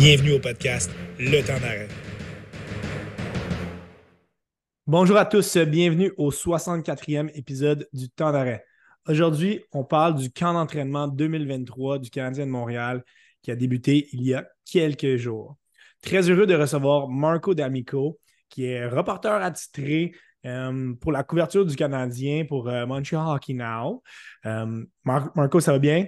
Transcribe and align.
Bienvenue 0.00 0.32
au 0.32 0.38
podcast 0.38 0.90
Le 1.18 1.42
temps 1.42 1.60
d'arrêt. 1.60 1.86
Bonjour 4.86 5.18
à 5.18 5.26
tous, 5.26 5.58
bienvenue 5.58 6.10
au 6.16 6.30
64e 6.30 7.30
épisode 7.34 7.86
du 7.92 8.08
temps 8.08 8.32
d'arrêt. 8.32 8.64
Aujourd'hui, 9.06 9.62
on 9.72 9.84
parle 9.84 10.14
du 10.14 10.32
camp 10.32 10.54
d'entraînement 10.54 11.06
2023 11.06 11.98
du 11.98 12.08
Canadien 12.08 12.46
de 12.46 12.50
Montréal 12.50 13.04
qui 13.42 13.50
a 13.50 13.56
débuté 13.56 14.08
il 14.14 14.22
y 14.22 14.32
a 14.32 14.48
quelques 14.64 15.16
jours. 15.16 15.58
Très 16.00 16.30
heureux 16.30 16.46
de 16.46 16.54
recevoir 16.54 17.10
Marco 17.10 17.52
D'Amico, 17.52 18.18
qui 18.48 18.64
est 18.64 18.86
reporter 18.86 19.42
attitré 19.42 20.14
euh, 20.46 20.94
pour 20.94 21.12
la 21.12 21.24
couverture 21.24 21.66
du 21.66 21.76
Canadien 21.76 22.46
pour 22.46 22.70
euh, 22.70 22.86
Montreal 22.86 23.36
Hockey 23.36 23.52
Now. 23.52 24.02
Euh, 24.46 24.82
Marco, 25.04 25.60
ça 25.60 25.72
va 25.72 25.78
bien? 25.78 26.06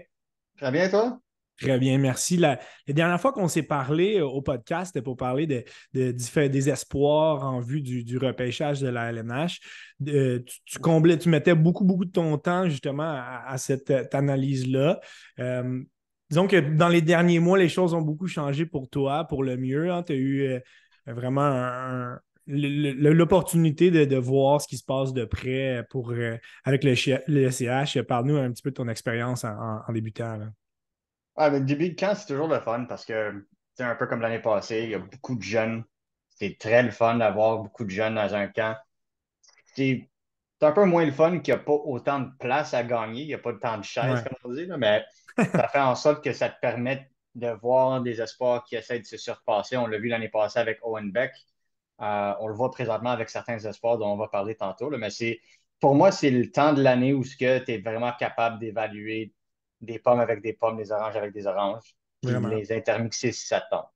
Très 0.57 0.71
bien, 0.71 0.89
toi? 0.89 1.22
Très 1.63 1.79
bien, 1.79 1.99
merci. 1.99 2.37
La, 2.37 2.59
dernière 2.89 3.21
fois 3.21 3.33
qu'on 3.33 3.49
s'est 3.49 3.63
parlé 3.63 4.21
au 4.21 4.43
podcast, 4.43 4.93
c'était 4.93 5.03
pour 5.03 5.17
parler 5.17 5.47
de, 5.47 5.65
des 5.93 6.69
espoirs 6.69 7.45
en 7.45 7.61
vue 7.61 7.81
du, 7.81 8.19
repêchage 8.19 8.81
de 8.81 8.89
la 8.89 9.11
LNH. 9.11 9.61
tu, 10.05 10.79
comblais, 10.81 11.19
tu 11.19 11.29
mettais 11.29 11.55
beaucoup, 11.55 11.85
beaucoup 11.85 12.05
de 12.05 12.11
ton 12.11 12.37
temps 12.39 12.69
justement 12.69 13.05
à, 13.47 13.57
cette 13.59 14.15
analyse-là. 14.15 15.01
disons 16.31 16.47
que 16.47 16.61
dans 16.61 16.89
les 16.89 17.03
derniers 17.03 17.39
mois, 17.39 17.59
les 17.59 17.69
choses 17.69 17.95
ont 17.95 18.03
beaucoup 18.03 18.27
changé 18.27 18.67
pour 18.67 18.89
toi, 18.89 19.25
pour 19.25 19.45
le 19.45 19.57
mieux. 19.57 19.91
Hein. 19.91 20.03
Tu 20.03 20.13
as 20.13 20.17
eu 20.17 20.61
vraiment 21.07 21.43
un, 21.43 22.19
l'opportunité 22.47 23.91
de, 23.91 24.17
voir 24.17 24.61
ce 24.61 24.69
qui 24.69 24.77
se 24.77 24.85
passe 24.85 25.13
de 25.13 25.25
près 25.25 25.85
pour, 25.91 26.11
euh, 26.11 26.37
avec 26.65 26.85
le, 26.85 26.95
le 27.29 27.51
CH. 27.51 28.03
Parle-nous 28.03 28.37
un 28.37 28.51
petit 28.51 28.63
peu 28.63 28.71
de 28.71 28.77
ton 28.77 28.89
expérience 28.89 29.45
en, 29.45 29.93
débutant. 29.93 30.39
Le 31.37 31.61
début 31.61 31.91
de 31.91 31.95
camp, 31.99 32.15
c'est 32.15 32.27
toujours 32.27 32.49
le 32.49 32.61
fun 32.61 32.85
parce 32.85 33.05
que 33.05 33.47
c'est 33.75 33.85
un 33.85 33.95
peu 33.95 34.07
comme 34.07 34.21
l'année 34.21 34.41
passée, 34.41 34.83
il 34.85 34.91
y 34.91 34.95
a 34.95 34.99
beaucoup 34.99 35.35
de 35.35 35.43
jeunes. 35.43 35.85
C'est 36.29 36.57
très 36.59 36.83
le 36.83 36.91
fun 36.91 37.17
d'avoir 37.17 37.59
beaucoup 37.59 37.85
de 37.85 37.91
jeunes 37.91 38.15
dans 38.15 38.35
un 38.35 38.49
camp. 38.49 38.77
C'est 39.75 40.09
un 40.61 40.73
peu 40.73 40.85
moins 40.85 41.05
le 41.05 41.13
fun 41.13 41.39
qu'il 41.41 41.55
n'y 41.55 41.61
a 41.61 41.63
pas 41.63 41.73
autant 41.73 42.21
de 42.21 42.31
place 42.39 42.75
à 42.75 42.85
gagner, 42.85 43.23
il 43.23 43.27
n'y 43.29 43.35
a 43.35 43.39
pas 43.39 43.53
tant 43.55 43.79
de 43.79 43.85
chaises, 43.85 44.23
comme 44.23 44.37
on 44.45 44.55
dit, 44.55 44.67
mais 44.79 45.05
ça 45.37 45.69
fait 45.69 45.81
en 45.81 45.95
sorte 45.95 46.23
que 46.23 46.33
ça 46.33 46.49
te 46.49 46.61
permet 46.61 47.11
de 47.35 47.49
voir 47.49 48.03
des 48.03 48.21
espoirs 48.21 48.65
qui 48.65 48.77
essaient 48.77 49.01
de 49.01 49.07
se 49.07 49.17
surpasser. 49.17 49.77
On 49.77 49.87
l'a 49.87 49.99
vu 49.99 50.09
l'année 50.09 50.29
passée 50.29 50.59
avec 50.59 50.79
Owen 50.83 51.11
Beck. 51.11 51.33
Euh, 52.01 52.35
on 52.41 52.49
le 52.49 52.55
voit 52.55 52.71
présentement 52.71 53.11
avec 53.11 53.31
certains 53.31 53.59
espoirs 53.59 53.99
dont 53.99 54.09
on 54.09 54.17
va 54.17 54.29
parler 54.29 54.55
tantôt. 54.55 54.91
mais 54.91 55.11
c'est, 55.11 55.41
pour 55.81 55.95
moi, 55.95 56.13
c'est 56.13 56.31
le 56.31 56.51
temps 56.51 56.73
de 56.73 56.83
l'année 56.83 57.13
où 57.13 57.25
tu 57.25 57.45
es 57.45 57.79
vraiment 57.79 58.13
capable 58.19 58.59
d'évaluer 58.59 59.33
des 59.83 59.99
pommes 59.99 60.21
avec 60.21 60.41
des 60.41 60.55
pommes, 60.55 60.77
des 60.77 60.93
oranges 60.93 61.17
avec 61.17 61.33
des 61.33 61.47
oranges, 61.47 61.95
les 62.23 62.73
intermixer 62.73 63.33
si 63.33 63.47
ça 63.47 63.61
tombe. 63.71 63.87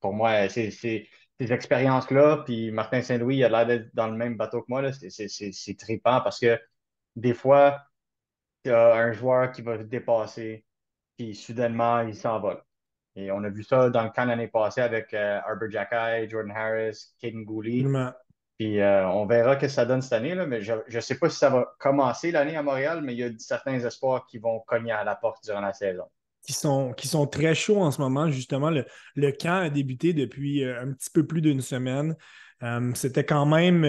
Pour 0.00 0.14
moi, 0.14 0.48
c'est, 0.48 0.70
ces 0.70 1.08
expériences-là, 1.38 2.42
puis 2.44 2.70
Martin 2.70 3.02
Saint-Louis 3.02 3.38
il 3.38 3.44
a 3.44 3.48
l'air 3.48 3.66
d'être 3.66 3.94
dans 3.94 4.06
le 4.06 4.16
même 4.16 4.36
bateau 4.36 4.62
que 4.62 4.66
moi. 4.68 4.82
C'est 4.92 5.76
trippant 5.76 6.20
parce 6.20 6.38
que 6.38 6.58
des 7.16 7.34
fois, 7.34 7.82
tu 8.64 8.70
as 8.70 8.94
un 8.94 9.12
joueur 9.12 9.50
qui 9.52 9.62
va 9.62 9.76
te 9.76 9.82
dépasser, 9.82 10.64
puis 11.16 11.34
soudainement, 11.34 12.00
il 12.00 12.14
s'envole. 12.14 12.62
Et 13.14 13.30
on 13.30 13.44
a 13.44 13.50
vu 13.50 13.62
ça 13.62 13.90
dans 13.90 14.04
le 14.04 14.10
camp 14.10 14.24
l'année 14.24 14.48
passée 14.48 14.80
avec 14.80 15.12
euh, 15.12 15.40
Arbor 15.44 15.70
Jacky, 15.70 16.30
Jordan 16.30 16.52
Harris, 16.56 17.12
Caden 17.20 17.44
Gooley. 17.44 17.82
Puis 18.62 18.78
euh, 18.78 19.08
on 19.08 19.26
verra 19.26 19.56
que 19.56 19.66
ça 19.66 19.84
donne 19.84 20.02
cette 20.02 20.12
année, 20.12 20.36
là, 20.36 20.46
mais 20.46 20.62
je 20.62 20.74
ne 20.88 21.00
sais 21.00 21.18
pas 21.18 21.28
si 21.28 21.36
ça 21.36 21.50
va 21.50 21.74
commencer 21.80 22.30
l'année 22.30 22.56
à 22.56 22.62
Montréal, 22.62 23.00
mais 23.02 23.12
il 23.12 23.18
y 23.18 23.24
a 23.24 23.30
certains 23.38 23.80
espoirs 23.80 24.24
qui 24.24 24.38
vont 24.38 24.60
cogner 24.60 24.92
à 24.92 25.02
la 25.02 25.16
porte 25.16 25.42
durant 25.42 25.60
la 25.60 25.72
saison. 25.72 26.04
Qui 26.46 26.52
sont, 26.52 27.26
très 27.26 27.56
chauds 27.56 27.82
en 27.82 27.90
ce 27.90 28.00
moment, 28.00 28.30
justement. 28.30 28.70
Le, 28.70 28.84
le 29.16 29.32
camp 29.32 29.62
a 29.62 29.68
débuté 29.68 30.12
depuis 30.12 30.62
euh, 30.62 30.80
un 30.80 30.92
petit 30.92 31.10
peu 31.10 31.26
plus 31.26 31.40
d'une 31.40 31.60
semaine. 31.60 32.14
Euh, 32.62 32.92
c'était 32.94 33.24
quand 33.24 33.46
même 33.46 33.84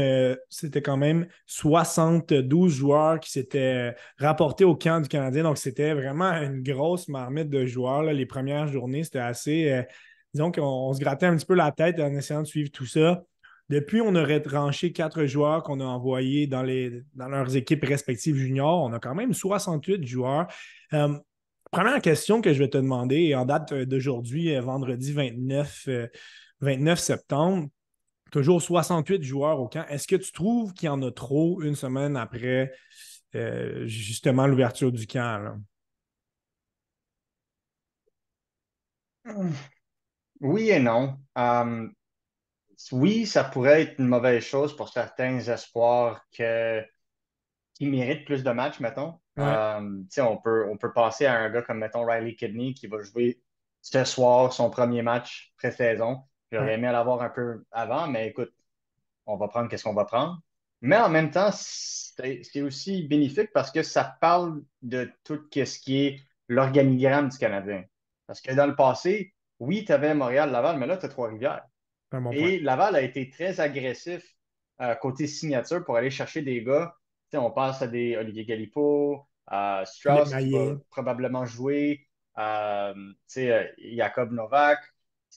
c'était 0.50 0.82
quand 0.82 0.98
même 0.98 1.28
72 1.46 2.74
joueurs 2.74 3.20
qui 3.20 3.30
s'étaient 3.30 3.94
rapportés 4.18 4.64
au 4.64 4.76
camp 4.76 5.02
du 5.02 5.08
Canadien. 5.08 5.44
Donc, 5.44 5.60
c'était 5.60 5.94
vraiment 5.94 6.32
une 6.32 6.64
grosse 6.64 7.08
marmite 7.10 7.50
de 7.52 7.68
joueurs. 7.68 8.02
Les 8.02 8.26
premières 8.26 8.66
journées, 8.66 9.04
c'était 9.04 9.20
assez. 9.20 9.86
Disons 10.34 10.52
qu'on 10.52 10.92
se 10.94 11.00
grattait 11.00 11.28
un 11.28 11.36
petit 11.36 11.46
peu 11.46 11.54
la 11.54 11.72
tête 11.72 12.00
en 12.00 12.12
essayant 12.16 12.42
de 12.42 12.48
suivre 12.48 12.72
tout 12.72 12.88
ça. 12.88 13.24
Depuis, 13.70 14.02
on 14.02 14.16
aurait 14.16 14.42
tranché 14.42 14.92
quatre 14.92 15.26
joueurs 15.26 15.64
qu'on 15.64 15.80
a 15.80 15.86
envoyés 15.86 16.48
dans, 16.48 16.64
les, 16.64 17.04
dans 17.16 17.28
leurs 17.28 17.56
équipes 17.56 17.84
respectives 17.86 18.36
juniors. 18.36 18.84
On 18.84 18.94
a 18.94 19.00
quand 19.00 19.16
même 19.16 19.34
68 19.34 20.06
joueurs. 20.06 20.48
première 21.72 22.02
question 22.02 22.42
que 22.42 22.54
je 22.54 22.60
vais 22.60 22.70
te 22.70 22.78
demander, 22.78 23.34
en 23.36 23.46
date 23.46 23.74
d'aujourd'hui, 23.74 24.56
vendredi 24.60 25.14
29, 25.14 25.90
29 26.60 27.00
septembre, 27.00 27.68
toujours 28.34 28.62
68 28.62 29.24
joueurs 29.24 29.60
au 29.60 29.68
camp. 29.68 29.86
Est-ce 29.90 30.08
que 30.08 30.16
tu 30.16 30.32
trouves 30.32 30.74
qu'il 30.74 30.88
y 30.88 30.90
en 30.90 31.02
a 31.04 31.12
trop 31.12 31.62
une 31.62 31.76
semaine 31.76 32.18
après 32.18 32.74
euh, 33.36 33.86
justement 33.88 34.48
l'ouverture 34.48 34.92
du 34.92 35.06
camp? 35.06 35.60
Oui 40.42 40.70
et 40.70 40.80
non. 40.80 41.18
Euh, 41.38 41.88
oui, 42.92 43.26
ça 43.26 43.44
pourrait 43.44 43.84
être 43.84 44.00
une 44.00 44.08
mauvaise 44.08 44.44
chose 44.44 44.76
pour 44.76 44.90
certains 44.90 45.40
espoirs 45.40 46.26
que, 46.36 46.84
qui 47.74 47.86
méritent 47.86 48.26
plus 48.26 48.44
de 48.44 48.52
matchs, 48.52 48.80
mettons. 48.80 49.20
Euh, 49.40 50.04
on, 50.20 50.38
peut, 50.38 50.68
on 50.70 50.78
peut 50.78 50.94
passer 50.94 51.26
à 51.26 51.40
un 51.40 51.50
gars 51.50 51.64
comme, 51.64 51.80
mettons, 51.80 52.06
Riley 52.06 52.36
Kidney 52.36 52.74
qui 52.74 52.88
va 52.88 53.02
jouer 53.02 53.42
ce 53.82 54.04
soir 54.04 54.54
son 54.54 54.70
premier 54.70 55.02
match 55.02 55.54
pré-saison. 55.58 56.24
J'aurais 56.52 56.76
aimé 56.76 56.92
l'avoir 56.92 57.22
un 57.22 57.30
peu 57.30 57.66
avant, 57.72 58.08
mais 58.08 58.28
écoute, 58.28 58.54
on 59.26 59.38
va 59.38 59.48
prendre 59.48 59.70
qu'est-ce 59.70 59.84
qu'on 59.84 59.94
va 59.94 60.06
prendre. 60.06 60.40
Mais 60.82 60.98
en 60.98 61.10
même 61.10 61.32
temps, 61.32 61.50
c'est 61.52 62.62
aussi 62.62 63.08
bénéfique 63.08 63.52
parce 63.54 63.72
que 63.72 63.82
ça 63.82 64.18
parle 64.22 64.62
de 64.82 65.12
tout 65.24 65.40
ce 65.52 65.80
qui 65.80 66.06
est 66.06 66.22
l'organigramme 66.48 67.30
du 67.30 67.38
Canadien. 67.38 67.86
Parce 68.28 68.42
que 68.42 68.54
dans 68.54 68.68
le 68.68 68.76
passé, 68.76 69.34
oui, 69.60 69.86
tu 69.86 69.92
avais 69.92 70.14
Montréal-Laval, 70.14 70.78
mais 70.78 70.88
là, 70.88 70.98
tu 70.98 71.06
as 71.06 71.10
Trois-Rivières. 71.10 71.66
Et 72.32 72.60
Laval 72.60 72.96
a 72.96 73.02
été 73.02 73.30
très 73.30 73.60
agressif 73.60 74.24
euh, 74.82 74.96
côté 74.96 75.28
signature 75.28 75.84
pour 75.84 75.98
aller 75.98 76.10
chercher 76.10 76.42
des 76.42 76.64
gars. 76.64 76.96
on 77.34 77.52
passe 77.52 77.82
à 77.82 77.88
des 77.88 78.18
Olivier 78.18 78.46
Galipo, 78.46 79.28
Strauss 79.86 80.36
qui 80.36 80.52
va 80.52 80.76
probablement 80.90 81.46
jouer, 81.46 82.08
euh, 82.38 82.94
euh, 83.38 83.68
Jacob 83.78 84.32
Novak. 84.32 84.80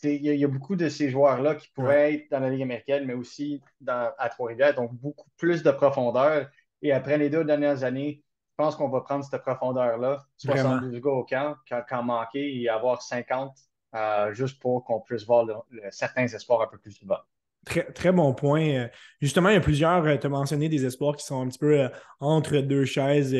Il 0.02 0.26
y, 0.26 0.44
a 0.44 0.48
beaucoup 0.48 0.76
de 0.76 0.90
ces 0.90 1.08
joueurs-là 1.08 1.54
qui 1.54 1.68
pourraient 1.70 2.14
être 2.14 2.30
dans 2.30 2.40
la 2.40 2.50
Ligue 2.50 2.62
américaine, 2.62 3.06
mais 3.06 3.14
aussi 3.14 3.62
dans, 3.80 4.12
à 4.18 4.28
Trois-Rivières, 4.28 4.74
donc 4.74 4.92
beaucoup 4.92 5.28
plus 5.38 5.62
de 5.62 5.70
profondeur. 5.70 6.50
Et 6.82 6.92
après 6.92 7.16
les 7.16 7.30
deux 7.30 7.44
dernières 7.44 7.82
années, 7.82 8.22
je 8.50 8.54
pense 8.62 8.76
qu'on 8.76 8.90
va 8.90 9.00
prendre 9.00 9.24
cette 9.24 9.40
profondeur-là, 9.40 10.26
72 10.36 11.00
gars 11.00 11.10
au 11.10 11.24
camp, 11.24 11.56
quand, 11.88 12.02
manquer 12.02 12.60
et 12.60 12.68
avoir 12.68 13.00
50, 13.00 13.56
euh, 13.94 14.32
juste 14.32 14.60
pour 14.60 14.84
qu'on 14.84 15.00
puisse 15.00 15.24
voir 15.24 15.46
certains 15.90 16.26
espoirs 16.26 16.62
un 16.62 16.66
peu 16.66 16.78
plus 16.78 16.92
souvent. 16.92 17.18
Très, 17.64 17.84
très 17.92 18.12
bon 18.12 18.32
point. 18.32 18.68
Euh, 18.68 18.88
justement, 19.20 19.48
il 19.48 19.54
y 19.54 19.58
a 19.58 19.60
plusieurs, 19.60 20.04
euh, 20.04 20.16
tu 20.16 20.26
as 20.26 20.30
mentionné 20.30 20.68
des 20.68 20.84
espoirs 20.84 21.16
qui 21.16 21.24
sont 21.24 21.40
un 21.40 21.48
petit 21.48 21.58
peu 21.58 21.88
entre 22.20 22.58
deux 22.58 22.84
chaises, 22.84 23.36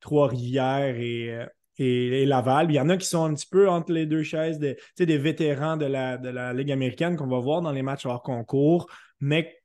Trois-Rivières 0.00 0.96
et 0.96 1.46
et, 1.80 2.26
Laval. 2.26 2.70
Il 2.70 2.74
y 2.74 2.80
en 2.80 2.88
a 2.88 2.96
qui 2.96 3.06
sont 3.06 3.24
un 3.24 3.34
petit 3.34 3.46
peu 3.46 3.68
entre 3.68 3.92
les 3.92 4.06
deux 4.06 4.22
chaises, 4.22 4.58
des, 4.58 4.76
des 4.98 5.18
vétérans 5.18 5.76
de 5.76 5.86
la, 5.86 6.18
de 6.18 6.28
la 6.28 6.52
Ligue 6.52 6.72
américaine 6.72 7.16
qu'on 7.16 7.26
va 7.26 7.38
voir 7.38 7.62
dans 7.62 7.72
les 7.72 7.82
matchs 7.82 8.06
hors 8.06 8.22
concours, 8.22 8.90
mais 9.20 9.59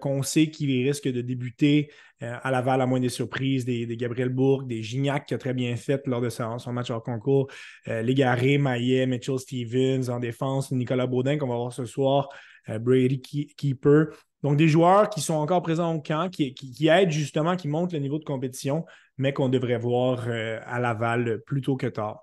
qu'on 0.00 0.22
sait 0.22 0.50
qu'ils 0.50 0.86
risquent 0.86 1.10
de 1.10 1.20
débuter 1.20 1.90
euh, 2.22 2.34
à 2.42 2.50
Laval 2.50 2.80
à 2.80 2.86
moins 2.86 3.00
des 3.00 3.10
surprises, 3.10 3.66
des, 3.66 3.86
Gabriel 3.96 4.30
Bourg, 4.30 4.62
des 4.62 4.82
Gignac 4.82 5.26
qui 5.26 5.34
a 5.34 5.38
très 5.38 5.52
bien 5.52 5.76
fait 5.76 6.06
lors 6.06 6.22
de 6.22 6.30
son, 6.30 6.72
match 6.72 6.90
hors 6.90 7.02
concours, 7.02 7.48
euh, 7.88 8.00
Légaré, 8.00 8.56
Maillet, 8.56 9.06
Mitchell 9.06 9.38
Stevens 9.38 10.08
en 10.08 10.18
défense, 10.18 10.72
Nicolas 10.72 11.06
Baudin 11.06 11.36
qu'on 11.36 11.48
va 11.48 11.56
voir 11.56 11.72
ce 11.74 11.84
soir, 11.84 12.30
euh, 12.70 12.78
Brady 12.78 13.20
Keeper. 13.20 14.06
Donc 14.42 14.56
des 14.56 14.68
joueurs 14.68 15.10
qui 15.10 15.20
sont 15.20 15.34
encore 15.34 15.60
présents 15.60 15.94
au 15.94 16.00
camp, 16.00 16.30
qui, 16.30 16.54
aident 16.88 17.10
justement, 17.10 17.54
qui 17.54 17.68
montent 17.68 17.92
le 17.92 17.98
niveau 17.98 18.18
de 18.18 18.24
compétition, 18.24 18.86
mais 19.18 19.34
qu'on 19.34 19.48
devrait 19.48 19.78
voir 19.78 20.28
à 20.28 20.78
Laval 20.78 21.42
plus 21.46 21.62
tôt 21.62 21.76
que 21.76 21.86
tard. 21.86 22.20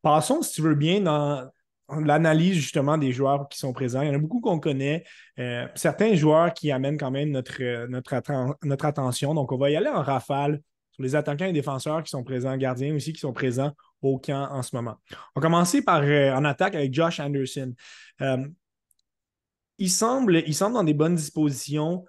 Passons, 0.00 0.42
si 0.42 0.54
tu 0.54 0.62
veux 0.62 0.74
bien, 0.74 1.00
dans 1.00 1.50
l'analyse 1.88 2.54
justement 2.54 2.98
des 2.98 3.12
joueurs 3.12 3.48
qui 3.48 3.58
sont 3.58 3.72
présents. 3.72 4.02
Il 4.02 4.08
y 4.08 4.10
en 4.10 4.14
a 4.14 4.18
beaucoup 4.18 4.40
qu'on 4.40 4.58
connaît. 4.58 5.04
Euh, 5.38 5.66
certains 5.74 6.14
joueurs 6.14 6.52
qui 6.54 6.70
amènent 6.70 6.98
quand 6.98 7.10
même 7.10 7.30
notre, 7.30 7.86
notre, 7.86 8.84
attention. 8.84 9.34
Donc, 9.34 9.52
on 9.52 9.58
va 9.58 9.70
y 9.70 9.76
aller 9.76 9.88
en 9.88 10.02
rafale 10.02 10.60
sur 10.92 11.02
les 11.02 11.14
attaquants 11.14 11.46
et 11.46 11.52
défenseurs 11.52 12.02
qui 12.02 12.10
sont 12.10 12.24
présents, 12.24 12.56
gardiens 12.56 12.94
aussi 12.94 13.12
qui 13.12 13.20
sont 13.20 13.32
présents 13.32 13.72
au 14.00 14.18
camp 14.18 14.48
en 14.50 14.62
ce 14.62 14.74
moment. 14.76 14.96
On 15.34 15.40
va 15.40 15.42
commencer 15.42 15.82
par 15.82 16.02
euh, 16.02 16.32
en 16.32 16.44
attaque 16.44 16.74
avec 16.74 16.92
Josh 16.94 17.20
Anderson. 17.20 17.74
il, 19.78 19.90
semble, 19.90 20.36
il 20.46 20.54
semble 20.54 20.74
dans 20.74 20.84
des 20.84 20.94
bonnes 20.94 21.16
dispositions 21.16 22.04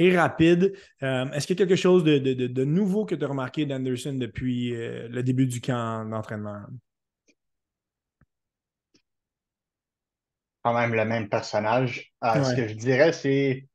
et 0.00 0.16
rapide. 0.16 0.74
Euh, 1.02 1.30
est-ce 1.30 1.46
qu'il 1.46 1.58
y 1.58 1.62
a 1.62 1.66
quelque 1.66 1.78
chose 1.78 2.02
de, 2.04 2.64
nouveau 2.64 3.04
que 3.04 3.14
tu 3.14 3.24
as 3.24 3.28
remarqué 3.28 3.66
d'Anderson 3.66 4.14
depuis 4.14 4.74
euh, 4.74 5.08
le 5.08 5.22
début 5.22 5.46
du 5.46 5.60
camp 5.60 6.08
d'entraînement? 6.08 6.62
Quand 10.62 10.74
même 10.74 10.94
le 10.94 11.04
même 11.04 11.28
personnage. 11.28 12.12
Euh, 12.24 12.44
ce 12.44 12.54
que 12.54 12.68
je 12.68 12.74
dirais, 12.74 13.12
c'est 13.12 13.68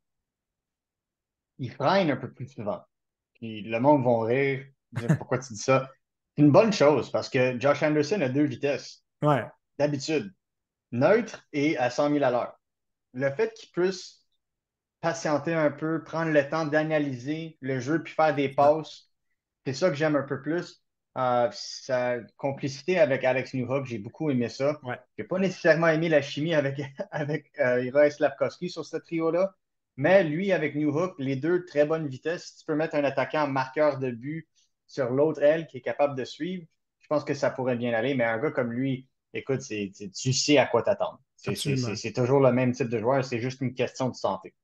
il 1.58 1.70
freine 1.72 2.10
un 2.10 2.16
peu 2.16 2.30
plus 2.32 2.48
souvent. 2.48 2.82
Puis 3.34 3.62
le 3.62 3.78
monde 3.80 4.04
va 4.04 4.26
rire, 4.26 4.66
dire 4.92 5.16
pourquoi 5.18 5.38
tu 5.38 5.52
dis 5.52 5.58
ça. 5.58 5.90
C'est 6.36 6.42
une 6.42 6.52
bonne 6.52 6.72
chose 6.72 7.10
parce 7.10 7.28
que 7.28 7.58
Josh 7.58 7.82
Anderson 7.82 8.20
a 8.20 8.28
deux 8.28 8.44
vitesses, 8.44 9.04
Ouais. 9.22 9.44
d'habitude, 9.78 10.32
neutre 10.92 11.46
et 11.52 11.78
à 11.78 11.90
100 11.90 12.10
000 12.10 12.24
à 12.24 12.30
l'heure. 12.30 12.58
Le 13.14 13.30
fait 13.32 13.52
qu'il 13.54 13.70
puisse 13.70 14.26
patienter 15.00 15.54
un 15.54 15.70
peu, 15.70 16.04
prendre 16.04 16.32
le 16.32 16.48
temps 16.48 16.66
d'analyser 16.66 17.58
le 17.60 17.80
jeu 17.80 18.02
puis 18.02 18.14
faire 18.14 18.34
des 18.34 18.50
passes, 18.50 19.10
c'est 19.66 19.74
ça 19.74 19.90
que 19.90 19.96
j'aime 19.96 20.16
un 20.16 20.22
peu 20.24 20.42
plus. 20.42 20.82
Euh, 21.16 21.48
sa 21.52 22.18
complicité 22.36 22.98
avec 22.98 23.24
Alex 23.24 23.54
Newhook, 23.54 23.86
j'ai 23.86 23.98
beaucoup 23.98 24.30
aimé 24.30 24.50
ça. 24.50 24.78
Ouais. 24.82 24.98
J'ai 25.16 25.24
pas 25.24 25.38
nécessairement 25.38 25.88
aimé 25.88 26.10
la 26.10 26.20
chimie 26.20 26.54
avec, 26.54 26.78
avec 27.10 27.50
euh, 27.58 27.82
Ira 27.82 28.10
Slavkovski 28.10 28.68
sur 28.68 28.84
ce 28.84 28.98
trio-là, 28.98 29.54
mais 29.96 30.24
lui 30.24 30.52
avec 30.52 30.74
Newhook, 30.74 31.14
les 31.18 31.36
deux 31.36 31.64
très 31.64 31.86
bonnes 31.86 32.06
vitesses. 32.06 32.48
Si 32.48 32.58
tu 32.58 32.66
peux 32.66 32.74
mettre 32.74 32.96
un 32.96 33.04
attaquant 33.04 33.48
marqueur 33.48 33.98
de 33.98 34.10
but 34.10 34.46
sur 34.86 35.08
l'autre 35.10 35.42
aile 35.42 35.66
qui 35.66 35.78
est 35.78 35.82
capable 35.82 36.16
de 36.16 36.24
suivre, 36.24 36.66
je 37.00 37.06
pense 37.06 37.24
que 37.24 37.34
ça 37.34 37.50
pourrait 37.50 37.76
bien 37.76 37.94
aller. 37.94 38.14
Mais 38.14 38.24
un 38.24 38.38
gars 38.38 38.50
comme 38.50 38.72
lui, 38.72 39.08
écoute, 39.32 39.60
tu 39.60 40.32
sais 40.34 40.58
à 40.58 40.66
quoi 40.66 40.82
t'attendre. 40.82 41.20
C'est 41.36 42.12
toujours 42.12 42.40
le 42.40 42.52
même 42.52 42.72
type 42.72 42.88
de 42.88 42.98
joueur, 42.98 43.24
c'est 43.24 43.40
juste 43.40 43.62
une 43.62 43.72
question 43.72 44.10
de 44.10 44.14
santé. 44.14 44.54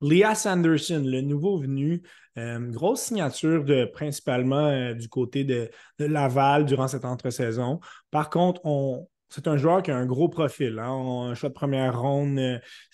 Leah 0.00 0.34
Sanderson, 0.34 1.02
le 1.04 1.20
nouveau 1.20 1.58
venu, 1.58 2.02
euh, 2.38 2.58
grosse 2.70 3.02
signature 3.02 3.64
principalement 3.92 4.68
euh, 4.68 4.94
du 4.94 5.08
côté 5.08 5.44
de, 5.44 5.70
Laval 5.98 6.64
durant 6.64 6.88
cette 6.88 7.04
entre-saison. 7.04 7.80
Par 8.10 8.30
contre, 8.30 8.60
on, 8.64 9.08
c'est 9.30 9.46
un 9.46 9.56
joueur 9.56 9.82
qui 9.82 9.92
a 9.92 9.96
un 9.96 10.06
gros 10.06 10.28
profil. 10.28 10.78
Hein. 10.78 10.90
On, 10.90 11.28
un 11.28 11.34
choix 11.34 11.48
de 11.48 11.54
première 11.54 12.00
ronde, 12.00 12.38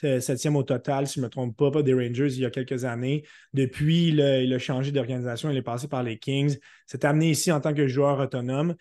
euh, 0.05 0.20
septième 0.20 0.55
au 0.56 0.62
total, 0.62 1.06
si 1.06 1.14
je 1.14 1.20
ne 1.20 1.25
me 1.26 1.31
trompe 1.31 1.56
pas, 1.56 1.82
des 1.82 1.94
Rangers 1.94 2.29
il 2.29 2.41
y 2.41 2.44
a 2.44 2.50
quelques 2.50 2.85
années. 2.85 3.25
Depuis, 3.55 4.09
il 4.09 4.20
a, 4.20 4.55
a 4.55 4.59
changé 4.59 4.93
d'organisation, 4.93 5.50
il 5.50 5.56
est 5.56 5.62
passé 5.62 5.88
par 5.88 6.02
les 6.02 6.19
Kings. 6.19 6.59
S'est 6.87 7.05
amené 7.06 7.31
ici 7.31 7.50
en 7.50 7.61
tant 7.61 7.73
que 7.73 7.88
joueur 7.88 8.20
autonome. 8.20 8.75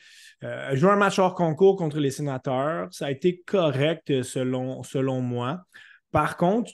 Euh, 0.44 0.75
joué 0.75 0.92
un 0.92 0.98
match 0.98 1.18
hors 1.18 1.33
concours 1.33 1.78
contre 1.78 2.00
les 2.00 2.12
sénateurs. 2.12 2.89
Ça 2.92 3.06
a 3.06 3.12
été 3.12 3.42
correct 3.45 4.24
selon, 4.24 4.83
selon 4.83 5.21
moi. 5.21 5.66
Par 6.12 6.38
contre, 6.38 6.72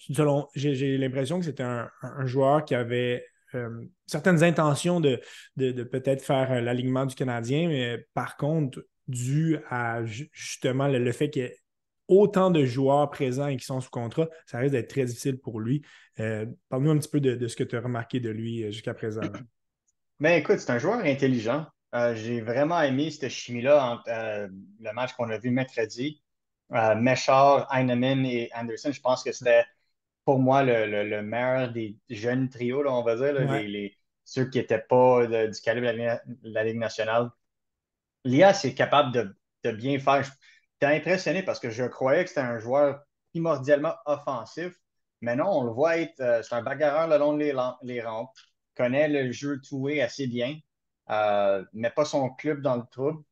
j'ai, 0.56 0.98
l'impression 0.98 1.40
que 1.40 1.46
c'était 1.46 1.64
un, 1.64 1.90
joueur 2.26 2.64
qui 2.64 2.76
avait 2.76 3.26
euh, 3.56 3.70
certaines 4.06 4.44
intentions 4.44 5.00
de, 5.00 5.20
peut-être 5.58 6.24
faire 6.24 6.52
euh, 6.52 6.62
l'alignement 6.62 7.06
du 7.06 7.16
Canadien, 7.16 7.68
mais 7.68 8.06
par 8.14 8.38
contre, 8.38 8.86
dû 9.08 9.58
à 9.70 10.06
ju- 10.06 10.30
justement 10.32 10.88
le, 10.88 11.12
fait 11.12 11.30
qu'il 11.30 11.42
y 11.42 11.46
ait 11.46 11.58
autant 12.08 12.52
de 12.52 12.66
joueurs 12.66 13.10
présents 13.10 13.48
et 13.48 13.58
qui 13.58 13.66
sont 13.66 13.82
sous 13.82 13.90
contrat, 13.90 14.30
ça 14.46 14.60
risque 14.60 14.74
d'être 14.74 14.90
très 14.90 15.06
difficile 15.06 15.40
pour 15.40 15.60
lui. 15.60 15.82
Euh, 16.20 16.46
Parle-nous 16.70 16.92
un 16.92 16.98
petit 16.98 17.10
peu 17.10 17.20
de, 17.20 17.48
ce 17.48 17.56
que 17.56 17.64
tu 17.64 17.76
as 17.76 17.82
remarqué 17.82 18.20
de 18.20 18.30
lui 18.30 18.72
jusqu'à 18.72 18.94
présent. 18.94 19.22
Mais 20.20 20.38
écoute, 20.40 20.60
c'est 20.60 20.72
un 20.72 20.80
joueur 20.80 21.00
intelligent. 21.00 21.66
J'ai 22.14 22.40
vraiment 22.40 22.80
aimé 22.82 23.12
cette 23.12 23.32
chimie-là 23.32 24.02
le 24.08 24.94
match 24.94 25.14
qu'on 25.14 25.30
a 25.30 25.38
vu 25.38 25.50
mercredi. 25.50 26.22
Euh, 26.74 26.96
Meshar, 26.96 27.68
Heinemann 27.74 28.26
et 28.26 28.50
Anderson, 28.56 28.92
je 28.92 29.02
pense 29.02 29.24
que 29.24 29.32
c'était 29.32 29.66
pour 30.26 30.40
moi 30.40 30.64
le, 30.64 30.86
le- 30.88 31.08
le 31.10 31.22
meilleur 31.24 31.72
des 31.72 31.98
jeunes 32.10 32.50
trios, 32.50 32.84
là, 32.84 32.94
on 32.94 33.04
va 33.04 33.16
dire, 33.16 33.34
là, 33.34 33.46
Ouais. 33.46 33.64
les, 33.64 33.68
les- 33.68 33.98
ceux 34.26 34.46
qui 34.50 34.60
n'étaient 34.60 34.80
pas 34.80 35.28
de- 35.28 35.48
du 35.48 35.62
calibre 35.62 35.88
de 35.92 35.98
la, 35.98 36.16
Ligue- 36.16 36.22
de 36.44 36.50
la 36.54 36.64
Ligue 36.64 36.78
nationale. 36.80 37.30
Lia, 38.26 38.54
c'est 38.54 38.74
capable 38.74 39.12
de, 39.14 39.36
de 39.64 39.72
bien 39.72 40.00
faire. 40.00 40.24
J'étais 40.82 40.96
impressionné 40.96 41.44
parce 41.44 41.60
que 41.60 41.70
je 41.70 41.84
croyais 41.86 42.24
que 42.24 42.30
c'était 42.30 42.42
un 42.42 42.60
joueur 42.60 43.04
primordialement 43.32 43.96
offensif, 44.06 44.74
mais 45.22 45.36
non, 45.36 45.48
on 45.50 45.64
le 45.66 45.72
voit 45.72 45.98
être, 45.98 46.20
euh, 46.22 46.42
c'est 46.44 46.56
un 46.56 46.62
bagarreur 46.64 47.08
le 47.08 47.18
long 47.18 47.38
des 47.38 47.54
les 47.84 48.02
rampes, 48.02 48.32
connaît 48.76 49.08
le 49.08 49.32
jeu 49.32 49.60
toué 49.62 50.02
assez 50.02 50.28
bien, 50.28 50.58
euh, 51.10 51.64
met 51.74 51.90
pas 51.92 52.06
son 52.06 52.30
club 52.32 52.62
dans 52.62 52.78
le 52.78 52.84
trouble, 52.92 53.24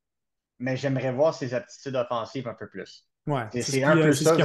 mais 0.59 0.77
j'aimerais 0.77 1.13
voir 1.13 1.33
ses 1.35 1.53
aptitudes 1.55 1.95
offensives 1.97 2.47
un 2.47 2.55
peu 2.55 2.69
plus. 2.69 3.08
Ouais, 3.29 3.43
C'est- 3.51 3.61
c'est 3.61 3.71
c'est 3.71 3.79
ce 3.81 3.85
un 3.85 3.95
qui, 3.95 4.01
peu 4.01 4.13
ça. 4.13 4.35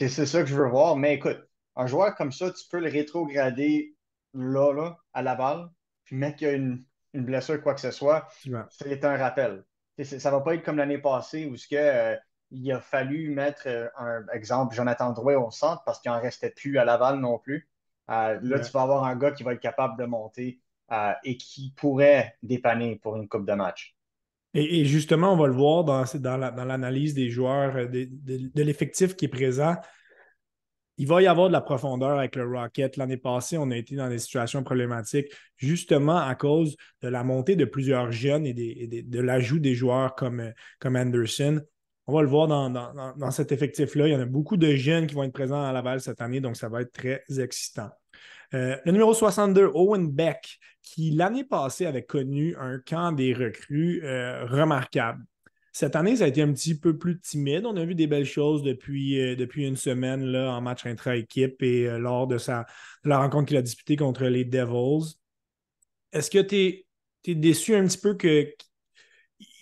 C'est 0.00 0.26
ça 0.26 0.40
que 0.42 0.48
je 0.48 0.54
veux 0.54 0.68
voir. 0.68 0.96
Mais 0.96 1.14
écoute, 1.14 1.40
un 1.76 1.86
joueur 1.86 2.14
comme 2.14 2.32
ça, 2.32 2.50
tu 2.52 2.64
peux 2.70 2.78
le 2.80 2.88
rétrograder 2.90 3.96
là, 4.34 4.72
là, 4.72 4.98
à 5.12 5.22
Laval, 5.22 5.68
puis 6.04 6.16
mec 6.16 6.36
qu'il 6.36 6.48
y 6.48 6.50
a 6.50 6.54
une, 6.54 6.84
une 7.14 7.24
blessure, 7.24 7.60
quoi 7.62 7.74
que 7.74 7.80
ce 7.80 7.90
soit, 7.90 8.28
c'est 8.70 9.04
un 9.04 9.16
rappel. 9.16 9.64
Ça 10.02 10.30
va 10.30 10.40
pas 10.40 10.54
être 10.54 10.64
comme 10.64 10.76
l'année 10.76 10.98
passée 10.98 11.46
où 11.46 11.56
ce 11.56 11.66
que, 11.66 11.76
euh, 11.76 12.16
il 12.50 12.70
a 12.72 12.80
fallu 12.80 13.30
mettre 13.30 13.62
euh, 13.66 13.88
un 13.96 14.24
exemple, 14.32 14.74
Jonathan 14.74 15.12
Drouet 15.12 15.34
au 15.34 15.50
centre 15.50 15.82
parce 15.84 16.00
qu'il 16.00 16.10
en 16.10 16.20
restait 16.20 16.50
plus 16.50 16.78
à 16.78 16.84
Laval 16.84 17.18
non 17.20 17.38
plus. 17.38 17.68
Euh, 18.10 18.38
là, 18.42 18.56
Ouais. 18.56 18.62
tu 18.62 18.70
vas 18.72 18.82
avoir 18.82 19.04
un 19.04 19.16
gars 19.16 19.32
qui 19.32 19.42
va 19.42 19.52
être 19.54 19.60
capable 19.60 19.98
de 19.98 20.06
monter 20.06 20.60
euh, 20.92 21.12
et 21.24 21.36
qui 21.36 21.72
pourrait 21.76 22.36
dépanner 22.42 22.96
pour 22.96 23.16
une 23.16 23.28
coupe 23.28 23.46
de 23.46 23.52
match. 23.54 23.97
Et, 24.60 24.84
justement, 24.84 25.32
on 25.32 25.36
va 25.36 25.46
le 25.46 25.52
voir 25.52 25.84
dans, 25.84 26.04
dans 26.14 26.36
la- 26.36 26.50
dans 26.50 26.64
l'analyse 26.64 27.14
des 27.14 27.30
joueurs, 27.30 27.76
euh, 27.76 27.86
de, 27.86 28.08
de- 28.10 28.62
l'effectif 28.62 29.14
qui 29.14 29.26
est 29.26 29.28
présent. 29.28 29.76
Il 30.96 31.06
va 31.06 31.22
y 31.22 31.28
avoir 31.28 31.46
de 31.46 31.52
la 31.52 31.60
profondeur 31.60 32.18
avec 32.18 32.34
le 32.34 32.44
Rocket. 32.44 32.96
L'année 32.96 33.18
passée, 33.18 33.56
on 33.56 33.70
a 33.70 33.76
été 33.76 33.94
dans 33.94 34.08
des 34.08 34.18
situations 34.18 34.64
problématiques 34.64 35.28
justement 35.56 36.16
à 36.18 36.34
cause 36.34 36.76
de 37.02 37.08
la 37.08 37.22
montée 37.22 37.54
de 37.54 37.64
plusieurs 37.64 38.10
jeunes 38.10 38.46
et, 38.46 38.54
de 38.54 39.20
l'ajout 39.20 39.60
des 39.60 39.74
joueurs 39.76 40.16
comme, 40.16 40.40
euh, 40.40 40.50
comme 40.80 40.96
Anderson. 40.96 41.60
On 42.08 42.14
va 42.14 42.22
le 42.22 42.28
voir 42.28 42.48
dans- 42.48 42.70
dans- 42.70 43.14
dans 43.16 43.30
cet 43.30 43.52
effectif-là. 43.52 44.08
Il 44.08 44.12
y 44.12 44.16
en 44.16 44.20
a 44.20 44.26
beaucoup 44.26 44.56
de 44.56 44.74
jeunes 44.74 45.06
qui 45.06 45.14
vont 45.14 45.22
être 45.22 45.32
présents 45.32 45.62
à 45.62 45.72
Laval 45.72 46.00
cette 46.00 46.20
année, 46.20 46.40
donc 46.40 46.56
ça 46.56 46.68
va 46.68 46.80
être 46.80 46.92
très 46.92 47.22
excitant. 47.38 47.90
Euh, 48.54 48.76
le 48.84 48.92
numéro 48.92 49.12
62, 49.12 49.70
Owen 49.74 50.10
Beck, 50.10 50.58
qui 50.82 51.10
l'année 51.10 51.44
passée 51.44 51.86
avait 51.86 52.04
connu 52.04 52.56
un 52.56 52.78
camp 52.78 53.12
des 53.12 53.34
recrues 53.34 54.02
euh, 54.04 54.46
remarquable. 54.46 55.24
Cette 55.72 55.94
année, 55.96 56.16
ça 56.16 56.24
a 56.24 56.28
été 56.28 56.42
un 56.42 56.52
petit 56.52 56.78
peu 56.78 56.96
plus 56.96 57.20
timide. 57.20 57.66
On 57.66 57.76
a 57.76 57.84
vu 57.84 57.94
des 57.94 58.06
belles 58.06 58.24
choses 58.24 58.62
depuis, 58.62 59.20
euh, 59.20 59.36
depuis 59.36 59.66
une 59.66 59.76
semaine 59.76 60.24
là, 60.24 60.52
en 60.52 60.60
match 60.60 60.86
intra-équipe 60.86 61.62
et 61.62 61.86
lors 61.98 62.26
de, 62.26 62.38
sa, 62.38 62.66
de 63.04 63.10
la 63.10 63.18
rencontre 63.18 63.48
qu'il 63.48 63.56
a 63.56 63.62
disputée 63.62 63.96
contre 63.96 64.24
les 64.24 64.44
Devils. 64.44 65.14
Est-ce 66.12 66.30
que 66.30 66.38
tu 66.38 66.56
es, 66.56 67.34
déçu 67.34 67.74
un 67.74 67.86
petit 67.86 67.98
peu 67.98 68.14
que. 68.14 68.50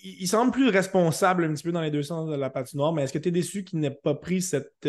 Il, 0.04 0.28
semble 0.28 0.52
plus 0.52 0.68
responsable 0.68 1.44
un 1.44 1.52
petit 1.52 1.64
peu 1.64 1.72
dans 1.72 1.80
les 1.80 1.90
deux 1.90 2.04
sens 2.04 2.30
de 2.30 2.36
la 2.36 2.48
patinoire, 2.48 2.92
mais 2.92 3.02
est-ce 3.02 3.12
que 3.12 3.18
tu 3.18 3.28
es 3.28 3.32
déçu 3.32 3.64
qu'il 3.64 3.80
n'ait 3.80 3.90
pas 3.90 4.14
pris 4.14 4.40
cette 4.40 4.88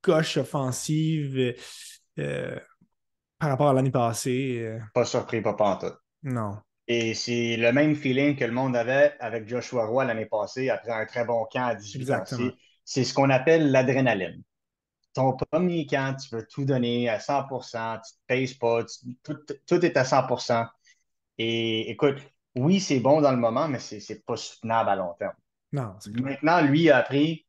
coche 0.00 0.38
offensive 0.38 1.54
par 3.38 3.50
rapport 3.50 3.68
à 3.68 3.72
l'année 3.72 3.90
passée? 3.90 4.58
euh? 4.60 4.78
Pas 4.92 5.04
surpris, 5.04 5.40
pas 5.42 5.54
pantoute. 5.54 5.96
Non. 6.22 6.58
Et 6.86 7.14
c'est 7.14 7.56
le 7.56 7.72
même 7.72 7.94
feeling 7.94 8.36
que 8.36 8.44
le 8.44 8.52
monde 8.52 8.76
avait 8.76 9.14
avec 9.20 9.48
Joshua 9.48 9.86
Roy 9.86 10.04
l'année 10.04 10.26
passée 10.26 10.68
après 10.68 10.92
un 10.92 11.06
très 11.06 11.24
bon 11.24 11.46
camp 11.50 11.66
à 11.66 11.74
18 11.74 12.02
ans. 12.02 12.20
Exactement. 12.20 12.50
C'est- 12.50 12.54
C'est 12.86 13.04
ce 13.04 13.14
qu'on 13.14 13.30
appelle 13.30 13.70
l'adrénaline. 13.70 14.42
Ton 15.14 15.34
premier 15.52 15.86
camp, 15.86 16.16
tu 16.16 16.34
veux 16.34 16.46
tout 16.46 16.64
donner 16.66 17.08
à 17.08 17.20
100% 17.20 17.96
tu 17.96 18.12
ne 18.12 18.16
te 18.16 18.20
pèses 18.26 18.54
pas, 18.54 18.84
tu- 18.84 19.16
tout, 19.22 19.38
tout 19.66 19.84
est 19.84 19.96
à 19.96 20.04
100% 20.04 20.66
Et 21.38 21.90
écoute, 21.90 22.18
oui, 22.56 22.80
c'est 22.80 23.00
bon 23.00 23.20
dans 23.22 23.30
le 23.32 23.38
moment, 23.38 23.68
mais 23.68 23.78
c'est 23.80 24.00
c'est 24.00 24.24
pas 24.24 24.36
soutenable 24.36 24.90
à 24.90 24.96
long 24.96 25.14
terme. 25.18 25.34
Non. 25.72 25.96
Maintenant, 26.14 26.60
lui 26.62 26.90
a 26.90 26.98
appris, 26.98 27.46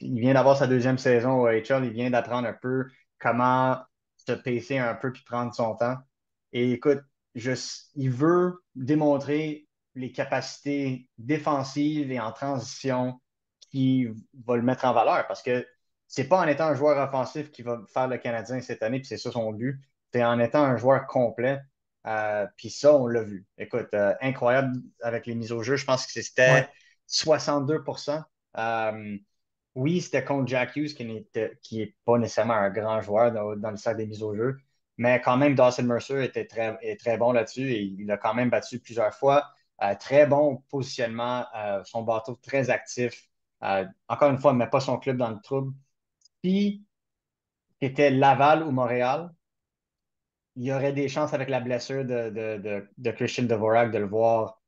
il 0.00 0.20
vient 0.20 0.34
d'avoir 0.34 0.56
sa 0.56 0.66
deuxième 0.66 0.98
saison 0.98 1.42
au 1.42 1.48
HL, 1.48 1.84
il 1.84 1.92
vient 1.92 2.10
d'apprendre 2.10 2.48
un 2.48 2.52
peu 2.54 2.86
comment 3.18 3.78
se 4.26 4.32
pacer 4.32 4.78
un 4.78 4.94
peu 4.94 5.12
puis 5.12 5.22
prendre 5.24 5.54
son 5.54 5.74
temps. 5.76 5.96
Et 6.52 6.72
écoute, 6.72 7.00
je, 7.34 7.52
il 7.96 8.10
veut 8.10 8.62
démontrer 8.74 9.66
les 9.94 10.12
capacités 10.12 11.08
défensives 11.18 12.10
et 12.10 12.20
en 12.20 12.32
transition 12.32 13.20
qui 13.70 14.08
va 14.46 14.56
le 14.56 14.62
mettre 14.62 14.84
en 14.84 14.92
valeur 14.92 15.26
parce 15.26 15.42
que 15.42 15.66
c'est 16.06 16.28
pas 16.28 16.40
en 16.40 16.46
étant 16.46 16.66
un 16.66 16.74
joueur 16.74 16.98
offensif 17.06 17.50
qui 17.50 17.62
va 17.62 17.80
faire 17.92 18.08
le 18.08 18.18
Canadien 18.18 18.60
cette 18.60 18.82
année, 18.82 18.98
puis 19.00 19.08
c'est 19.08 19.16
ça 19.16 19.32
son 19.32 19.52
but. 19.52 19.80
C'est 20.12 20.22
en 20.24 20.38
étant 20.38 20.62
un 20.62 20.76
joueur 20.76 21.06
complet. 21.06 21.60
Euh, 22.06 22.46
puis 22.56 22.70
ça, 22.70 22.94
on 22.94 23.06
l'a 23.06 23.22
vu. 23.22 23.46
Écoute, 23.58 23.88
euh, 23.94 24.14
incroyable 24.20 24.76
avec 25.02 25.26
les 25.26 25.34
mises 25.34 25.52
au 25.52 25.62
jeu. 25.62 25.76
Je 25.76 25.84
pense 25.84 26.06
que 26.06 26.12
c'était 26.12 26.52
Ouais. 26.52 26.68
62 27.06 27.82
Euh, 28.56 29.18
oui, 29.74 30.00
c'était 30.00 30.24
contre 30.24 30.48
Jack 30.48 30.76
Hughes, 30.76 30.94
qui 30.94 31.04
n'est 31.04 31.26
qui 31.62 31.94
pas 32.04 32.18
nécessairement 32.18 32.54
un 32.54 32.70
grand 32.70 33.00
joueur 33.00 33.32
dans, 33.32 33.70
le 33.70 33.76
sac 33.76 33.96
des 33.96 34.06
mises 34.06 34.22
au 34.22 34.34
jeu. 34.34 34.58
Mais 34.98 35.20
quand 35.20 35.36
même, 35.36 35.54
Dawson 35.54 35.84
Mercer 35.84 36.24
était 36.24 36.46
très, 36.46 36.78
est 36.82 36.98
très 37.00 37.18
bon 37.18 37.32
là-dessus 37.32 37.72
et 37.72 37.82
il 37.82 38.10
a 38.10 38.16
quand 38.16 38.34
même 38.34 38.50
battu 38.50 38.78
plusieurs 38.78 39.14
fois. 39.14 39.44
Euh, 39.82 39.94
très 39.96 40.26
bon 40.26 40.58
positionnement, 40.70 41.46
euh, 41.56 41.82
son 41.84 42.02
bateau 42.02 42.36
très 42.36 42.70
actif. 42.70 43.28
Euh, 43.64 43.84
encore 44.08 44.30
une 44.30 44.38
fois, 44.38 44.52
il 44.52 44.54
ne 44.54 44.60
met 44.60 44.70
pas 44.70 44.80
son 44.80 44.98
club 44.98 45.16
dans 45.16 45.30
le 45.30 45.40
trouble. 45.40 45.74
Si 46.44 46.84
c'était 47.80 48.10
Laval 48.10 48.62
ou 48.64 48.70
Montréal, 48.70 49.32
il 50.56 50.64
y 50.64 50.72
aurait 50.72 50.92
des 50.92 51.08
chances 51.08 51.34
avec 51.34 51.48
la 51.48 51.60
blessure 51.60 52.04
de, 52.04 52.30
de, 52.30 52.88
de, 52.96 53.10
Christian 53.10 53.44
Dvorak 53.44 53.90
de 53.90 53.98
le 53.98 54.06
voir 54.06 54.60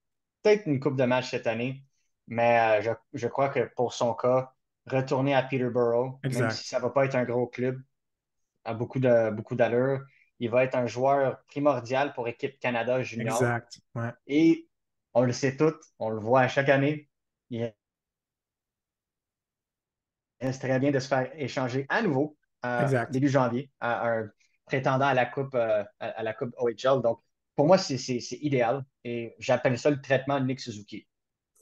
peut-être 0.42 0.66
une 0.66 0.80
coupe 0.80 0.96
de 0.96 1.04
match 1.04 1.30
cette 1.30 1.46
année. 1.46 1.84
Mais 2.26 2.82
je, 2.82 2.90
je 3.14 3.28
crois 3.28 3.48
que 3.50 3.70
pour 3.76 3.92
son 3.92 4.14
cas, 4.14 4.55
retourner 4.86 5.34
à 5.34 5.42
Peterborough, 5.42 6.18
même 6.24 6.50
si 6.50 6.68
ça 6.68 6.78
ne 6.78 6.82
va 6.82 6.90
pas 6.90 7.04
être 7.04 7.14
un 7.14 7.24
gros 7.24 7.46
club, 7.46 7.80
à 8.64 8.74
beaucoup 8.74 9.00
de 9.00 9.30
beaucoup 9.30 9.54
d'allure. 9.54 10.00
Il 10.38 10.50
va 10.50 10.64
être 10.64 10.74
un 10.74 10.86
joueur 10.86 11.42
primordial 11.46 12.12
pour 12.12 12.26
l'équipe 12.26 12.58
Canada 12.60 13.02
junior. 13.02 13.36
Exact. 13.36 13.80
Et 14.26 14.68
on 15.14 15.22
le 15.22 15.32
sait 15.32 15.56
tout, 15.56 15.74
on 15.98 16.10
le 16.10 16.20
voit 16.20 16.42
à 16.42 16.48
chaque 16.48 16.68
année. 16.68 17.08
Il 17.48 17.72
très 20.60 20.78
bien 20.78 20.90
de 20.90 20.98
se 20.98 21.08
faire 21.08 21.30
échanger 21.36 21.86
à 21.88 22.02
nouveau 22.02 22.36
euh, 22.64 23.06
début 23.10 23.28
janvier 23.28 23.70
à 23.80 24.08
un 24.08 24.30
prétendant 24.66 25.06
à 25.06 25.14
la 25.14 25.26
Coupe, 25.26 25.54
euh, 25.54 25.84
à, 26.00 26.22
la 26.22 26.34
coupe 26.34 26.52
OHL. 26.58 27.00
Donc, 27.02 27.20
pour 27.54 27.66
moi, 27.66 27.78
c'est 27.78 28.20
idéal. 28.42 28.84
Et 29.04 29.34
j'appelle 29.38 29.78
ça 29.78 29.90
le 29.90 30.00
traitement 30.00 30.40
de 30.40 30.46
Nick 30.46 30.60
Suzuki. 30.60 31.06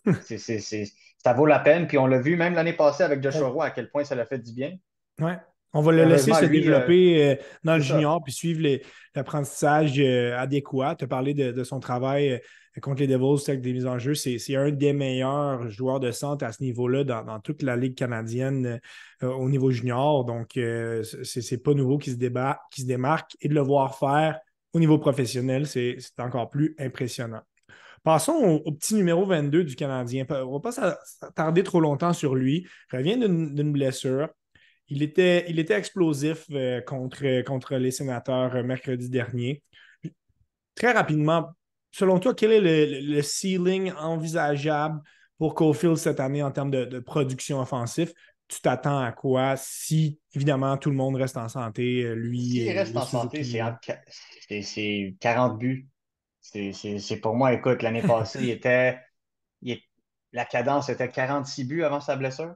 Ça 0.05 1.33
vaut 1.33 1.47
la 1.47 1.59
peine. 1.59 1.87
Puis 1.87 1.99
on 1.99 2.07
l'a 2.07 2.21
vu 2.21 2.37
même 2.37 2.55
l'année 2.55 2.73
passée 2.73 3.03
avec 3.03 3.23
Joshua 3.23 3.49
Roy 3.49 3.65
à 3.67 3.71
quel 3.71 3.91
point 3.91 4.05
ça 4.05 4.15
l'a 4.15 4.27
fait 4.27 4.39
du 4.39 4.53
bien. 4.53 4.73
Ouais. 5.21 5.37
On 5.77 5.81
va 5.81 5.91
le 5.91 6.05
laisser 6.05 6.33
se 6.33 6.45
développer 6.45 7.25
euh, 7.25 7.35
dans 7.65 7.75
le 7.75 7.83
junior 7.83 8.23
puis 8.23 8.33
suivre 8.33 8.81
l'apprentissage 9.15 9.99
adéquat. 9.99 10.95
Tu 10.97 11.05
as 11.05 11.09
parlé 11.09 11.35
de, 11.35 11.65
son 11.65 11.81
travail 11.81 12.41
contre 12.81 13.01
les 13.01 13.09
Devils 13.09 13.43
avec 13.49 13.61
des 13.61 13.73
mises 13.73 13.87
en 13.87 13.99
jeu. 13.99 14.15
C'est 14.15 14.39
un 14.55 14.71
des 14.71 14.93
meilleurs 14.93 15.69
joueurs 15.71 15.99
de 15.99 16.13
centre 16.13 16.45
à 16.45 16.53
ce 16.53 16.63
niveau-là 16.63 17.03
dans, 17.03 17.41
toute 17.41 17.63
la 17.63 17.77
Ligue 17.77 17.97
canadienne 17.97 18.81
euh, 19.23 19.29
au 19.33 19.49
niveau 19.49 19.73
junior. 19.73 20.25
Donc, 20.25 20.57
euh, 20.57 21.03
c'est 21.23 21.63
pas 21.63 21.75
nouveau 21.75 21.99
qu'il 21.99 22.13
se, 22.13 22.55
qui 22.71 22.83
se 22.83 22.87
démarque 22.87 23.37
et 23.41 23.49
de 23.49 23.55
le 23.55 23.61
voir 23.61 23.99
faire 23.99 24.39
au 24.75 24.81
niveau 24.81 24.99
professionnel, 24.99 25.67
c'est 25.67 25.97
encore 26.19 26.51
plus 26.51 26.75
impressionnant. 26.79 27.43
Passons 28.05 28.61
au, 28.67 28.71
petit 28.73 28.95
numéro 28.95 29.25
22 29.25 29.65
du 29.65 29.77
Canadien. 29.77 30.27
On 30.29 30.47
ne 30.47 30.53
va 30.53 30.61
pas 30.61 30.73
s'attarder 30.73 31.63
trop 31.63 31.81
longtemps 31.81 32.13
sur 32.13 32.35
lui. 32.35 32.67
Il 32.93 32.99
revient 32.99 33.19
d'une 33.19 33.73
blessure. 33.73 34.29
Il 34.89 35.03
était, 35.03 35.47
il 35.49 35.59
était 35.59 35.73
explosif 35.73 36.45
euh, 36.51 36.83
contre, 36.83 37.43
contre 37.45 37.77
les 37.77 37.91
sénateurs 37.91 38.63
mercredi 38.63 39.09
dernier. 39.09 39.63
Très 40.75 40.93
rapidement, 40.93 41.49
selon 41.93 42.19
toi, 42.19 42.35
quel 42.35 42.53
est 42.53 43.01
le, 43.01 43.23
ceiling 43.23 43.93
envisageable 43.93 45.01
pour 45.39 45.55
Cofield 45.55 45.97
cette 45.97 46.21
année 46.21 46.43
en 46.43 46.51
termes 46.51 46.71
de, 46.71 46.99
production 46.99 47.59
offensive? 47.59 48.13
Tu 48.49 48.61
t'attends 48.61 48.99
à 48.99 49.13
quoi 49.13 49.55
si, 49.57 50.21
évidemment, 50.35 50.77
tout 50.77 50.91
le 50.91 50.97
monde 50.97 51.17
reste 51.17 51.39
en 51.39 51.49
santé, 51.49 52.03
euh, 52.03 52.15
lui. 52.15 52.51
S'il 52.51 52.71
reste 52.73 52.95
en 52.95 53.07
santé, 53.07 53.43
c'est 53.43 55.17
40 55.21 55.59
buts. 55.59 55.89
C'est 56.45 57.21
pour 57.23 57.35
moi, 57.35 57.55
écoute, 57.55 57.83
l'année 57.83 58.03
passée, 58.03 58.41
il 58.43 58.51
était, 58.51 59.01
la 60.33 60.45
cadence 60.45 60.91
était 60.91 61.09
46 61.09 61.65
buts 61.65 61.85
avant 61.85 62.01
sa 62.01 62.17
blessure. 62.17 62.55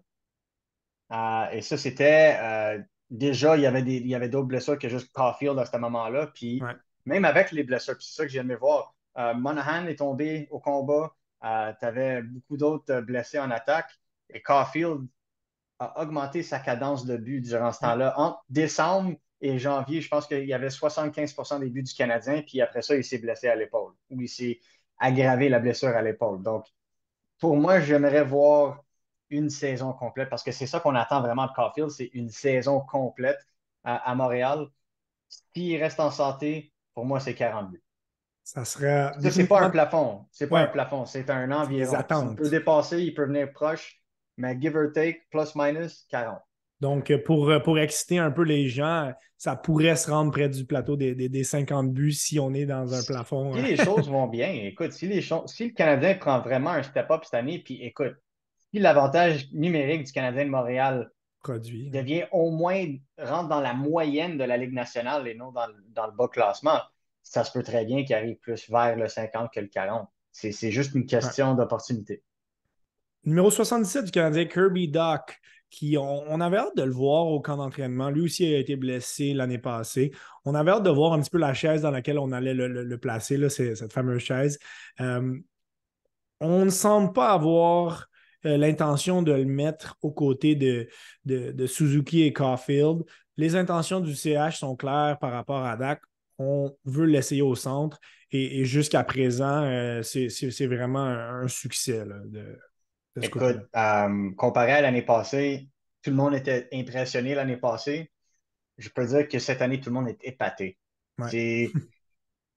Euh, 1.11 1.49
et 1.53 1.63
ça, 1.63 1.79
c'était 1.79 2.37
euh, 2.39 2.79
déjà, 3.09 3.57
il 3.57 3.63
y 3.63 3.67
avait 3.67 3.81
il 3.81 4.07
y 4.07 4.15
avait 4.15 4.29
d'autres 4.29 4.47
blessures 4.47 4.79
que 4.79 4.91
juste 4.91 5.11
Caulfield 5.13 5.59
à 5.59 5.65
ce 5.65 5.77
moment-là. 5.79 6.27
Puis 6.27 6.63
même 7.07 7.25
avec 7.25 7.51
les 7.51 7.65
blessures, 7.65 7.97
c'est 7.99 8.15
ça 8.15 8.25
que 8.25 8.31
j'ai 8.31 8.41
aimé 8.41 8.57
voir. 8.57 8.95
Euh, 9.17 9.33
Monahan 9.33 9.87
est 9.87 9.97
tombé 9.97 10.49
au 10.51 10.61
combat. 10.61 11.15
Tu 11.41 11.47
avais 11.87 12.23
beaucoup 12.23 12.59
d'autres 12.59 13.01
blessés 13.01 13.39
en 13.39 13.51
attaque. 13.51 13.91
Et 14.29 14.43
Caulfield 14.43 15.07
a 15.79 16.03
augmenté 16.03 16.43
sa 16.43 16.59
cadence 16.59 17.07
de 17.07 17.17
but 17.17 17.41
durant 17.41 17.73
ce 17.73 17.81
temps-là. 17.81 18.13
Entre 18.19 18.45
décembre 18.51 19.17
et 19.41 19.59
janvier, 19.59 20.01
je 20.01 20.09
pense 20.09 20.27
qu'il 20.27 20.45
y 20.45 20.53
avait 20.53 20.69
75% 20.69 21.61
des 21.61 21.71
buts 21.71 21.83
du 21.83 21.95
Canadien. 21.95 22.43
Puis 22.43 22.61
après 22.61 22.83
ça, 22.83 22.97
il 22.97 23.05
s'est 23.05 23.19
blessé 23.19 23.49
à 23.49 23.55
l'épaule. 23.55 23.93
Ou 24.11 24.21
il 24.21 24.29
s'est 24.29 24.61
aggravé 24.99 25.49
la 25.49 25.61
blessure 25.61 25.97
à 25.97 26.03
l'épaule. 26.03 26.43
Donc, 26.43 26.67
pour 27.39 27.57
moi, 27.57 27.81
j'aimerais 27.81 28.25
voir 28.25 28.85
une 29.31 29.51
saison 29.51 29.93
complète 29.93 30.29
parce 30.29 30.43
que 30.43 30.53
c'est 30.53 30.67
ça 30.67 30.81
qu'on 30.81 30.95
attend 30.95 31.21
vraiment 31.21 31.47
de 31.47 31.53
Caulfield, 31.53 31.91
c'est 31.91 32.11
une 32.15 32.31
saison 32.31 32.81
complète 32.81 33.39
à, 33.85 34.15
Montréal. 34.15 34.67
S'il 35.29 35.81
reste 35.81 36.01
en 36.01 36.11
santé, 36.11 36.73
pour 36.95 37.05
moi, 37.05 37.21
c'est 37.21 37.35
40 37.35 37.71
buts. 37.71 37.83
Ça 38.43 38.65
serait. 38.65 39.13
c'est 39.31 39.47
pas 39.47 39.63
un 39.63 39.71
plafond. 39.71 40.27
C'est 40.33 40.49
pas 40.49 40.61
un 40.61 40.67
plafond. 40.67 41.05
C'est 41.05 41.29
un 41.31 41.53
environ. 41.53 41.97
Il 42.31 42.37
peut 42.37 42.49
dépasser, 42.49 43.03
il 43.03 43.15
peut 43.15 43.27
venir 43.27 43.53
proche, 43.53 44.03
mais 44.37 44.59
give 44.61 44.75
or 44.75 44.91
take, 44.93 45.27
plus 45.31 45.55
minus, 45.55 46.07
40. 46.09 46.41
Donc, 46.81 47.13
pour, 47.25 47.53
pour 47.65 47.79
exciter 47.79 48.19
un 48.19 48.31
peu 48.31 48.43
les 48.43 48.69
gens, 48.69 49.13
ça 49.37 49.57
pourrait 49.57 49.97
se 49.97 50.11
rendre 50.11 50.31
près 50.31 50.49
du 50.49 50.65
plateau 50.65 50.97
des, 50.97 51.15
des, 51.15 51.45
50 51.45 51.93
buts 51.93 52.13
si 52.13 52.39
on 52.39 52.53
est 52.55 52.67
dans 52.67 52.95
un 52.95 53.03
plafond. 53.03 53.55
Si 53.55 53.63
les 53.63 53.77
choses 53.85 54.09
vont 54.09 54.27
bien, 54.27 54.51
écoute, 54.51 54.93
si, 54.93 55.07
les 55.07 55.23
si 55.23 55.69
le 55.69 55.75
Canadien 55.75 56.15
prend 56.15 56.41
vraiment 56.41 56.71
un 56.71 56.83
step-up 56.83 57.23
cette 57.25 57.35
année, 57.35 57.61
puis 57.61 57.83
écoute, 57.83 58.15
si 58.73 58.81
l'avantage 58.81 59.51
numérique 59.53 60.05
du 60.05 60.13
Canadien 60.13 60.45
de 60.45 60.51
Montréal 60.51 61.11
Produit. 61.43 61.89
devient 61.91 62.25
au 62.33 62.51
moins, 62.51 62.85
rentre 63.17 63.49
dans 63.49 63.61
la 63.61 63.75
moyenne 63.75 64.39
de 64.39 64.45
la 64.45 64.57
Ligue 64.57 64.73
nationale 64.73 65.27
et 65.29 65.35
non 65.35 65.53
dans, 65.53 65.69
dans 65.91 66.07
le 66.07 66.13
bas 66.13 66.29
classement, 66.29 66.81
ça 67.23 67.45
se 67.45 67.53
peut 67.53 67.63
très 67.63 67.85
bien 67.85 68.05
qu'il 68.05 68.17
arrive 68.17 68.37
plus 68.37 68.69
vers 68.69 68.97
le 68.97 69.09
50 69.09 69.53
que 69.53 69.61
le 69.61 69.69
40. 69.69 70.09
C'est 70.33 70.71
juste 70.71 70.95
une 70.95 71.07
question 71.07 71.55
d'opportunité. 71.55 72.23
Numéro 73.25 73.51
77 73.51 74.07
du 74.07 74.11
Canadien, 74.11 74.45
Kirby 74.47 74.89
Doc, 74.89 75.39
qui 75.71 75.97
on, 75.99 76.41
avait 76.41 76.57
hâte 76.57 76.77
de 76.77 76.83
le 76.83 76.93
voir 76.93 77.27
au 77.27 77.41
camp 77.41 77.57
d'entraînement. 77.57 78.11
Lui 78.11 78.23
aussi 78.23 78.47
a 78.47 78.59
été 78.59 78.77
blessé 78.77 79.35
l'année 79.35 79.59
passée. 79.59 80.13
On 80.45 80.55
avait 80.55 80.71
hâte 80.71 80.83
de 80.83 80.91
voir 80.91 81.13
un 81.13 81.21
petit 81.21 81.31
peu 81.31 81.39
la 81.39 81.53
chaise 81.53 81.83
dans 81.83 81.91
laquelle 81.91 82.19
on 82.19 82.33
allait 82.33 82.55
le, 82.55 82.99
placer, 82.99 83.37
là, 83.37 83.51
cette 83.51 83.93
fameuse 83.93 84.23
chaise. 84.23 84.59
Euh, 85.01 85.39
on 86.41 86.65
ne 86.65 86.71
semble 86.71 87.13
pas 87.13 87.33
avoir 87.33 88.07
euh, 88.47 88.57
l'intention 88.57 89.23
de 89.23 89.33
le 89.33 89.45
mettre 89.45 89.97
aux 90.01 90.13
côtés 90.13 90.55
de, 90.55 90.89
de, 91.25 91.67
Suzuki 91.67 92.23
et 92.23 92.33
Caulfield. 92.33 93.03
Les 93.37 93.57
intentions 93.57 94.01
du 94.01 94.15
CH 94.15 94.59
sont 94.59 94.77
claires 94.77 95.19
par 95.21 95.33
rapport 95.33 95.65
à 95.65 95.77
Dak 95.77 96.01
on 96.39 96.77
veut 96.85 97.07
l'essayer 97.07 97.43
au 97.43 97.55
centre. 97.55 97.99
Et, 98.31 98.65
jusqu'à 98.65 99.05
présent, 99.05 99.63
euh, 99.63 100.03
c'est 100.03 100.67
vraiment 100.67 101.05
un, 101.05 101.49
succès. 101.49 102.05
Écoute, 103.23 103.69
euh, 103.77 104.31
comparé 104.37 104.73
à 104.73 104.81
l'année 104.81 105.03
passée, 105.03 105.69
tout 106.03 106.11
le 106.11 106.17
monde 106.17 106.35
était 106.35 106.69
impressionné 106.73 107.35
l'année 107.35 107.57
passée. 107.57 108.13
Je 108.77 108.89
peux 108.89 109.07
dire 109.07 109.29
que 109.29 109.39
cette 109.39 109.63
année, 109.63 109.81
tout 109.81 109.91
le 109.91 109.95
monde 109.95 110.09
est 110.09 110.25
épaté. 110.25 110.79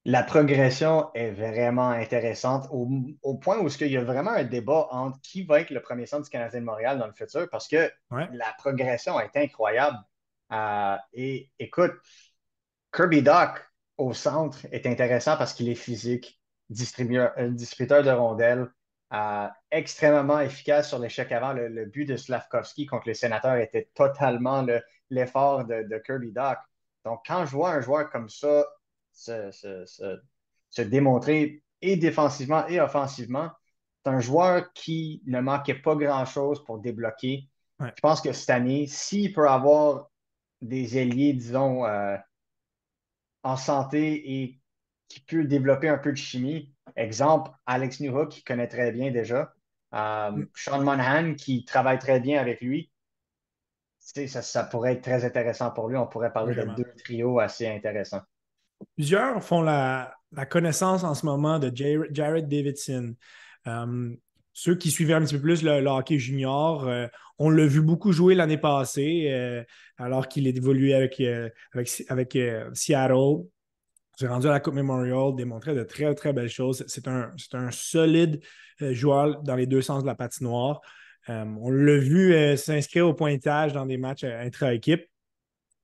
la 0.05 0.23
progression 0.23 1.11
est 1.13 1.31
vraiment 1.31 1.89
intéressante 1.89 2.67
au, 2.71 3.35
point 3.35 3.59
où 3.59 3.67
il 3.67 3.91
y 3.91 3.97
a 3.97 4.03
vraiment 4.03 4.31
un 4.31 4.43
débat 4.43 4.87
entre 4.91 5.19
qui 5.21 5.43
va 5.43 5.61
être 5.61 5.69
le 5.69 5.81
premier 5.81 6.05
centre 6.05 6.23
du 6.23 6.29
Canadien 6.29 6.61
de 6.61 6.65
Montréal 6.65 6.97
dans 6.97 7.07
le 7.07 7.13
futur 7.13 7.49
parce 7.49 7.67
que 7.67 7.91
la 8.11 8.53
progression 8.57 9.19
est 9.19 9.35
incroyable. 9.35 9.97
Euh, 10.51 10.97
et 11.13 11.49
écoute, 11.59 11.93
Kirby 12.91 13.21
Doc, 13.21 13.65
au 13.97 14.13
centre 14.13 14.65
est 14.71 14.85
intéressant 14.85 15.37
parce 15.37 15.53
qu'il 15.53 15.69
est 15.69 15.75
physique, 15.75 16.41
distributeur, 16.69 17.31
euh, 17.37 17.49
distributeur 17.49 18.03
de 18.03 18.09
rondelles, 18.09 18.67
euh, 19.13 19.47
extrêmement 19.71 20.39
efficace 20.39 20.89
sur 20.89 20.99
l'échec 20.99 21.31
avant. 21.31 21.53
Le, 21.53 21.85
but 21.85 22.05
de 22.05 22.15
Slavkovski 22.15 22.85
contre 22.85 23.07
les 23.07 23.13
sénateurs 23.13 23.57
était 23.57 23.89
totalement 23.93 24.65
l'effort 25.09 25.65
de, 25.65 26.01
Kirby 26.05 26.31
Doc. 26.31 26.57
Donc, 27.05 27.21
quand 27.25 27.45
je 27.45 27.51
vois 27.51 27.71
un 27.71 27.81
joueur 27.81 28.09
comme 28.09 28.29
ça 28.29 28.65
se, 29.11 30.81
démontrer 30.81 31.63
et 31.81 31.97
défensivement 31.97 32.65
et 32.67 32.79
offensivement, 32.79 33.51
c'est 34.03 34.11
un 34.11 34.19
joueur 34.19 34.71
qui 34.73 35.21
ne 35.25 35.41
manquait 35.41 35.75
pas 35.75 35.95
grand-chose 35.95 36.63
pour 36.63 36.79
débloquer. 36.79 37.49
Je 37.79 38.01
pense 38.01 38.21
que 38.21 38.31
cette 38.31 38.51
année, 38.51 38.85
s'il 38.87 39.33
peut 39.33 39.49
avoir 39.49 40.09
des 40.61 40.97
ailiers, 40.97 41.33
disons, 41.33 41.85
euh, 41.85 42.15
en 43.43 43.57
santé 43.57 44.41
et 44.41 44.61
qui 45.07 45.19
peut 45.21 45.43
développer 45.43 45.89
un 45.89 45.97
peu 45.97 46.11
de 46.11 46.17
chimie. 46.17 46.70
Exemple, 46.95 47.51
Alex 47.65 47.99
Newhook, 47.99 48.29
qui 48.29 48.43
connaît 48.43 48.67
très 48.67 48.91
bien 48.91 49.11
déjà. 49.11 49.53
Euh. 49.93 50.45
Sean 50.55 50.83
Monahan, 50.83 51.35
qui 51.35 51.65
travaille 51.65 51.99
très 51.99 52.19
bien 52.19 52.39
avec 52.39 52.61
lui. 52.61 52.91
Ça, 53.99 54.41
ça, 54.41 54.63
pourrait 54.63 54.93
être 54.93 55.01
très 55.01 55.23
intéressant 55.25 55.71
pour 55.71 55.87
lui. 55.87 55.97
On 55.97 56.07
pourrait 56.07 56.33
parler 56.33 56.55
de 56.55 56.63
deux 56.75 56.91
trios 57.03 57.39
assez 57.39 57.67
intéressants. 57.67 58.21
Plusieurs 58.95 59.43
font 59.43 59.61
la, 59.61 60.15
connaissance 60.49 61.03
en 61.03 61.13
ce 61.13 61.25
moment 61.25 61.59
de 61.59 61.71
Jared 62.11 62.47
Davidson. 62.47 63.15
Euh, 63.67 64.15
ceux 64.53 64.75
qui 64.75 64.91
suivaient 64.91 65.13
un 65.13 65.21
petit 65.21 65.35
peu 65.35 65.41
plus 65.41 65.63
le, 65.63 65.85
hockey 65.87 66.19
junior, 66.19 66.87
euh, 66.87 67.07
on 67.39 67.49
l'a 67.49 67.65
vu 67.65 67.81
beaucoup 67.81 68.11
jouer 68.11 68.35
l'année 68.35 68.57
passée, 68.57 69.27
euh, 69.31 69.63
alors 69.97 70.27
qu'il 70.27 70.47
est 70.47 70.57
évolué 70.57 70.93
avec, 70.93 71.19
euh, 71.19 71.49
avec, 71.73 72.03
avec 72.09 72.37
Seattle. 72.73 73.45
S'est 74.17 74.27
rendu 74.27 74.47
à 74.47 74.51
la 74.51 74.59
Coupe 74.59 74.75
Memorial, 74.75 75.35
démontré 75.35 75.73
de 75.73 75.83
très, 75.83 76.13
très 76.15 76.33
belles 76.33 76.49
choses. 76.49 76.83
C'est 76.87 77.07
un, 77.07 77.31
un, 77.53 77.71
solide 77.71 78.41
joueur 78.79 79.41
dans 79.43 79.55
les 79.55 79.65
deux 79.65 79.81
sens 79.81 80.03
de 80.03 80.07
la 80.07 80.15
patinoire. 80.15 80.81
on 81.27 81.69
l'a 81.69 81.97
vu 81.97 82.57
s'inscrire 82.57 83.07
au 83.07 83.13
pointage 83.13 83.73
dans 83.73 83.85
des 83.85 83.97
matchs 83.97 84.23
intra-équipe. 84.23 85.05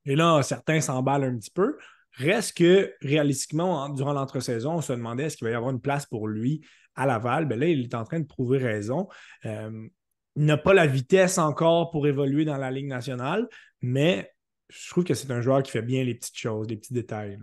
Et 0.06 0.16
là, 0.16 0.42
certains 0.42 0.82
s'emballent 0.82 1.26
un 1.26 1.38
petit 1.38 1.52
peu. 1.52 1.78
Reste 2.14 2.58
que, 2.58 2.94
réalistiquement, 3.02 3.90
durant 3.90 4.14
l'entre-saison, 4.14 4.74
on 4.74 4.82
se 4.82 4.94
demandait 4.94 5.26
est-ce 5.26 5.38
qu'il 5.38 5.46
va 5.46 5.52
y 5.52 5.56
avoir 5.56 5.72
une 5.72 5.82
place 5.82 6.06
pour 6.06 6.28
lui 6.28 6.62
à 6.98 7.06
Laval, 7.06 7.46
ben 7.46 7.60
là, 7.60 7.68
il 7.68 7.84
est 7.84 7.96
en 7.96 8.04
train 8.04 8.20
de 8.20 8.26
prouver 8.26 8.58
raison. 8.58 9.08
Euh, 9.46 9.88
n'a 10.36 10.58
pas 10.58 10.74
la 10.74 10.88
vitesse 10.88 11.38
encore 11.38 11.92
pour 11.92 12.08
évoluer 12.08 12.44
dans 12.44 12.58
la 12.58 12.72
Ligue 12.72 12.88
nationale, 12.88 13.48
mais 13.82 14.34
je 14.70 14.90
trouve 14.90 15.04
que 15.04 15.14
c'est 15.14 15.32
un 15.32 15.42
joueur 15.42 15.64
qui 15.64 15.72
fait 15.72 15.82
bien 15.82 16.04
les 16.04 16.16
petites 16.16 16.38
choses, 16.38 16.68
les 16.68 16.76
petits 16.76 16.94
détails. 16.94 17.40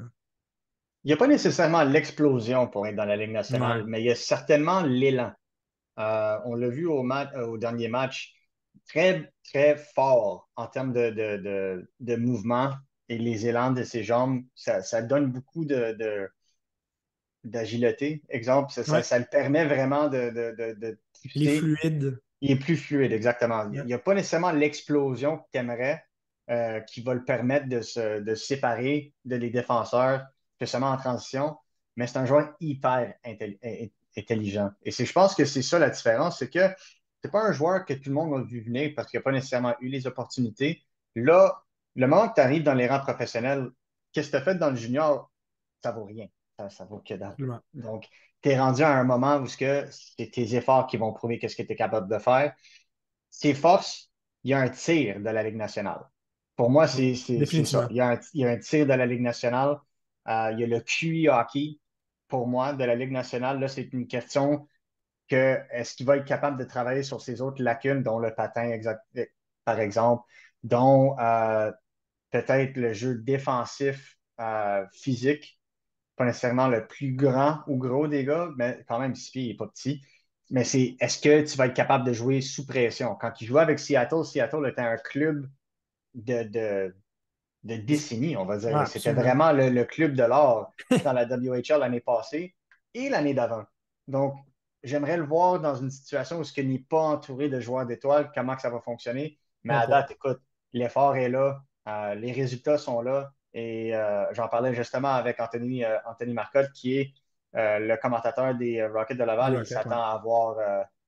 Il 1.04 1.08
n'y 1.08 1.12
a 1.12 1.16
pas 1.18 1.26
nécessairement 1.26 1.84
l'explosion 1.84 2.66
pour 2.66 2.86
être 2.86 2.96
dans 2.96 3.04
la 3.04 3.16
Ligue 3.16 3.32
nationale, 3.32 3.84
mais 3.86 4.00
il 4.00 4.06
y 4.06 4.10
a 4.10 4.14
certainement 4.14 4.80
l'élan. 4.80 5.32
Euh, 5.98 6.38
on 6.46 6.54
l'a 6.54 6.68
vu 6.68 6.86
au, 6.86 7.04
euh, 7.08 7.46
au, 7.46 7.58
dernier 7.58 7.88
match, 7.88 8.34
très, 8.88 9.30
très 9.44 9.76
fort 9.76 10.48
en 10.56 10.66
termes 10.66 10.92
de, 10.92 11.10
de, 12.00 12.16
mouvement 12.16 12.72
et 13.10 13.18
les 13.18 13.46
élans 13.46 13.70
de 13.70 13.82
ses 13.82 14.02
jambes. 14.02 14.42
Ça, 14.54 15.02
donne 15.02 15.30
beaucoup 15.30 15.66
de, 15.66 16.28
d'agilité. 17.44 18.22
Exemple, 18.30 18.72
ça, 18.72 19.18
le 19.18 19.26
permet 19.26 19.66
vraiment 19.66 20.08
de, 20.08 20.30
de, 20.30 20.98
Il 21.34 21.48
est 21.48 21.58
fluide. 21.58 22.18
Il 22.40 22.50
est 22.50 22.56
plus 22.56 22.76
fluide, 22.76 23.12
exactement. 23.12 23.70
Il 23.72 23.84
n'y 23.84 23.94
a 23.94 23.98
pas 23.98 24.14
nécessairement 24.14 24.52
l'explosion 24.52 25.36
que 25.36 25.44
tu 25.52 25.58
aimerais 25.58 26.02
euh, 26.50 26.80
qui 26.80 27.02
va 27.02 27.14
le 27.14 27.24
permettre 27.24 27.68
de 27.68 27.82
se 27.82 28.34
séparer 28.34 29.12
de 29.24 29.36
les 29.36 29.50
défenseurs, 29.50 30.26
spécialement 30.66 30.90
en 30.90 30.96
transition, 30.96 31.56
mais 31.96 32.06
c'est 32.06 32.18
un 32.18 32.26
joueur 32.26 32.54
hyper 32.60 33.14
intelligent. 34.16 34.70
Et 34.82 34.90
je 34.90 35.12
pense 35.12 35.34
que 35.34 35.44
c'est 35.44 35.62
ça 35.62 35.78
la 35.78 35.90
différence, 35.90 36.38
c'est 36.38 36.50
que 36.50 36.74
c'est 37.22 37.30
pas 37.30 37.42
un 37.42 37.52
joueur 37.52 37.84
que 37.84 37.94
tout 37.94 38.10
le 38.10 38.14
monde 38.14 38.34
a 38.34 38.42
vu 38.42 38.60
venir 38.60 38.92
parce 38.94 39.10
qu'il 39.10 39.18
n'a 39.18 39.22
pas 39.22 39.32
nécessairement 39.32 39.74
eu 39.80 39.88
les 39.88 40.06
opportunités. 40.06 40.82
Là, 41.14 41.62
le 41.94 42.06
moment 42.06 42.28
que 42.28 42.34
tu 42.34 42.40
arrives 42.40 42.62
dans 42.62 42.74
les 42.74 42.86
rangs 42.86 43.00
professionnels, 43.00 43.70
qu'est-ce 44.12 44.28
que 44.28 44.36
tu 44.36 44.42
as 44.42 44.44
fait 44.44 44.54
dans 44.56 44.70
le 44.70 44.76
junior, 44.76 45.30
ça 45.82 45.92
vaut 45.92 46.04
rien. 46.04 46.28
Ça, 46.68 46.84
vaut 46.84 47.00
que 47.00 47.14
dalle. 47.14 47.34
Donc, 47.72 48.08
tu 48.40 48.48
es 48.48 48.58
rendu 48.58 48.82
à 48.82 48.96
un 48.96 49.04
moment 49.04 49.38
où 49.38 49.46
c'est 49.46 49.90
tes 50.16 50.54
efforts 50.54 50.86
qui 50.86 50.96
vont 50.96 51.12
prouver 51.12 51.38
qu'est-ce 51.38 51.56
que 51.56 51.62
tu 51.62 51.72
es 51.72 51.76
capable 51.76 52.08
de 52.08 52.18
faire. 52.18 52.54
Ses 53.30 53.54
forces, 53.54 54.10
il 54.44 54.50
y 54.50 54.54
a 54.54 54.60
un 54.60 54.68
tir 54.68 55.18
de 55.18 55.30
la 55.30 55.42
Ligue 55.42 55.56
nationale. 55.56 56.04
Pour 56.56 56.70
moi, 56.70 56.86
c'est 56.86 57.14
ça. 57.14 57.88
Il 57.90 57.96
y, 57.96 58.00
a 58.00 58.10
un, 58.10 58.58
tir 58.58 58.86
de 58.86 58.92
la 58.92 59.06
Ligue 59.06 59.22
nationale. 59.22 59.78
Euh, 60.28 60.50
il 60.52 60.60
y 60.60 60.64
a 60.64 60.66
le 60.66 60.80
QI 60.80 61.28
hockey, 61.28 61.78
pour 62.28 62.46
moi, 62.46 62.72
de 62.72 62.84
la 62.84 62.94
Ligue 62.94 63.12
nationale. 63.12 63.60
Là, 63.60 63.68
c'est 63.68 63.92
une 63.92 64.06
question 64.06 64.68
que 65.28 65.58
est-ce 65.70 65.94
qu'il 65.94 66.06
va 66.06 66.16
être 66.18 66.24
capable 66.24 66.58
de 66.58 66.64
travailler 66.64 67.02
sur 67.02 67.20
ses 67.20 67.40
autres 67.40 67.62
lacunes, 67.62 68.02
dont 68.02 68.18
le 68.18 68.34
patin, 68.34 68.78
par 69.64 69.80
exemple, 69.80 70.24
dont 70.62 71.18
euh, 71.18 71.72
peut-être 72.30 72.76
le 72.76 72.92
jeu 72.92 73.16
défensif 73.16 74.18
euh, 74.40 74.84
physique, 74.92 75.60
pas 76.16 76.24
nécessairement 76.24 76.68
le 76.68 76.86
plus 76.86 77.14
grand 77.14 77.60
ou 77.66 77.76
gros 77.76 78.08
des 78.08 78.24
gars, 78.24 78.50
mais 78.56 78.84
quand 78.88 78.98
même, 78.98 79.14
si 79.14 79.46
il 79.46 79.48
n'est 79.48 79.56
pas 79.56 79.68
petit. 79.68 80.02
Mais 80.50 80.64
c'est 80.64 80.96
est-ce 81.00 81.18
que 81.20 81.42
tu 81.50 81.56
vas 81.56 81.66
être 81.66 81.74
capable 81.74 82.04
de 82.04 82.12
jouer 82.12 82.40
sous 82.40 82.66
pression? 82.66 83.14
Quand 83.16 83.40
il 83.40 83.46
jouait 83.46 83.62
avec 83.62 83.78
Seattle, 83.78 84.24
Seattle 84.24 84.68
était 84.68 84.82
un 84.82 84.96
club 84.96 85.48
de, 86.14 86.94
de 87.64 87.76
décennies, 87.76 88.36
on 88.36 88.44
va 88.44 88.58
dire. 88.58 88.86
C'était 88.86 89.12
vraiment 89.12 89.52
le, 89.52 89.84
club 89.84 90.14
de 90.14 90.22
l'or 90.22 90.72
dans 91.04 91.12
la 91.12 91.24
WHL 91.24 91.80
l'année 91.80 92.00
passée 92.00 92.54
et 92.92 93.08
l'année 93.08 93.34
d'avant. 93.34 93.64
Donc, 94.06 94.36
j'aimerais 94.82 95.16
le 95.16 95.24
voir 95.24 95.60
dans 95.60 95.74
une 95.74 95.90
situation 95.90 96.38
où 96.38 96.44
ce 96.44 96.60
n'est 96.60 96.78
pas 96.78 97.00
entouré 97.00 97.48
de 97.48 97.58
joueurs 97.60 97.86
d'étoiles, 97.86 98.30
comment 98.34 98.54
que 98.54 98.62
ça 98.62 98.70
va 98.70 98.80
fonctionner. 98.80 99.38
Mais 99.64 99.74
à 99.74 99.86
date, 99.86 100.10
écoute, 100.10 100.40
l'effort 100.74 101.16
est 101.16 101.30
là, 101.30 101.62
euh, 101.88 102.14
les 102.14 102.32
résultats 102.32 102.76
sont 102.76 103.00
là. 103.00 103.32
Et 103.54 103.94
euh, 103.94 104.26
j'en 104.34 104.48
parlais 104.48 104.74
justement 104.74 105.14
avec 105.14 105.40
Anthony, 105.40 105.84
euh, 105.84 105.96
Anthony 106.06 106.34
Marcotte, 106.34 106.70
qui 106.72 106.98
est 106.98 107.14
le 107.56 107.94
commentateur 107.96 108.52
des 108.56 108.84
Rockets 108.84 109.16
de 109.16 109.22
Laval. 109.22 109.58
il 109.60 109.66
s'attend 109.66 110.02
à 110.02 110.18
voir 110.18 110.56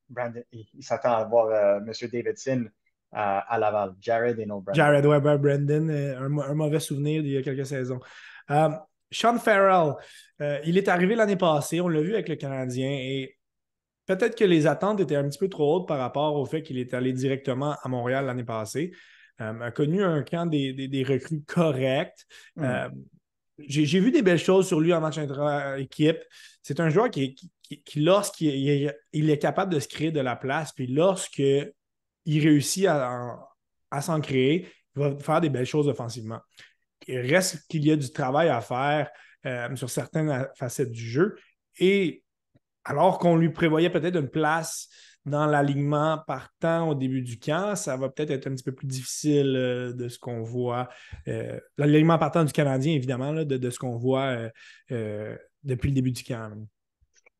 Brandon, 0.08 0.44
il 0.52 0.84
s'attend 0.84 1.16
à 1.16 1.24
voir 1.24 1.78
M. 1.78 1.92
Davidson 2.12 2.66
à, 3.12 3.58
Laval. 3.58 3.94
Jared 4.00 4.38
et 4.38 4.46
no 4.46 4.60
Brandon. 4.60 4.74
Jared 4.74 5.06
Weber, 5.06 5.38
Brandon, 5.38 5.88
un, 5.88 6.54
mauvais 6.54 6.80
souvenir 6.80 7.22
d'il 7.22 7.32
y 7.32 7.36
a 7.38 7.42
quelques 7.42 7.66
saisons. 7.66 8.00
Sean 9.10 9.38
Farrell, 9.38 9.94
il 10.64 10.76
est 10.76 10.88
arrivé 10.88 11.14
l'année 11.14 11.36
passée, 11.36 11.80
on 11.80 11.88
l'a 11.88 12.00
vu 12.00 12.14
avec 12.14 12.28
le 12.28 12.36
Canadien, 12.36 12.90
et 12.90 13.36
peut-être 14.06 14.36
que 14.36 14.44
les 14.44 14.66
attentes 14.66 15.00
étaient 15.00 15.16
un 15.16 15.28
petit 15.28 15.38
peu 15.38 15.48
trop 15.48 15.76
hautes 15.76 15.88
par 15.88 15.98
rapport 15.98 16.36
au 16.36 16.46
fait 16.46 16.62
qu'il 16.62 16.78
est 16.78 16.94
allé 16.94 17.12
directement 17.12 17.76
à 17.82 17.88
Montréal 17.88 18.26
l'année 18.26 18.44
passée. 18.44 18.92
Euh, 19.40 19.60
a 19.60 19.70
connu 19.70 20.02
un 20.02 20.22
camp 20.22 20.46
des, 20.46 21.04
recrues 21.06 21.42
corrects. 21.42 22.26
Hmm. 22.54 22.64
Euh, 22.64 22.88
j'ai 23.58 24.00
vu 24.00 24.10
des 24.10 24.22
belles 24.22 24.38
choses 24.38 24.66
sur 24.66 24.80
lui 24.80 24.92
en 24.92 25.00
match 25.00 25.18
intra-équipe. 25.18 26.18
C'est 26.62 26.80
un 26.80 26.88
joueur 26.88 27.10
qui, 27.10 27.36
lorsqu'il 27.96 28.68
est, 28.68 28.96
il 29.12 29.30
est 29.30 29.38
capable 29.38 29.72
de 29.72 29.80
se 29.80 29.88
créer 29.88 30.10
de 30.10 30.20
la 30.20 30.36
place, 30.36 30.72
puis 30.72 30.86
lorsqu'il 32.26 32.48
réussit 32.48 32.86
à, 32.86 34.00
s'en 34.00 34.20
créer, 34.20 34.68
il 34.96 35.02
va 35.02 35.16
faire 35.18 35.40
des 35.40 35.48
belles 35.48 35.66
choses 35.66 35.88
offensivement. 35.88 36.40
Il 37.06 37.18
reste 37.20 37.66
qu'il 37.68 37.84
y 37.84 37.92
a 37.92 37.96
du 37.96 38.10
travail 38.12 38.48
à 38.48 38.60
faire 38.60 39.10
euh, 39.46 39.74
sur 39.76 39.88
certaines 39.90 40.48
facettes 40.56 40.90
du 40.90 41.08
jeu. 41.08 41.36
Et 41.78 42.22
alors 42.84 43.18
qu'on 43.18 43.36
lui 43.36 43.50
prévoyait 43.50 43.90
peut-être 43.90 44.16
une 44.16 44.28
place 44.28 44.88
dans 45.24 45.46
l'alignement 45.46 46.22
partant 46.26 46.88
au 46.88 46.94
début 46.94 47.22
du 47.22 47.38
camp, 47.38 47.74
ça 47.74 47.96
va 47.96 48.08
peut-être 48.08 48.30
être 48.30 48.46
un 48.46 48.54
petit 48.54 48.62
peu 48.62 48.72
plus 48.72 48.86
difficile 48.86 49.56
euh, 49.56 49.92
de 49.92 50.08
ce 50.08 50.18
qu'on 50.18 50.42
voit. 50.42 50.88
Euh, 51.28 51.58
l'alignement 51.78 52.18
partant 52.18 52.44
du 52.44 52.52
Canadien, 52.52 52.92
évidemment, 52.92 53.32
de, 53.32 53.70
ce 53.70 53.78
qu'on 53.78 53.96
voit 53.96 54.36
depuis 54.88 55.88
le 55.88 55.94
début 55.94 56.12
du 56.12 56.22
camp. 56.22 56.52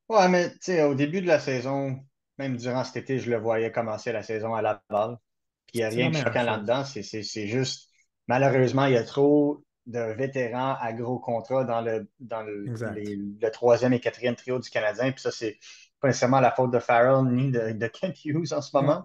Oui, 0.09 0.29
mais 0.31 0.51
tu 0.51 0.59
sais, 0.61 0.83
au 0.85 0.95
début 0.95 1.21
de 1.21 1.27
la 1.27 1.41
saison, 1.41 2.01
même 2.39 2.57
durant 2.57 2.85
cet 2.85 2.97
été, 2.97 3.19
je 3.19 3.31
le 3.31 3.39
voyais 3.39 3.73
commencer 3.73 4.13
la 4.13 4.23
saison 4.23 4.55
à 4.55 4.63
Laval. 4.63 5.19
Puis 5.67 5.79
il 5.79 5.81
n'y 5.81 5.85
a 5.85 5.89
rien 5.89 6.11
de 6.11 6.17
choquant 6.17 6.43
là-dedans. 6.43 6.85
C'est 6.85 7.47
juste, 7.47 7.91
malheureusement, 8.29 8.87
il 8.87 8.95
y 8.95 8.97
a 8.97 9.05
trop 9.05 9.63
de 9.87 10.01
vétérans 10.15 10.77
à 10.81 10.93
gros 10.93 11.19
contrats 11.19 11.65
dans 11.65 11.81
le, 11.81 12.11
dans 12.19 12.43
le, 12.43 13.51
troisième 13.51 13.93
et 13.93 14.01
quatrième 14.01 14.35
trio 14.35 14.59
du 14.59 14.69
Canadien. 14.69 15.13
Puis 15.13 15.21
ça, 15.23 15.31
c'est 15.31 15.59
pas 16.01 16.09
nécessairement 16.09 16.41
la 16.41 16.51
faute 16.51 16.73
de 16.73 16.79
Farrell 16.79 17.25
ni 17.27 17.51
de, 17.51 17.87
Kent 17.87 18.25
Hughes 18.25 18.53
en 18.53 18.61
ce 18.61 18.77
moment. 18.77 19.05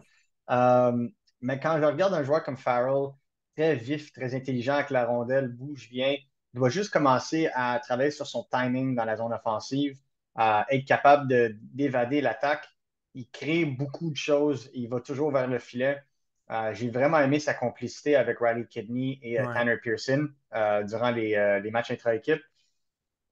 Euh, 0.50 1.08
mais 1.42 1.60
quand 1.60 1.80
je 1.80 1.86
regarde 1.86 2.14
un 2.14 2.24
joueur 2.24 2.44
comme 2.44 2.58
Farrell, 2.58 3.10
très 3.56 3.76
vif, 3.76 4.12
très 4.12 4.36
intelligent 4.36 4.74
avec 4.74 4.90
la 4.90 5.06
rondelle, 5.06 5.50
bouge 5.50 5.90
bien, 5.90 6.16
il 6.54 6.58
doit 6.58 6.70
juste 6.70 6.92
commencer 6.92 7.50
à 7.54 7.80
travailler 7.80 8.12
sur 8.12 8.28
son 8.28 8.46
timing 8.52 8.96
dans 8.96 9.06
la 9.06 9.18
zone 9.18 9.34
offensive, 9.34 9.98
à 10.36 10.66
être 10.70 10.86
capable 10.86 11.28
d'évader 11.74 12.22
l'attaque. 12.22 12.68
Il 13.14 13.30
crée 13.30 13.66
beaucoup 13.66 14.10
de 14.10 14.16
choses, 14.16 14.70
il 14.74 14.88
va 14.90 15.02
toujours 15.02 15.32
vers 15.32 15.48
le 15.48 15.60
filet. 15.60 16.02
Euh, 16.52 16.74
j'ai 16.74 16.90
vraiment 16.90 17.20
aimé 17.20 17.40
sa 17.40 17.54
complicité 17.54 18.18
avec 18.18 18.40
Riley 18.40 18.66
Kidney 18.66 19.20
et 19.22 19.40
euh, 19.40 19.54
Tanner 19.54 19.78
Pearson 19.78 20.28
euh, 20.54 20.84
durant 20.84 21.12
les, 21.12 21.70
matchs 21.72 21.92
intra-équipe. 21.92 22.42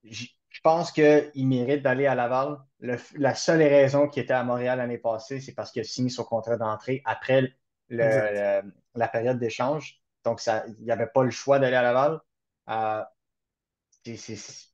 Je 0.03 0.61
pense 0.63 0.91
qu'il 0.91 1.47
mérite 1.47 1.83
d'aller 1.83 2.07
à 2.07 2.15
Laval. 2.15 2.57
la 2.79 3.35
seule 3.35 3.61
raison 3.61 4.07
qu'il 4.07 4.23
était 4.23 4.33
à 4.33 4.43
Montréal 4.43 4.77
l'année 4.77 4.97
passée, 4.97 5.41
c'est 5.41 5.53
parce 5.53 5.71
qu'il 5.71 5.81
a 5.81 5.83
signé 5.83 6.09
son 6.09 6.23
contrat 6.23 6.55
d'entrée 6.55 7.01
après 7.03 7.53
la 7.89 9.07
période 9.11 9.37
d'échange. 9.37 10.01
Donc, 10.23 10.41
il 10.45 10.83
n'y 10.85 10.91
avait 10.91 11.07
pas 11.07 11.23
le 11.23 11.29
choix 11.29 11.59
d'aller 11.59 11.75
à 11.75 11.81
Laval. 11.81 12.21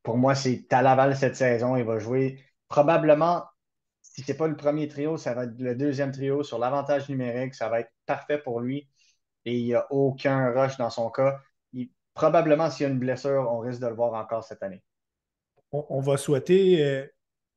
pour 0.03 0.17
moi, 0.17 0.35
c'est 0.35 0.71
à 0.71 0.83
Laval 0.83 1.15
cette 1.15 1.35
saison. 1.35 1.75
Il 1.75 1.83
va 1.83 1.97
jouer 1.97 2.43
probablement 2.67 3.45
si 4.15 4.21
ce 4.21 4.31
n'est 4.31 4.37
pas 4.37 4.47
le 4.47 4.55
premier 4.55 4.87
trio, 4.87 5.17
ça 5.17 5.33
va 5.33 5.43
être 5.43 5.59
le 5.59 5.75
deuxième 5.75 6.13
trio 6.13 6.41
sur 6.41 6.57
l'avantage 6.57 7.09
numérique. 7.09 7.53
Ça 7.53 7.67
va 7.67 7.81
être 7.81 7.91
parfait 8.05 8.37
pour 8.37 8.61
lui. 8.61 8.87
Et 9.43 9.57
il 9.57 9.65
n'y 9.65 9.73
a 9.73 9.85
aucun 9.91 10.53
rush 10.53 10.77
dans 10.77 10.89
son 10.89 11.09
cas. 11.09 11.41
probablement, 12.13 12.69
s'il 12.69 12.85
y 12.85 12.89
a 12.89 12.93
une 12.93 12.99
blessure, 12.99 13.45
on 13.51 13.59
risque 13.59 13.81
de 13.81 13.87
le 13.87 13.93
voir 13.93 14.13
encore 14.13 14.45
cette 14.45 14.63
année. 14.63 14.81
On, 15.73 15.99
va 15.99 16.15
souhaiter 16.15 16.81
euh, 16.81 17.05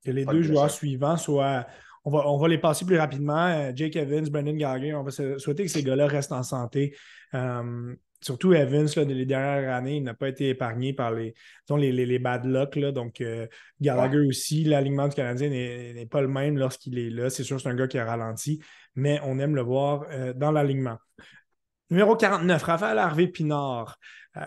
que 0.04 0.10
les 0.10 0.24
deux 0.24 0.42
joueurs 0.42 0.68
suivants 0.68 1.16
soient. 1.16 1.64
On 2.04 2.10
va, 2.10 2.26
on 2.26 2.38
va, 2.38 2.48
les 2.48 2.58
passer 2.58 2.84
plus 2.84 2.98
rapidement. 2.98 3.46
Euh, 3.46 3.70
Jake 3.72 3.94
Evans, 3.94 4.28
Brendan 4.28 4.56
Gallagher, 4.56 4.94
on 4.94 5.04
va 5.04 5.12
souhaiter 5.12 5.64
que 5.64 5.70
ces 5.70 5.84
gars-là 5.84 6.08
restent 6.08 6.32
en 6.32 6.42
santé. 6.42 6.96
Euh, 7.34 7.94
surtout 8.20 8.52
Evans, 8.52 8.88
là, 8.96 9.04
les 9.04 9.26
dernières 9.26 9.74
années, 9.74 9.96
il 9.96 10.02
n'a 10.02 10.14
pas 10.14 10.28
été 10.28 10.48
épargné 10.48 10.92
par 10.92 11.12
les, 11.12 11.34
les, 11.70 11.92
les, 11.92 12.18
bad 12.18 12.44
luck. 12.44 12.78
donc, 12.78 13.20
euh, 13.20 13.46
Gallagher 13.80 14.26
aussi, 14.26 14.64
l'alignement 14.64 15.08
du 15.08 15.14
Canadien 15.14 15.48
n'est 15.48 16.06
pas 16.06 16.20
le 16.20 16.28
même 16.28 16.58
lorsqu'il 16.58 16.98
est 16.98 17.10
là. 17.10 17.30
C'est 17.30 17.44
sûr, 17.44 17.60
c'est 17.60 17.68
un 17.68 17.74
gars 17.74 17.88
qui 17.88 17.98
a 17.98 18.04
ralenti, 18.04 18.60
mais 18.94 19.20
on 19.24 19.38
aime 19.38 19.54
le 19.54 19.62
voir 19.62 20.06
euh, 20.10 20.32
dans 20.32 20.50
l'alignement. 20.50 20.98
Numéro 21.90 22.16
49, 22.16 22.62
Raphaël 22.62 22.98
Harvey 22.98 23.28
Pinard. 23.28 23.98
Euh, 24.36 24.40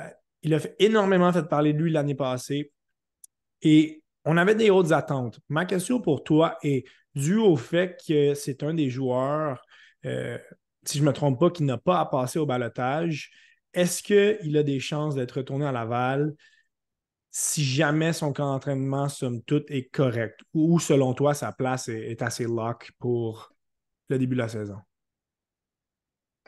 il 0.44 0.54
a 0.54 0.60
fait 0.60 0.76
énormément 0.80 1.32
fait 1.32 1.48
parler 1.48 1.74
de 1.74 1.80
lui 1.80 1.92
l'année 1.92 2.16
passée 2.16 2.72
et 3.62 4.04
on 4.26 4.38
avait 4.38 4.56
des 4.56 4.70
hautes 4.70 4.92
attentes. 4.92 5.40
Ma 5.50 5.66
question 5.66 6.02
pour 6.02 6.24
toi 6.24 6.58
est 6.64 6.86
due 7.16 7.38
au 7.38 7.56
fait 7.56 8.00
que 8.08 8.34
c'est 8.34 8.64
un 8.64 8.74
des 8.74 8.90
joueurs, 8.90 9.64
si 10.04 10.98
je 10.98 11.04
ne 11.04 11.08
me 11.08 11.14
trompe 11.14 11.40
pas, 11.40 11.52
qui 11.52 11.62
n'a 11.64 11.78
pas 11.78 12.00
à 12.00 12.06
passer 12.08 12.40
au 12.40 12.48
balotage 12.48 13.32
est-ce 13.74 14.04
qu'il 14.04 14.58
a 14.58 14.64
des 14.64 14.80
chances 14.80 15.16
d'être 15.16 15.38
retourné 15.38 15.66
à 15.66 15.72
Laval 15.72 16.34
si 17.34 17.64
jamais 17.64 18.12
son 18.12 18.34
camp 18.34 18.52
d'entraînement, 18.52 19.08
somme 19.08 19.42
toute, 19.44 19.72
est 19.72 19.90
correct? 19.90 20.42
Ou 20.54 20.80
selon 20.80 21.14
toi, 21.14 21.34
sa 21.34 21.54
place 21.54 21.88
est, 21.88 22.22
assez 22.22 22.44
lock 22.44 22.92
pour 23.00 23.54
le 24.10 24.20
début 24.20 24.36
de 24.36 24.42
la 24.42 24.50
saison? 24.50 24.78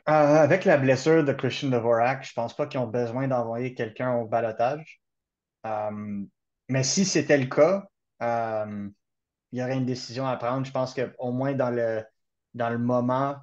avec 0.06 0.66
la 0.66 0.76
blessure 0.76 1.24
de 1.24 1.32
Christian 1.32 1.70
Dvorak, 1.70 2.28
je 2.28 2.34
pense 2.34 2.54
pas 2.54 2.68
qu'ils 2.68 2.82
ont 2.82 2.88
besoin 2.88 3.30
d'envoyer 3.30 3.74
quelqu'un 3.74 4.16
au 4.16 4.28
balotage. 4.28 5.02
mais 6.68 6.84
si 6.84 7.06
c'était 7.06 7.38
le 7.38 7.46
cas, 7.46 7.88
il 9.54 9.60
y 9.60 9.64
aurait 9.64 9.78
une 9.78 9.86
décision 9.86 10.28
à 10.28 10.36
prendre. 10.36 10.66
Je 10.66 10.72
pense 10.72 10.94
qu'au 10.94 11.32
moins 11.32 11.54
dans 11.54 11.70
le, 11.70 12.04
dans 12.54 12.70
le 12.70 12.80
moment, 12.80 13.38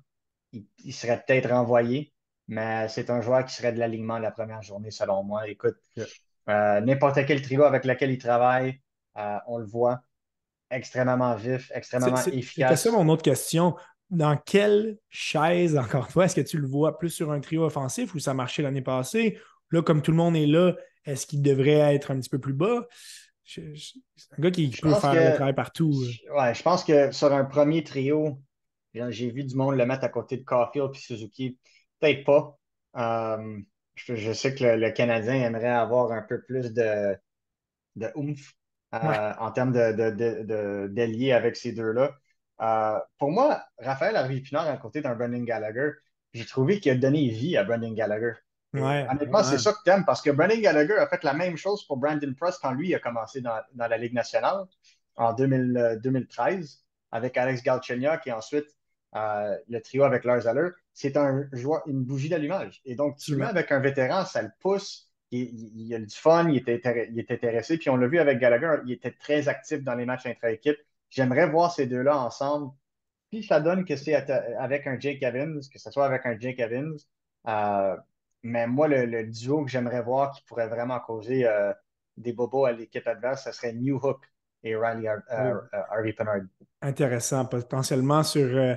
il, 0.52 0.92
serait 0.92 1.22
peut-être 1.24 1.48
renvoyé, 1.50 2.12
mais 2.50 2.88
c'est 2.88 3.10
un 3.10 3.20
joueur 3.20 3.44
qui 3.44 3.54
serait 3.54 3.72
de 3.72 3.78
l'alignement 3.78 4.18
la 4.18 4.32
première 4.32 4.60
journée, 4.60 4.90
selon 4.90 5.22
moi. 5.22 5.48
Écoute, 5.48 5.76
euh, 6.48 6.80
n'importe 6.80 7.24
quel 7.24 7.40
trio 7.40 7.62
avec 7.62 7.84
lequel 7.84 8.10
il 8.10 8.18
travaille, 8.18 8.80
euh, 9.16 9.36
on 9.46 9.58
le 9.58 9.66
voit, 9.66 10.00
extrêmement 10.68 11.36
vif, 11.36 11.70
extrêmement 11.72 12.16
efficace. 12.26 12.80
C'est 12.80 12.90
ça 12.90 12.96
mon 12.96 13.08
autre 13.08 13.22
question. 13.22 13.76
Dans 14.10 14.36
quelle 14.36 14.98
chaise, 15.10 15.78
encore 15.78 16.06
une 16.06 16.10
fois, 16.10 16.24
est-ce 16.24 16.34
que 16.34 16.40
tu 16.40 16.58
le 16.58 16.66
vois 16.66 16.98
plus 16.98 17.10
sur 17.10 17.30
un 17.30 17.38
trio 17.38 17.64
offensif 17.64 18.16
où 18.16 18.18
ça 18.18 18.34
marchait 18.34 18.62
l'année 18.62 18.82
passée? 18.82 19.38
Là, 19.70 19.80
comme 19.82 20.02
tout 20.02 20.10
le 20.10 20.16
monde 20.16 20.34
est 20.34 20.46
là, 20.46 20.74
est-ce 21.04 21.28
qu'il 21.28 21.42
devrait 21.42 21.94
être 21.94 22.10
un 22.10 22.18
petit 22.18 22.28
peu 22.28 22.40
plus 22.40 22.52
bas? 22.52 22.88
C'est 23.44 23.62
un 24.36 24.42
gars 24.42 24.50
qui 24.50 24.68
peut 24.70 24.92
faire 24.94 25.14
le 25.14 25.36
travail 25.36 25.54
partout. 25.54 25.92
Ouais, 26.36 26.52
je 26.52 26.62
pense 26.64 26.82
que 26.82 27.12
sur 27.12 27.32
un 27.32 27.44
premier 27.44 27.84
trio, 27.84 28.40
j'ai 28.92 29.30
vu 29.30 29.44
du 29.44 29.54
monde 29.54 29.76
le 29.76 29.86
mettre 29.86 30.02
à 30.02 30.08
côté 30.08 30.36
de 30.36 30.42
Caulfield 30.42 30.90
puis 30.90 31.00
Suzuki. 31.00 31.56
Peut-être 32.00 32.24
pas. 32.24 32.58
Euh, 32.96 33.60
je, 33.94 34.32
sais 34.32 34.54
que 34.54 34.64
le, 34.64 34.90
Canadien 34.90 35.34
aimerait 35.34 35.68
avoir 35.68 36.12
un 36.12 36.22
peu 36.22 36.42
plus 36.42 36.72
de, 36.72 37.16
de 37.96 38.10
oomph 38.14 38.54
euh, 38.94 39.32
en 39.38 39.52
termes 39.52 39.72
de, 39.72 41.32
avec 41.32 41.56
ces 41.56 41.72
deux-là. 41.72 42.12
Euh, 42.60 42.98
pour 43.18 43.30
moi, 43.30 43.64
Raphaël 43.78 44.16
Harvey-Pinard 44.16 44.68
à 44.68 44.76
côté 44.76 45.00
d'un 45.00 45.14
Brendan 45.14 45.44
Gallagher, 45.44 45.92
j'ai 46.32 46.44
trouvé 46.44 46.80
qu'il 46.80 46.92
a 46.92 46.94
donné 46.96 47.28
vie 47.28 47.56
à 47.56 47.64
Brendan 47.64 47.94
Gallagher. 47.94 48.32
honnêtement, 48.74 49.42
c'est 49.42 49.58
ça 49.58 49.72
que 49.72 49.78
tu 49.84 49.90
aimes 49.90 50.04
parce 50.04 50.22
que 50.22 50.30
Brendan 50.30 50.60
Gallagher 50.60 50.98
a 50.98 51.06
fait 51.06 51.22
la 51.22 51.34
même 51.34 51.56
chose 51.56 51.86
pour 51.86 51.98
Brandon 51.98 52.34
Prost 52.34 52.60
quand 52.62 52.72
lui 52.72 52.94
a 52.94 52.98
commencé 52.98 53.40
dans, 53.40 53.60
la 53.74 53.98
Ligue 53.98 54.14
nationale 54.14 54.64
en 55.16 55.32
2013 55.32 56.84
avec 57.12 57.36
Alex 57.36 57.62
Galchenyuk 57.62 58.26
et 58.26 58.32
ensuite 58.32 58.66
le 59.12 59.78
trio 59.80 60.04
avec 60.04 60.24
Lars 60.24 60.46
Eller, 60.46 60.70
c'est 60.92 61.16
un 61.16 61.48
une 61.86 62.04
bougie 62.04 62.28
d'allumage. 62.28 62.80
Et 62.84 62.94
donc, 62.94 63.16
tu 63.18 63.32
le 63.32 63.38
mets 63.38 63.46
avec 63.46 63.72
un 63.72 63.80
vétéran, 63.80 64.24
ça 64.24 64.42
le 64.42 64.50
pousse. 64.60 65.08
Il, 65.32 65.48
il, 65.76 65.94
a 65.94 66.00
du 66.00 66.14
fun, 66.14 66.48
il 66.48 66.56
était, 66.56 67.08
il 67.10 67.18
est 67.18 67.30
intéressé. 67.30 67.78
Puis 67.78 67.88
on 67.88 67.96
l'a 67.96 68.08
vu 68.08 68.18
avec 68.18 68.38
Gallagher, 68.38 68.82
il 68.84 68.92
était 68.92 69.12
très 69.12 69.48
actif 69.48 69.82
dans 69.82 69.94
les 69.94 70.04
matchs 70.04 70.26
intra-équipe. 70.26 70.76
J'aimerais 71.08 71.48
voir 71.48 71.72
ces 71.72 71.86
deux-là 71.86 72.18
ensemble. 72.18 72.72
Puis 73.30 73.44
ça 73.44 73.60
donne 73.60 73.84
que 73.84 73.94
c'est 73.94 74.14
avec 74.14 74.88
un 74.88 74.98
Jake 74.98 75.22
Evans, 75.22 75.60
que 75.72 75.78
ce 75.78 75.90
soit 75.90 76.04
avec 76.04 76.26
un 76.26 76.36
Jake 76.38 76.58
Evans. 76.58 76.96
Euh, 77.46 77.96
mais 78.42 78.66
moi, 78.66 78.88
le, 78.88 79.24
duo 79.24 79.64
que 79.64 79.70
j'aimerais 79.70 80.02
voir 80.02 80.32
qui 80.32 80.42
pourrait 80.42 80.68
vraiment 80.68 80.98
causer 80.98 81.46
euh, 81.46 81.72
des 82.16 82.32
bobos 82.32 82.64
à 82.64 82.72
l'équipe 82.72 83.06
adverse, 83.06 83.44
ce 83.44 83.52
serait 83.52 83.72
New 83.72 83.96
Hook 84.02 84.20
et 84.62 84.76
Riley 84.76 85.08
euh, 85.08 85.54
Harvey 85.90 86.12
Pennard. 86.12 86.42
Intéressant, 86.82 87.44
potentiellement 87.46 88.22
sur 88.22 88.46
euh, 88.46 88.74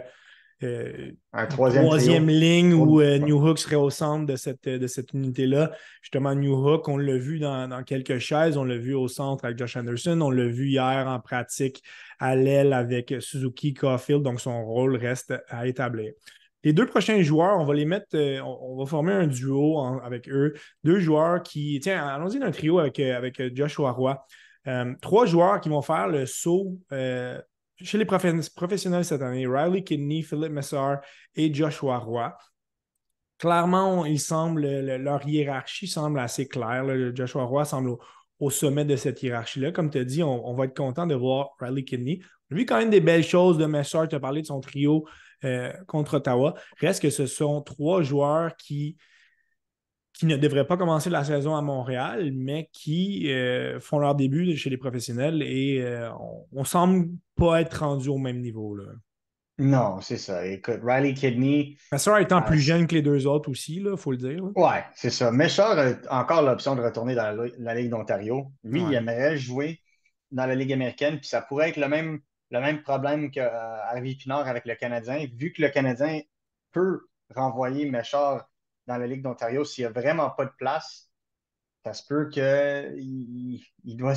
un 1.33 1.45
troisième, 1.45 2.27
ligne 2.27 2.73
où 2.73 3.01
euh, 3.01 3.17
New 3.17 3.37
Hook 3.37 3.59
serait 3.59 3.75
au 3.75 3.89
centre 3.89 4.25
de 4.25 4.35
cette, 4.35 4.67
de 4.67 4.87
cette 4.87 5.13
unité-là. 5.13 5.71
Justement, 6.01 6.33
New 6.35 6.53
Hook, 6.53 6.87
on 6.87 6.97
l'a 6.97 7.17
vu 7.17 7.39
dans, 7.39 7.83
quelques 7.83 8.19
chaises, 8.19 8.57
on 8.57 8.63
l'a 8.63 8.77
vu 8.77 8.93
au 8.93 9.07
centre 9.07 9.45
avec 9.45 9.57
Josh 9.57 9.77
Anderson, 9.77 10.19
on 10.21 10.31
l'a 10.31 10.47
vu 10.47 10.67
hier 10.67 11.05
en 11.07 11.19
pratique 11.19 11.83
à 12.19 12.35
l'aile 12.35 12.73
avec 12.73 13.13
Suzuki 13.19 13.73
Caulfield, 13.73 14.23
donc 14.23 14.39
son 14.41 14.65
rôle 14.65 14.95
reste 14.95 15.33
à 15.49 15.67
établir. 15.67 16.13
Les 16.63 16.71
deux 16.71 16.85
prochains 16.85 17.21
joueurs, 17.21 17.59
on 17.59 17.65
va 17.65 17.73
les 17.73 17.85
mettre, 17.85 18.15
euh, 18.15 18.39
on, 18.41 18.77
va 18.77 18.85
former 18.85 19.13
un 19.13 19.27
duo 19.27 19.79
avec 20.03 20.29
eux. 20.29 20.53
Deux 20.83 20.99
joueurs 20.99 21.43
qui, 21.43 21.79
tiens, 21.81 22.07
allons-y 22.07 22.39
d'un 22.39 22.51
trio 22.51 22.79
avec, 22.79 22.99
avec 22.99 23.55
Joshua 23.55 23.91
Roy. 23.91 24.25
trois 25.01 25.25
joueurs 25.25 25.59
qui 25.59 25.69
vont 25.69 25.81
faire 25.81 26.07
le 26.07 26.25
saut 26.25 26.77
chez 27.83 27.97
les 27.97 28.05
professionnels 28.05 29.05
cette 29.05 29.21
année, 29.21 29.45
Riley 29.45 29.83
Kidney, 29.83 30.23
Philippe 30.23 30.51
Messar 30.51 31.01
et 31.35 31.53
Joshua 31.53 31.97
Roy. 31.97 32.35
Clairement, 33.37 34.05
il 34.05 34.19
semble, 34.19 34.65
leur 34.65 35.27
hiérarchie 35.27 35.87
semble 35.87 36.19
assez 36.19 36.47
claire. 36.47 36.85
Joshua 37.15 37.43
Roy 37.43 37.65
semble 37.65 37.97
au, 38.39 38.49
sommet 38.49 38.85
de 38.85 38.95
cette 38.95 39.21
hiérarchie-là. 39.21 39.71
Comme 39.71 39.89
tu 39.89 39.97
as 39.97 40.05
dit, 40.05 40.23
on, 40.23 40.53
va 40.53 40.65
être 40.65 40.75
content 40.75 41.05
de 41.05 41.15
voir 41.15 41.49
Riley 41.59 41.83
Kidney. 41.83 42.21
A 42.51 42.55
vu 42.55 42.65
quand 42.65 42.77
même 42.77 42.89
des 42.89 43.01
belles 43.01 43.23
choses 43.23 43.57
de 43.57 43.65
Messar. 43.65 44.07
Tu 44.07 44.15
as 44.15 44.19
parlé 44.19 44.41
de 44.41 44.47
son 44.47 44.61
trio 44.61 45.05
euh, 45.43 45.73
contre 45.87 46.15
Ottawa. 46.15 46.53
Reste 46.79 47.01
que 47.01 47.09
ce 47.09 47.25
sont 47.25 47.61
trois 47.61 48.01
joueurs 48.01 48.55
qui 48.55 48.97
qui 50.13 50.27
ne 50.27 50.37
devraient 50.37 50.67
pas 50.67 50.77
commencer 50.77 51.09
la 51.09 51.23
saison 51.23 51.55
à 51.55 51.61
Montréal, 51.61 52.31
mais 52.33 52.69
qui 52.71 53.31
euh, 53.31 53.79
font 53.79 53.97
leur 53.97 54.15
début 54.15 54.55
chez 54.55 54.69
les 54.69 54.77
professionnels 54.77 55.41
et 55.41 55.81
euh, 55.81 56.09
on, 56.51 56.61
ne 56.61 56.65
semble 56.65 57.09
pas 57.35 57.61
être 57.61 57.83
rendu 57.83 58.09
au 58.09 58.19
même 58.19 58.39
niveau. 58.39 58.75
Là. 58.75 58.85
Non, 59.57 60.01
c'est 60.01 60.17
ça. 60.17 60.45
Écoute, 60.45 60.79
Riley 60.83 61.13
Kidney. 61.13 61.77
Messard 61.91 62.19
étant 62.19 62.41
plus 62.41 62.59
jeune 62.59 62.87
que 62.87 62.95
les 62.95 63.01
deux 63.01 63.27
autres 63.27 63.49
aussi, 63.49 63.75
il 63.75 63.97
faut 63.97 64.11
le 64.11 64.17
dire. 64.17 64.43
Oui, 64.55 64.73
c'est 64.95 65.09
ça. 65.09 65.31
Messard 65.31 65.77
a 65.79 66.21
encore 66.21 66.43
l'option 66.43 66.75
de 66.75 66.81
retourner 66.81 67.15
dans 67.15 67.49
la, 67.59 67.75
Ligue 67.75 67.89
d'Ontario. 67.89 68.51
Lui, 68.63 68.81
il 68.81 68.93
aimerait 68.93 69.37
jouer 69.37 69.79
dans 70.31 70.45
la 70.45 70.55
Ligue 70.55 70.73
américaine, 70.73 71.19
puis 71.19 71.27
ça 71.27 71.41
pourrait 71.41 71.69
être 71.69 71.77
le 71.77 71.87
même, 71.87 72.19
le 72.49 72.61
même 72.61 72.81
problème 72.81 73.29
que 73.29 73.39
euh, 73.39 74.15
Pinard 74.19 74.47
avec 74.47 74.65
le 74.65 74.75
Canadien, 74.75 75.27
vu 75.35 75.53
que 75.53 75.61
le 75.61 75.69
Canadien 75.69 76.21
peut 76.71 77.01
renvoyer 77.35 77.89
Méchard 77.89 78.47
dans 78.87 78.97
la 78.97 79.07
Ligue 79.07 79.23
d'Ontario, 79.23 79.63
s'il 79.65 79.83
n'y 79.83 79.87
a 79.87 79.91
vraiment 79.91 80.29
pas 80.29 80.45
de 80.45 80.51
place, 80.57 81.09
ça 81.85 81.93
se 81.93 82.05
peut 82.05 82.29
qu'il 82.29 83.61
il 83.83 83.97
doit 83.97 84.15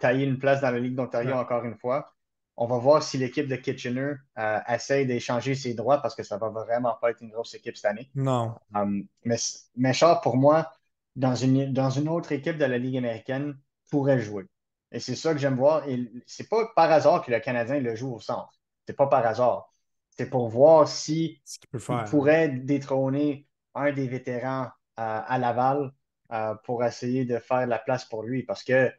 tailler 0.00 0.26
une 0.26 0.38
place 0.38 0.60
dans 0.60 0.70
la 0.70 0.78
Ligue 0.78 0.94
d'Ontario 0.96 1.34
encore 1.34 1.64
une 1.64 1.76
fois. 1.76 2.12
On 2.56 2.66
va 2.66 2.76
voir 2.76 3.02
si 3.02 3.16
l'équipe 3.16 3.48
de 3.48 3.56
Kitchener 3.56 4.14
euh, 4.38 4.58
essaye 4.68 5.06
d'échanger 5.06 5.54
ses 5.54 5.74
droits 5.74 6.02
parce 6.02 6.14
que 6.14 6.22
ça 6.22 6.36
va 6.36 6.50
vraiment 6.50 6.96
pas 7.00 7.10
être 7.10 7.22
une 7.22 7.30
grosse 7.30 7.54
équipe 7.54 7.76
cette 7.76 7.86
année. 7.86 8.10
Non. 8.14 8.54
Um, 8.74 9.06
mais, 9.24 9.36
mais 9.74 9.92
pour 10.22 10.36
moi, 10.36 10.70
dans 11.16 11.34
une, 11.34 11.72
dans 11.72 11.90
une 11.90 12.08
autre 12.08 12.32
équipe 12.32 12.58
de 12.58 12.64
la 12.64 12.76
Ligue 12.76 12.98
américaine, 12.98 13.58
pourrait 13.90 14.20
jouer. 14.20 14.44
Et 14.90 15.00
c'est 15.00 15.16
ça 15.16 15.32
que 15.32 15.38
j'aime 15.38 15.56
voir. 15.56 15.88
Et 15.88 16.10
c'est 16.26 16.48
pas 16.48 16.70
par 16.76 16.90
hasard 16.90 17.24
que 17.24 17.30
le 17.30 17.40
Canadien 17.40 17.80
le 17.80 17.96
joue 17.96 18.14
au 18.14 18.20
centre. 18.20 18.52
C'est 18.86 18.96
pas 18.96 19.06
par 19.06 19.26
hasard. 19.26 19.72
C'est 20.10 20.28
pour 20.28 20.48
voir 20.48 20.86
si 20.88 21.40
il 21.72 22.04
pourrait 22.10 22.50
détrôner 22.50 23.46
un 23.74 23.92
des 23.92 24.08
vétérans 24.08 24.68
à 24.96 25.38
Laval 25.38 25.92
euh, 26.32 26.54
pour 26.64 26.84
essayer 26.84 27.24
de 27.24 27.38
faire 27.38 27.66
la 27.66 27.78
place 27.78 28.04
pour 28.04 28.22
lui. 28.22 28.42
Parce 28.42 28.62
que 28.62 28.90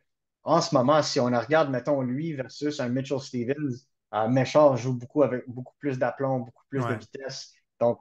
en 0.44 0.62
ce 0.62 0.76
moment, 0.76 1.02
si 1.02 1.20
on 1.20 1.26
regarde, 1.26 1.70
mettons, 1.70 2.02
lui 2.02 2.34
versus 2.34 2.80
un 2.80 2.90
Mitchell 2.90 3.20
Stevens, 3.20 3.88
euh, 4.14 4.76
joue 4.76 4.94
beaucoup 4.94 5.24
avec 5.24 5.44
beaucoup 5.48 5.74
plus 5.80 5.98
d'aplomb, 5.98 6.40
beaucoup 6.40 6.64
plus 6.70 6.86
de 6.86 6.94
vitesse. 6.94 7.54
Donc, 7.80 8.00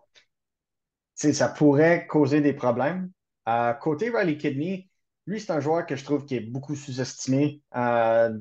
ça 1.15 1.49
pourrait 1.49 2.07
causer 2.07 2.41
des 2.41 2.53
problèmes. 2.53 3.11
Euh, 3.49 3.73
côté 3.75 4.11
Riley 4.11 4.37
Kidney, 4.37 4.91
lui, 5.27 5.41
c'est 5.41 5.53
un 5.53 5.61
joueur 5.61 5.87
que 5.87 5.97
je 5.97 6.05
trouve 6.05 6.25
qui 6.25 6.37
est 6.37 6.41
beaucoup 6.41 6.75
sous-estimé 6.75 7.63
euh, 7.77 8.37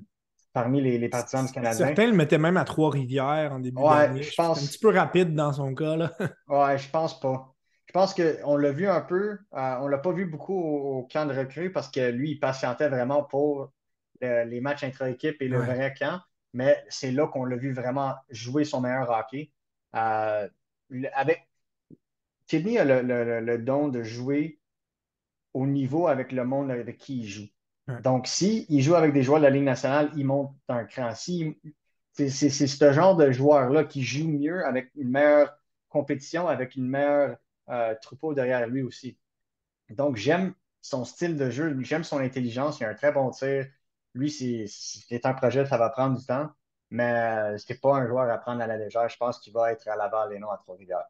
parmi 0.53 0.81
les, 0.81 1.09
partisans 1.09 1.45
du 1.45 1.51
Canadien. 1.51 1.87
Certains 1.87 2.07
le 2.07 2.13
mettaient 2.13 2.37
même 2.37 2.57
à 2.57 2.65
Trois-Rivières 2.65 3.53
en 3.53 3.59
début 3.59 3.81
d'année. 3.81 4.23
Je 4.23 4.35
pense... 4.35 4.61
un 4.61 4.67
petit 4.67 4.79
peu 4.79 4.89
rapide 4.89 5.33
dans 5.33 5.53
son 5.53 5.73
cas. 5.73 5.95
Là. 5.95 6.11
ouais, 6.47 6.77
je 6.77 6.89
pense 6.89 7.19
pas. 7.19 7.50
Je 7.91 7.99
pense 7.99 8.13
qu'on 8.13 8.55
l'a 8.55 8.71
vu 8.71 8.87
un 8.87 9.01
peu, 9.01 9.37
euh, 9.53 9.75
on 9.81 9.87
ne 9.87 9.89
l'a 9.89 9.97
pas 9.97 10.13
vu 10.13 10.25
beaucoup 10.25 10.53
au, 10.57 11.03
camp 11.11 11.25
de 11.25 11.37
recrue 11.37 11.73
parce 11.73 11.89
que 11.89 12.09
lui, 12.09 12.31
il 12.31 12.39
patientait 12.39 12.87
vraiment 12.87 13.21
pour 13.21 13.73
les 14.21 14.61
matchs 14.61 14.85
intra-équipe 14.85 15.41
et 15.41 15.49
le 15.49 15.57
vrai 15.57 15.93
camp, 15.99 16.21
mais 16.53 16.81
c'est 16.87 17.11
là 17.11 17.27
qu'on 17.27 17.43
l'a 17.43 17.57
vu 17.57 17.73
vraiment 17.73 18.15
jouer 18.29 18.63
son 18.63 18.79
meilleur 18.79 19.09
hockey. 19.09 19.51
Euh, 19.97 20.47
avec... 21.13 21.49
Kidney 22.47 22.77
a 22.77 22.85
le, 22.85 23.57
don 23.57 23.89
de 23.89 24.03
jouer 24.03 24.61
au 25.53 25.67
niveau 25.67 26.07
avec 26.07 26.31
le 26.31 26.45
monde 26.45 26.71
avec 26.71 26.97
qui 26.97 27.23
il 27.23 27.27
joue. 27.27 27.47
Donc, 28.03 28.25
s'il 28.25 28.65
il 28.69 28.81
joue 28.81 28.95
avec 28.95 29.11
des 29.11 29.21
joueurs 29.21 29.39
de 29.39 29.43
la 29.43 29.49
Ligue 29.49 29.65
nationale, 29.65 30.13
il 30.15 30.25
monte 30.25 30.55
un 30.69 30.85
cran. 30.85 31.13
Si, 31.13 31.59
c'est 32.13 32.29
ce 32.29 32.93
genre 32.93 33.17
de 33.17 33.31
joueur-là 33.31 33.83
qui 33.83 34.01
joue 34.01 34.29
mieux 34.29 34.65
avec 34.65 34.91
une 34.95 35.09
meilleure 35.09 35.53
compétition, 35.89 36.47
avec 36.47 36.75
une 36.77 36.87
meilleure 36.87 37.35
euh, 37.69 37.95
troupeau 38.01 38.33
derrière 38.33 38.67
lui 38.67 38.81
aussi. 38.81 39.17
Donc, 39.89 40.15
j'aime 40.15 40.53
son 40.81 41.05
style 41.05 41.37
de 41.37 41.49
jeu, 41.49 41.75
j'aime 41.81 42.03
son 42.03 42.19
intelligence, 42.19 42.79
il 42.79 42.85
a 42.85 42.89
un 42.89 42.93
très 42.93 43.11
bon 43.11 43.29
tir. 43.29 43.67
Lui, 44.13 44.29
c'est 44.29 45.25
un 45.25 45.33
projet, 45.33 45.65
ça 45.65 45.77
va 45.77 45.89
prendre 45.89 46.17
du 46.19 46.25
temps, 46.25 46.49
mais 46.89 47.57
ce 47.57 47.71
n'est 47.71 47.79
pas 47.79 47.95
un 47.95 48.07
joueur 48.07 48.29
à 48.29 48.37
prendre 48.37 48.61
à 48.61 48.67
la 48.67 48.77
légère. 48.77 49.07
Je 49.07 49.17
pense 49.17 49.39
qu'il 49.39 49.53
va 49.53 49.71
être 49.71 49.87
à 49.87 49.95
Laval 49.95 50.33
et 50.33 50.39
non 50.39 50.49
à 50.49 50.57
Trois-Rivières. 50.57 51.05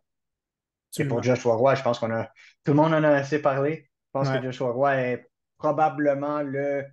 C'est 0.91 1.05
pour 1.05 1.23
Joshua 1.23 1.55
Roy, 1.55 1.75
je 1.75 1.83
pense 1.83 1.99
qu'on 1.99 2.11
a. 2.11 2.25
Tout 2.63 2.71
le 2.71 2.73
monde 2.73 2.93
en 2.93 3.03
a 3.03 3.09
assez 3.09 3.41
parlé. 3.41 3.89
Je 4.07 4.11
pense 4.11 4.29
que 4.29 4.41
Joshua 4.41 4.71
Roy 4.71 4.95
est 4.95 5.31
probablement 5.57 6.41
le 6.41 6.85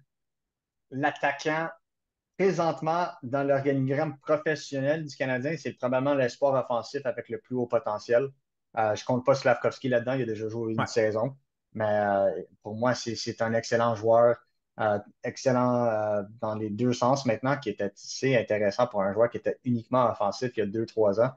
l'attaquant 0.90 1.68
présentement 2.38 3.08
dans 3.22 3.42
l'organigramme 3.42 4.18
professionnel 4.20 5.04
du 5.04 5.16
Canadien. 5.16 5.56
C'est 5.56 5.72
probablement 5.72 6.14
l'espoir 6.14 6.54
offensif 6.54 7.04
avec 7.04 7.28
le 7.28 7.40
plus 7.40 7.56
haut 7.56 7.66
potentiel. 7.66 8.28
Je 8.76 9.02
ne 9.02 9.06
compte 9.06 9.24
pas 9.24 9.34
Slavkovski 9.34 9.88
là-dedans, 9.88 10.14
il 10.14 10.22
a 10.22 10.26
déjà 10.26 10.48
joué 10.48 10.74
une 10.74 10.86
saison. 10.86 11.36
Mais 11.74 12.46
pour 12.62 12.74
moi, 12.74 12.94
c'est 12.94 13.42
un 13.42 13.54
excellent 13.54 13.94
joueur, 13.94 14.36
excellent 15.22 16.24
dans 16.40 16.54
les 16.54 16.70
deux 16.70 16.92
sens 16.92 17.26
maintenant, 17.26 17.56
qui 17.58 17.70
était 17.70 17.92
assez 17.94 18.36
intéressant 18.36 18.86
pour 18.86 19.02
un 19.02 19.12
joueur 19.12 19.30
qui 19.30 19.38
était 19.38 19.58
uniquement 19.64 20.10
offensif 20.10 20.52
il 20.56 20.60
y 20.60 20.62
a 20.62 20.66
deux, 20.66 20.86
trois 20.86 21.20
ans. 21.20 21.32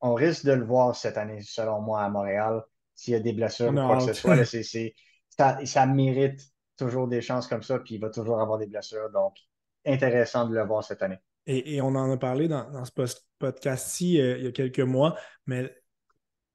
on 0.00 0.14
risque 0.14 0.44
de 0.44 0.52
le 0.52 0.64
voir 0.64 0.94
cette 0.94 1.16
année, 1.16 1.40
selon 1.42 1.80
moi, 1.80 2.02
à 2.02 2.08
Montréal. 2.08 2.62
S'il 2.94 3.12
y 3.14 3.16
a 3.16 3.20
des 3.20 3.32
blessures 3.32 3.70
ou 3.70 3.74
quoi 3.74 3.98
que 3.98 4.04
ce 4.04 4.12
soit, 4.12 4.36
ça, 5.36 5.64
ça 5.64 5.86
mérite 5.86 6.40
toujours 6.76 7.08
des 7.08 7.20
chances 7.20 7.46
comme 7.46 7.62
ça, 7.62 7.78
puis 7.78 7.96
il 7.96 8.00
va 8.00 8.10
toujours 8.10 8.40
avoir 8.40 8.58
des 8.58 8.66
blessures. 8.66 9.10
Donc, 9.10 9.36
intéressant 9.84 10.48
de 10.48 10.54
le 10.54 10.64
voir 10.64 10.84
cette 10.84 11.02
année. 11.02 11.18
Et, 11.46 11.80
on 11.80 11.94
en 11.94 12.12
a 12.12 12.16
parlé 12.18 12.46
dans, 12.46 12.84
ce 12.84 12.92
podcast-ci 13.38 14.20
euh, 14.20 14.36
il 14.38 14.44
y 14.44 14.46
a 14.48 14.52
quelques 14.52 14.80
mois, 14.80 15.16
mais 15.46 15.74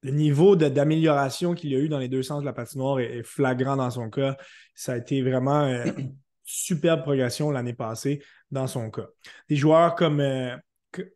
le 0.03 0.11
niveau 0.11 0.55
d'amélioration 0.55 1.53
qu'il 1.53 1.71
y 1.71 1.75
a 1.75 1.79
eu 1.79 1.89
dans 1.89 1.99
les 1.99 2.07
deux 2.07 2.23
sens 2.23 2.41
de 2.41 2.45
la 2.45 2.53
patinoire 2.53 2.99
est, 2.99 3.23
flagrant 3.23 3.75
dans 3.75 3.89
son 3.89 4.09
cas. 4.09 4.37
Ça 4.75 4.93
a 4.93 4.97
été 4.97 5.21
vraiment 5.21 5.61
une 5.61 5.89
euh, 5.89 6.03
superbe 6.43 7.01
progression 7.01 7.51
l'année 7.51 7.73
passée 7.73 8.21
dans 8.51 8.67
son 8.67 8.91
cas. 8.91 9.07
Des 9.49 9.55
joueurs 9.55 9.95
comme, 9.95 10.19
euh, 10.19 10.55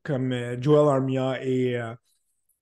comme 0.03 0.33
Joel 0.61 0.87
Armia 0.87 1.43
et, 1.43 1.79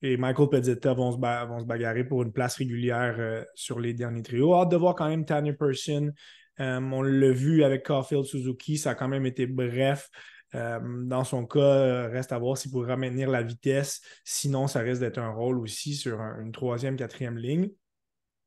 et 0.01 0.17
Michael 0.17 0.49
Pezzetta 0.49 0.93
vont 0.93 1.11
se, 1.11 1.17
vont 1.17 1.59
se, 1.59 1.65
bagarrer 1.65 2.03
pour 2.03 2.23
une 2.23 2.33
place 2.33 2.57
régulière 2.57 3.45
sur 3.53 3.79
les 3.79 3.93
derniers 3.93 4.23
trios. 4.23 4.55
Hâte 4.55 4.69
de 4.69 4.77
voir 4.77 4.95
quand 4.95 5.07
même 5.07 5.25
Tanner 5.25 5.53
Person 5.53 6.11
euh, 6.59 6.79
on 6.79 7.01
l'a 7.01 7.31
vu 7.31 7.63
avec 7.63 7.85
Caulfield 7.85 8.25
Suzuki, 8.25 8.77
ça 8.77 8.91
a 8.91 8.95
quand 8.95 9.07
même 9.07 9.25
été 9.25 9.45
bref. 9.45 10.09
Euh, 10.55 10.79
dans 11.03 11.23
son 11.23 11.45
cas, 11.45 11.59
euh, 11.59 12.07
reste 12.07 12.31
à 12.31 12.39
voir 12.39 12.57
s'il 12.57 12.71
pourra 12.71 12.95
maintenir 12.95 13.29
la 13.29 13.43
vitesse. 13.43 14.01
Sinon, 14.23 14.67
ça 14.67 14.79
risque 14.79 15.01
d'être 15.01 15.19
un 15.19 15.31
rôle 15.31 15.59
aussi 15.59 15.95
sur 15.95 16.19
une 16.39 16.51
troisième, 16.51 16.95
quatrième 16.95 17.37
ligne. 17.37 17.69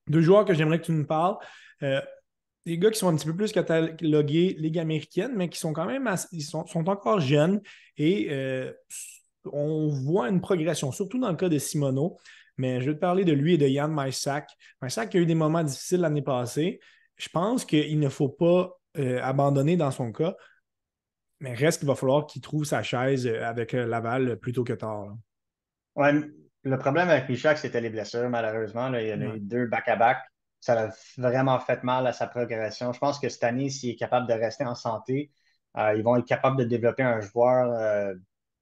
Deux 0.08 0.22
joueurs 0.22 0.44
que 0.44 0.54
j'aimerais 0.54 0.80
que 0.80 0.86
tu 0.86 0.92
nous 0.92 1.06
parles. 1.06 1.36
des 1.80 2.78
gars 2.78 2.90
qui 2.90 2.98
sont 2.98 3.08
un 3.08 3.16
petit 3.16 3.26
peu 3.26 3.36
plus 3.36 3.52
catalogués 3.52 4.56
Ligue 4.58 4.78
américaine, 4.78 5.32
mais 5.36 5.48
qui 5.48 5.58
sont 5.58 5.72
quand 5.72 5.86
même 5.86 6.10
ils 6.32 6.42
sont, 6.42 6.66
encore 6.88 7.20
jeunes 7.20 7.60
et 7.96 8.30
on 9.52 9.88
voit 9.88 10.28
une 10.28 10.40
progression, 10.40 10.92
surtout 10.92 11.18
dans 11.18 11.30
le 11.30 11.36
cas 11.36 11.48
de 11.48 11.58
Simono. 11.58 12.16
Mais 12.56 12.80
je 12.80 12.90
vais 12.90 12.94
te 12.94 13.00
parler 13.00 13.24
de 13.24 13.32
lui 13.32 13.54
et 13.54 13.58
de 13.58 13.68
Yann 13.68 13.94
Mysak. 13.94 14.50
Mysak 14.82 15.14
a 15.14 15.18
eu 15.18 15.26
des 15.26 15.34
moments 15.34 15.62
difficiles 15.62 16.00
l'année 16.00 16.22
passée 16.22 16.80
je 17.18 17.28
pense 17.28 17.64
qu'il 17.64 17.98
ne 17.98 18.08
faut 18.08 18.28
pas 18.28 18.78
euh, 18.96 19.20
abandonner 19.22 19.76
dans 19.76 19.90
son 19.90 20.12
cas, 20.12 20.36
mais 21.40 21.54
reste 21.54 21.80
qu'il 21.80 21.88
va 21.88 21.94
falloir 21.94 22.26
qu'il 22.26 22.42
trouve 22.42 22.64
sa 22.64 22.82
chaise 22.82 23.26
euh, 23.26 23.44
avec 23.44 23.74
euh, 23.74 23.86
Laval 23.86 24.38
plus 24.38 24.52
tôt 24.52 24.64
que 24.64 24.72
tard. 24.72 25.16
Oui, 25.96 26.08
le 26.64 26.78
problème 26.78 27.08
avec 27.08 27.28
Michak, 27.28 27.58
c'était 27.58 27.80
les 27.80 27.90
blessures, 27.90 28.28
malheureusement. 28.28 28.92
Il 28.94 29.06
y 29.06 29.12
en 29.12 29.20
a 29.20 29.36
eu 29.36 29.40
deux 29.40 29.66
back-à-back. 29.66 30.18
Ça 30.60 30.86
a 30.86 30.90
vraiment 31.16 31.58
fait 31.60 31.82
mal 31.84 32.06
à 32.06 32.12
sa 32.12 32.26
progression. 32.26 32.92
Je 32.92 32.98
pense 32.98 33.18
que 33.18 33.28
cette 33.28 33.44
année, 33.44 33.70
s'il 33.70 33.90
est 33.90 33.96
capable 33.96 34.26
de 34.26 34.32
rester 34.32 34.64
en 34.64 34.74
santé, 34.74 35.30
ils 35.76 36.02
vont 36.02 36.16
être 36.16 36.26
capables 36.26 36.56
de 36.56 36.64
développer 36.64 37.04
un 37.04 37.20
joueur 37.20 38.16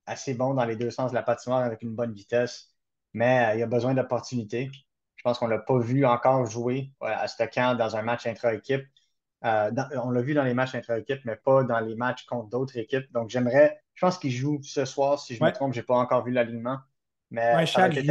assez 0.05 0.35
bon 0.35 0.55
dans 0.55 0.65
les 0.65 0.77
deux 0.77 0.91
sens 0.91 1.11
de 1.11 1.15
la 1.15 1.23
patinoire 1.23 1.63
avec 1.63 1.83
une 1.83 1.95
bonne 1.95 2.13
vitesse. 2.13 2.75
Mais 3.13 3.55
il 3.57 3.63
a 3.63 3.67
besoin 3.67 3.95
d'opportunités. 3.95 4.71
Je 5.17 5.23
pense 5.23 5.39
qu'on 5.39 5.47
ne 5.47 5.53
l'a 5.53 5.59
pas 5.59 5.79
vu 5.79 6.05
encore 6.05 6.47
jouer 6.47 6.93
à 7.01 7.27
ce 7.29 7.43
camp 7.45 7.77
dans 7.77 7.97
un 7.97 8.03
match 8.03 8.27
intra-équipe. 8.27 8.87
Euh, 9.47 9.71
on 10.03 10.11
l'a 10.11 10.23
vu 10.23 10.35
dans 10.35 10.43
les 10.43 10.55
matchs 10.55 10.75
intra-équipe, 10.75 11.21
mais 11.25 11.37
pas 11.37 11.63
dans 11.63 11.79
les 11.81 11.95
matchs 11.95 12.27
contre 12.27 12.49
d'autres 12.49 12.77
équipes. 12.77 13.11
Donc, 13.13 13.31
j'aimerais, 13.31 13.81
je 13.95 14.05
pense 14.05 14.19
qu'il 14.19 14.33
joue 14.33 14.61
ce 14.63 14.85
soir. 14.85 15.21
Si 15.21 15.37
je 15.37 15.43
me 15.43 15.53
trompe, 15.53 15.73
je 15.73 15.81
n'ai 15.81 15.87
pas 15.87 15.95
encore 15.97 16.25
vu 16.25 16.33
l'alignement. 16.33 16.79
Mais 17.31 17.67
ça, 17.67 17.89
va 17.89 17.95
être 17.95 18.05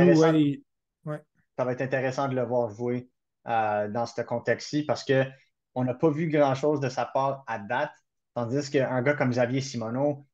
ça 1.57 1.63
va 1.65 1.71
être 1.71 1.81
intéressant 1.81 2.27
de 2.27 2.35
le 2.35 2.43
voir 2.43 2.69
jouer 2.69 3.09
euh, 3.47 3.87
dans 3.89 4.05
ce 4.05 4.21
contexte-ci 4.21 4.83
parce 4.83 5.05
qu'on 5.05 5.83
n'a 5.83 5.93
pas 5.93 6.09
vu 6.09 6.29
grand-chose 6.29 6.79
de 6.79 6.89
sa 6.89 7.05
part 7.05 7.43
à 7.47 7.59
date. 7.59 7.93
Tandis 8.33 8.69
qu'un 8.69 9.01
gars 9.01 9.13
comme 9.13 9.29
Xavier 9.29 9.61
Simoneau, 9.61 10.25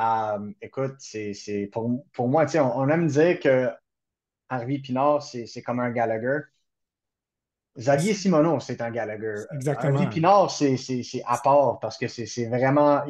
euh, 0.00 0.52
écoute, 0.60 0.94
c'est 0.98 1.68
pour, 1.72 2.04
pour 2.12 2.28
moi, 2.28 2.46
on, 2.56 2.82
on 2.82 2.88
aime 2.88 3.08
dire 3.08 3.40
que 3.40 3.70
Harvey 4.48 4.78
Pinard, 4.78 5.22
c'est 5.22 5.62
comme 5.62 5.80
un 5.80 5.90
Gallagher. 5.90 6.40
Xavier 7.78 8.12
Simoneau, 8.12 8.58
c'est 8.58 8.80
un 8.80 8.90
Gallagher. 8.90 9.44
Exactement. 9.52 9.94
Harvey 9.94 10.10
Pinard, 10.10 10.50
c'est 10.50 10.76
à 11.24 11.38
part 11.38 11.78
parce 11.78 11.96
que 11.96 12.08
c'est 12.08 12.46
vraiment, 12.46 13.02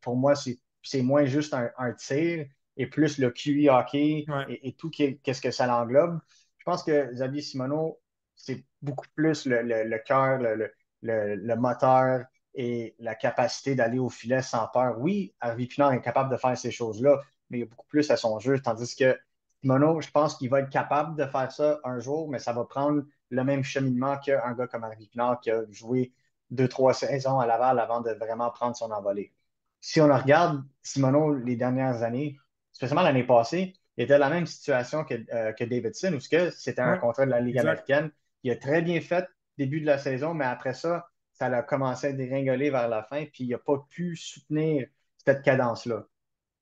pour 0.00 0.16
moi, 0.16 0.34
c'est 0.36 1.02
moins 1.02 1.24
juste 1.24 1.54
un, 1.54 1.92
tir 1.94 2.46
et 2.76 2.86
plus 2.86 3.18
le 3.18 3.30
QI 3.30 3.68
hockey 3.68 4.24
et, 4.48 4.72
tout 4.74 4.90
qu'est-ce 4.90 5.40
que 5.40 5.50
ça 5.50 5.66
l'englobe. 5.66 6.20
Je 6.58 6.64
pense 6.64 6.84
que 6.84 7.12
Xavier 7.12 7.42
Simoneau, 7.42 8.00
c'est 8.36 8.64
beaucoup 8.80 9.06
plus 9.14 9.44
le, 9.46 9.98
cœur, 9.98 10.38
le, 10.38 10.70
le, 11.02 11.56
moteur 11.56 12.24
et 12.54 12.94
la 13.00 13.16
capacité 13.16 13.74
d'aller 13.74 13.98
au 13.98 14.08
filet 14.08 14.42
sans 14.42 14.68
peur. 14.68 15.00
Oui, 15.00 15.34
Harvey 15.40 15.66
Pinard 15.66 15.92
est 15.94 16.00
capable 16.00 16.30
de 16.30 16.36
faire 16.36 16.56
ces 16.56 16.70
choses-là, 16.70 17.20
mais 17.50 17.58
il 17.58 17.60
y 17.62 17.64
a 17.64 17.66
beaucoup 17.66 17.86
plus 17.88 18.08
à 18.10 18.16
son 18.16 18.38
jeu, 18.38 18.60
tandis 18.60 18.94
que 18.94 19.18
Mono, 19.64 20.00
je 20.00 20.10
pense 20.10 20.36
qu'il 20.36 20.48
va 20.48 20.60
être 20.60 20.70
capable 20.70 21.16
de 21.16 21.26
faire 21.26 21.50
ça 21.50 21.80
un 21.82 21.98
jour, 21.98 22.30
mais 22.30 22.38
ça 22.38 22.52
va 22.52 22.64
prendre 22.64 23.02
le 23.30 23.44
même 23.44 23.62
cheminement 23.64 24.18
qu'un 24.18 24.54
gars 24.54 24.66
comme 24.66 24.84
Harvey 24.84 25.06
Pinard 25.10 25.40
qui 25.40 25.50
a 25.50 25.64
joué 25.70 26.12
deux, 26.50 26.68
trois 26.68 26.94
saisons 26.94 27.38
à 27.40 27.46
Laval 27.46 27.78
avant 27.78 28.00
de 28.00 28.10
vraiment 28.12 28.50
prendre 28.50 28.76
son 28.76 28.90
envolée. 28.90 29.32
Si 29.80 30.00
on 30.00 30.14
regarde 30.14 30.64
Simono 30.82 31.34
les 31.34 31.56
dernières 31.56 32.02
années, 32.02 32.36
spécialement 32.72 33.02
l'année 33.02 33.24
passée, 33.24 33.74
il 33.96 34.04
était 34.04 34.14
dans 34.14 34.28
la 34.28 34.30
même 34.30 34.46
situation 34.46 35.04
que, 35.04 35.14
euh, 35.32 35.52
Davidson, 35.58 36.14
où 36.14 36.20
c'était 36.20 36.80
un 36.80 36.98
contrat 36.98 37.24
de 37.24 37.30
la 37.30 37.40
Ligue 37.40 37.58
américaine. 37.58 38.10
Il 38.42 38.50
a 38.50 38.56
très 38.56 38.82
bien 38.82 39.00
fait 39.00 39.26
début 39.58 39.80
de 39.80 39.86
la 39.86 39.98
saison, 39.98 40.34
mais 40.34 40.44
après 40.44 40.74
ça, 40.74 41.08
ça 41.32 41.46
a 41.46 41.62
commencé 41.62 42.08
à 42.08 42.12
déringoler 42.12 42.70
vers 42.70 42.88
la 42.88 43.02
fin, 43.02 43.24
puis 43.24 43.44
il 43.44 43.50
n'a 43.50 43.58
pas 43.58 43.86
pu 43.90 44.16
soutenir 44.16 44.86
cette 45.24 45.42
cadence-là 45.42 46.06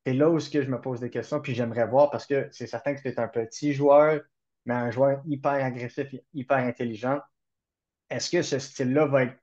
c'est 0.04 0.12
là 0.12 0.28
où 0.28 0.38
je 0.38 0.58
me 0.58 0.80
pose 0.80 1.00
des 1.00 1.10
questions, 1.10 1.40
puis 1.40 1.54
j'aimerais 1.54 1.86
voir 1.86 2.10
parce 2.10 2.26
que 2.26 2.48
c'est 2.52 2.66
certain 2.66 2.94
que 2.94 3.00
c'est 3.00 3.18
un 3.18 3.28
petit 3.28 3.72
joueur, 3.72 4.20
mais 4.64 4.74
un 4.74 4.90
joueur 4.90 5.22
hyper 5.26 5.52
agressif, 5.52 6.14
hyper 6.32 6.58
intelligent. 6.58 7.20
Est-ce 8.10 8.30
que 8.30 8.42
ce 8.42 8.58
style-là 8.58 9.06
va 9.06 9.24
être 9.24 9.36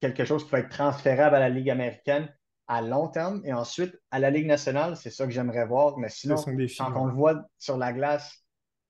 quelque 0.00 0.24
chose 0.24 0.44
qui 0.44 0.50
va 0.50 0.60
être 0.60 0.70
transférable 0.70 1.36
à 1.36 1.40
la 1.40 1.48
Ligue 1.48 1.70
américaine 1.70 2.34
à 2.66 2.82
long 2.82 3.08
terme 3.08 3.42
et 3.44 3.52
ensuite 3.52 3.98
à 4.10 4.18
la 4.18 4.30
Ligue 4.30 4.46
nationale? 4.46 4.96
C'est 4.96 5.10
ça 5.10 5.24
que 5.26 5.32
j'aimerais 5.32 5.66
voir. 5.66 5.98
Mais 5.98 6.08
sinon, 6.08 6.36
quand 6.36 6.96
on 6.96 7.06
le 7.06 7.12
voit 7.12 7.44
sur 7.58 7.76
la 7.76 7.92
glace, 7.92 8.44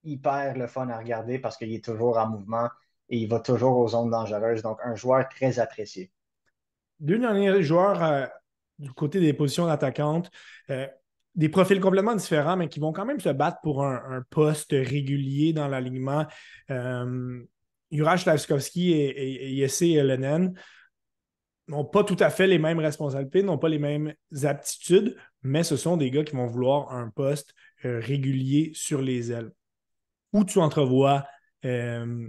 hyper 0.05 0.57
le 0.57 0.67
fun 0.67 0.89
à 0.89 0.99
regarder 0.99 1.39
parce 1.39 1.57
qu'il 1.57 1.73
est 1.73 1.85
toujours 1.85 2.19
en 2.19 2.29
mouvement 2.29 2.69
et 3.09 3.19
il 3.19 3.29
va 3.29 3.41
toujours 3.41 3.77
aux 3.77 3.89
zones 3.89 4.11
dangereuses. 4.11 4.63
Donc, 4.63 4.79
un 4.85 4.95
joueur 4.95 5.29
très 5.29 5.59
apprécié. 5.59 6.11
Deux 7.01 7.19
derniers 7.19 7.63
joueurs 7.63 8.03
euh, 8.03 8.27
du 8.79 8.93
côté 8.93 9.21
des 9.21 9.33
positions 9.33 9.67
attaquantes, 9.67 10.31
euh, 10.71 10.87
des 11.35 11.49
profils 11.49 11.81
complètement 11.81 12.15
différents, 12.15 12.57
mais 12.57 12.69
qui 12.69 12.81
vont 12.81 12.93
quand 12.93 13.05
même 13.05 13.21
se 13.21 13.29
battre 13.29 13.59
pour 13.63 13.85
un, 13.85 14.25
poste 14.31 14.73
régulier 14.73 15.53
dans 15.53 15.69
l'alignement. 15.69 16.27
Euh, 16.71 17.41
Juraj 17.91 18.23
Slavskovski 18.23 18.93
et, 18.93 19.53
et, 19.53 19.57
Jesse 19.57 19.83
Lenen 19.83 20.55
n'ont 21.69 21.85
pas 21.85 22.05
tout 22.05 22.17
à 22.21 22.31
fait 22.31 22.47
les 22.47 22.59
mêmes 22.59 22.79
responsabilités, 22.79 23.43
n'ont 23.43 23.59
pas 23.59 23.69
les 23.69 23.79
mêmes 23.79 24.13
aptitudes, 24.43 25.17
mais 25.43 25.63
ce 25.63 25.77
sont 25.77 25.97
des 25.97 26.11
gars 26.11 26.25
qui 26.25 26.37
vont 26.37 26.47
vouloir 26.47 26.93
un 26.93 27.11
poste 27.11 27.55
euh, 27.85 28.01
régulier 28.01 28.73
sur 28.75 29.01
les 29.01 29.33
ailes. 29.33 29.53
Où 30.33 30.45
tu 30.45 30.59
entrevois 30.59 31.27
euh, 31.65 32.29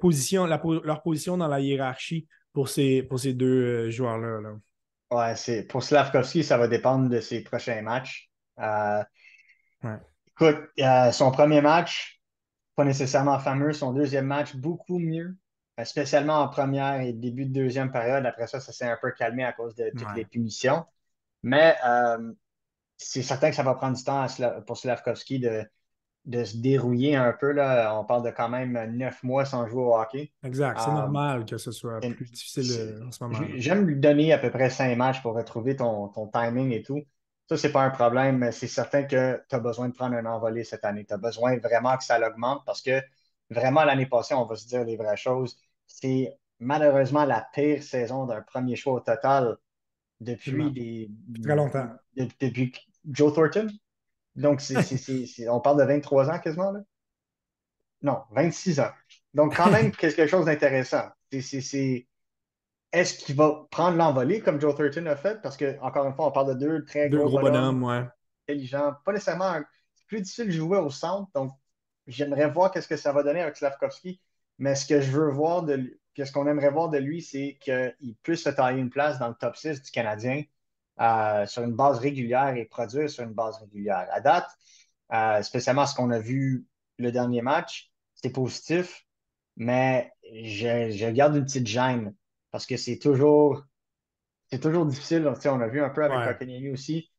position, 0.00 0.46
leur 0.46 1.02
position 1.02 1.36
dans 1.36 1.48
la 1.48 1.60
hiérarchie 1.60 2.26
pour 2.52 2.68
ces, 2.68 3.06
deux 3.34 3.90
joueurs-là. 3.90 4.40
là? 4.40 4.56
Ouais, 5.12 5.36
c'est 5.36 5.64
pour 5.64 5.82
Slavkovski, 5.82 6.42
ça 6.42 6.56
va 6.56 6.68
dépendre 6.68 7.10
de 7.10 7.20
ses 7.20 7.42
prochains 7.42 7.82
matchs. 7.82 8.30
Euh, 8.58 9.02
écoute, 10.28 10.56
son 11.12 11.30
premier 11.30 11.60
match, 11.60 12.22
pas 12.76 12.84
nécessairement 12.84 13.38
fameux. 13.38 13.74
Son 13.74 13.92
deuxième 13.92 14.24
match, 14.24 14.56
beaucoup 14.56 14.98
mieux, 14.98 15.36
euh, 15.78 15.84
spécialement 15.84 16.38
en 16.40 16.48
première 16.48 17.02
et 17.02 17.12
début 17.12 17.44
de 17.44 17.52
deuxième 17.52 17.92
période. 17.92 18.24
Après 18.24 18.46
ça, 18.46 18.58
ça 18.58 18.72
s'est 18.72 18.88
un 18.88 18.96
peu 19.02 19.12
calmé 19.12 19.44
à 19.44 19.52
cause 19.52 19.74
de 19.74 19.90
toutes 19.90 20.16
les 20.16 20.24
punitions. 20.24 20.86
Mais 21.42 21.76
euh, 21.84 22.32
c'est 22.96 23.22
certain 23.22 23.50
que 23.50 23.56
ça 23.56 23.64
va 23.64 23.74
prendre 23.74 23.98
du 23.98 24.04
temps 24.04 24.26
pour 24.66 24.78
Slavkovski 24.78 25.40
de, 25.40 25.62
de 26.24 26.44
se 26.44 26.56
dérouiller 26.56 27.16
un 27.16 27.32
peu. 27.32 27.52
Là. 27.52 27.98
On 27.98 28.04
parle 28.04 28.24
de 28.24 28.30
quand 28.30 28.48
même 28.48 28.78
neuf 28.96 29.22
mois 29.22 29.44
sans 29.44 29.66
jouer 29.66 29.82
au 29.82 29.96
hockey. 29.96 30.32
Exact. 30.44 30.80
C'est 30.80 30.90
euh, 30.90 30.94
normal 30.94 31.44
que 31.44 31.58
ce 31.58 31.72
soit 31.72 32.00
plus 32.00 32.30
difficile 32.30 32.70
euh, 32.78 33.06
en 33.06 33.12
ce 33.12 33.24
moment. 33.24 33.38
J'aime 33.56 33.86
lui 33.86 33.96
donner 33.96 34.32
à 34.32 34.38
peu 34.38 34.50
près 34.50 34.70
cinq 34.70 34.96
matchs 34.96 35.22
pour 35.22 35.34
retrouver 35.34 35.76
ton, 35.76 36.08
ton 36.08 36.28
timing 36.28 36.72
et 36.72 36.82
tout. 36.82 37.02
Ça, 37.48 37.56
c'est 37.56 37.72
pas 37.72 37.82
un 37.82 37.90
problème, 37.90 38.38
mais 38.38 38.52
c'est 38.52 38.68
certain 38.68 39.02
que 39.02 39.42
tu 39.48 39.54
as 39.54 39.58
besoin 39.58 39.88
de 39.88 39.94
prendre 39.94 40.14
un 40.14 40.24
envolé 40.26 40.64
cette 40.64 40.84
année. 40.84 41.04
Tu 41.04 41.12
as 41.12 41.18
besoin 41.18 41.58
vraiment 41.58 41.96
que 41.96 42.04
ça 42.04 42.18
l'augmente 42.18 42.62
parce 42.64 42.80
que 42.80 43.02
vraiment, 43.50 43.84
l'année 43.84 44.06
passée, 44.06 44.34
on 44.34 44.46
va 44.46 44.54
se 44.54 44.66
dire 44.66 44.84
les 44.84 44.96
vraies 44.96 45.16
choses. 45.16 45.58
C'est 45.86 46.38
malheureusement 46.60 47.24
la 47.24 47.46
pire 47.52 47.82
saison 47.82 48.26
d'un 48.26 48.40
premier 48.42 48.76
choix 48.76 48.94
au 48.94 49.00
total 49.00 49.56
depuis 50.20 50.70
des. 50.70 51.10
très 51.42 51.56
longtemps. 51.56 51.88
depuis 52.16 52.72
Joe 53.10 53.34
Thornton. 53.34 53.68
Donc, 54.36 54.62
on 55.48 55.60
parle 55.60 55.78
de 55.78 55.84
23 55.84 56.30
ans 56.30 56.38
quasiment, 56.38 56.72
là? 56.72 56.80
Non, 58.02 58.22
26 58.32 58.80
ans. 58.80 58.90
Donc, 59.34 59.56
quand 59.56 59.70
même, 59.70 59.92
quelque 59.96 60.26
chose 60.26 60.46
d'intéressant. 60.46 61.08
Est-ce 61.30 63.14
qu'il 63.18 63.36
va 63.36 63.66
prendre 63.70 63.96
l'envolée 63.96 64.40
comme 64.40 64.60
Joe 64.60 64.74
Thurton 64.74 65.06
a 65.06 65.16
fait? 65.16 65.40
Parce 65.40 65.56
que, 65.56 65.78
encore 65.80 66.06
une 66.06 66.14
fois, 66.14 66.26
on 66.26 66.32
parle 66.32 66.48
de 66.48 66.54
deux 66.54 66.84
très 66.84 67.08
deux 67.08 67.18
gros, 67.18 67.40
bonhommes, 67.40 68.10
intelligents. 68.48 68.94
Pas 69.04 69.12
nécessairement. 69.12 69.60
C'est 69.94 70.06
plus 70.06 70.20
difficile 70.20 70.46
de 70.46 70.50
jouer 70.50 70.78
au 70.78 70.90
centre. 70.90 71.30
Donc, 71.34 71.52
j'aimerais 72.06 72.50
voir 72.50 72.70
qu'est-ce 72.70 72.88
que 72.88 72.96
ça 72.96 73.12
va 73.12 73.22
donner 73.22 73.40
avec 73.40 73.56
Slavkovski. 73.56 74.20
Mais 74.58 74.74
ce 74.74 74.86
que 74.86 75.00
je 75.00 75.10
veux 75.10 75.30
voir 75.30 75.62
de 75.62 75.98
ce 76.16 76.30
qu'on 76.32 76.46
aimerait 76.46 76.70
voir 76.70 76.90
de 76.90 76.98
lui, 76.98 77.22
c'est 77.22 77.56
qu'il 77.60 78.16
puisse 78.22 78.42
se 78.42 78.50
tailler 78.50 78.80
une 78.80 78.90
place 78.90 79.18
dans 79.18 79.28
le 79.28 79.34
top 79.34 79.56
6 79.56 79.82
du 79.82 79.90
Canadien 79.90 80.42
euh, 81.00 81.46
sur 81.46 81.62
une 81.62 81.72
base 81.72 81.98
régulière 81.98 82.54
et 82.56 82.64
produire 82.66 83.08
sur 83.08 83.24
une 83.24 83.32
base 83.32 83.56
régulière. 83.58 84.06
À 84.10 84.20
date, 84.20 84.48
euh, 85.12 85.42
spécialement 85.42 85.86
ce 85.86 85.94
qu'on 85.94 86.10
a 86.10 86.18
vu 86.18 86.66
le 86.98 87.10
dernier 87.10 87.42
match, 87.42 87.90
c'est 88.14 88.30
positif, 88.30 89.06
mais 89.56 90.12
je, 90.24 91.10
garde 91.10 91.36
une 91.36 91.44
petite 91.44 91.66
gêne 91.66 92.14
parce 92.50 92.66
que 92.66 92.76
c'est 92.76 92.98
toujours, 92.98 93.64
c'est 94.50 94.60
toujours 94.60 94.86
difficile. 94.86 95.26
on 95.26 95.60
a 95.60 95.68
vu 95.68 95.82
un 95.82 95.90
peu 95.90 96.04
avec 96.04 96.40
ouais. 96.40 96.70
aussi. 96.70 97.10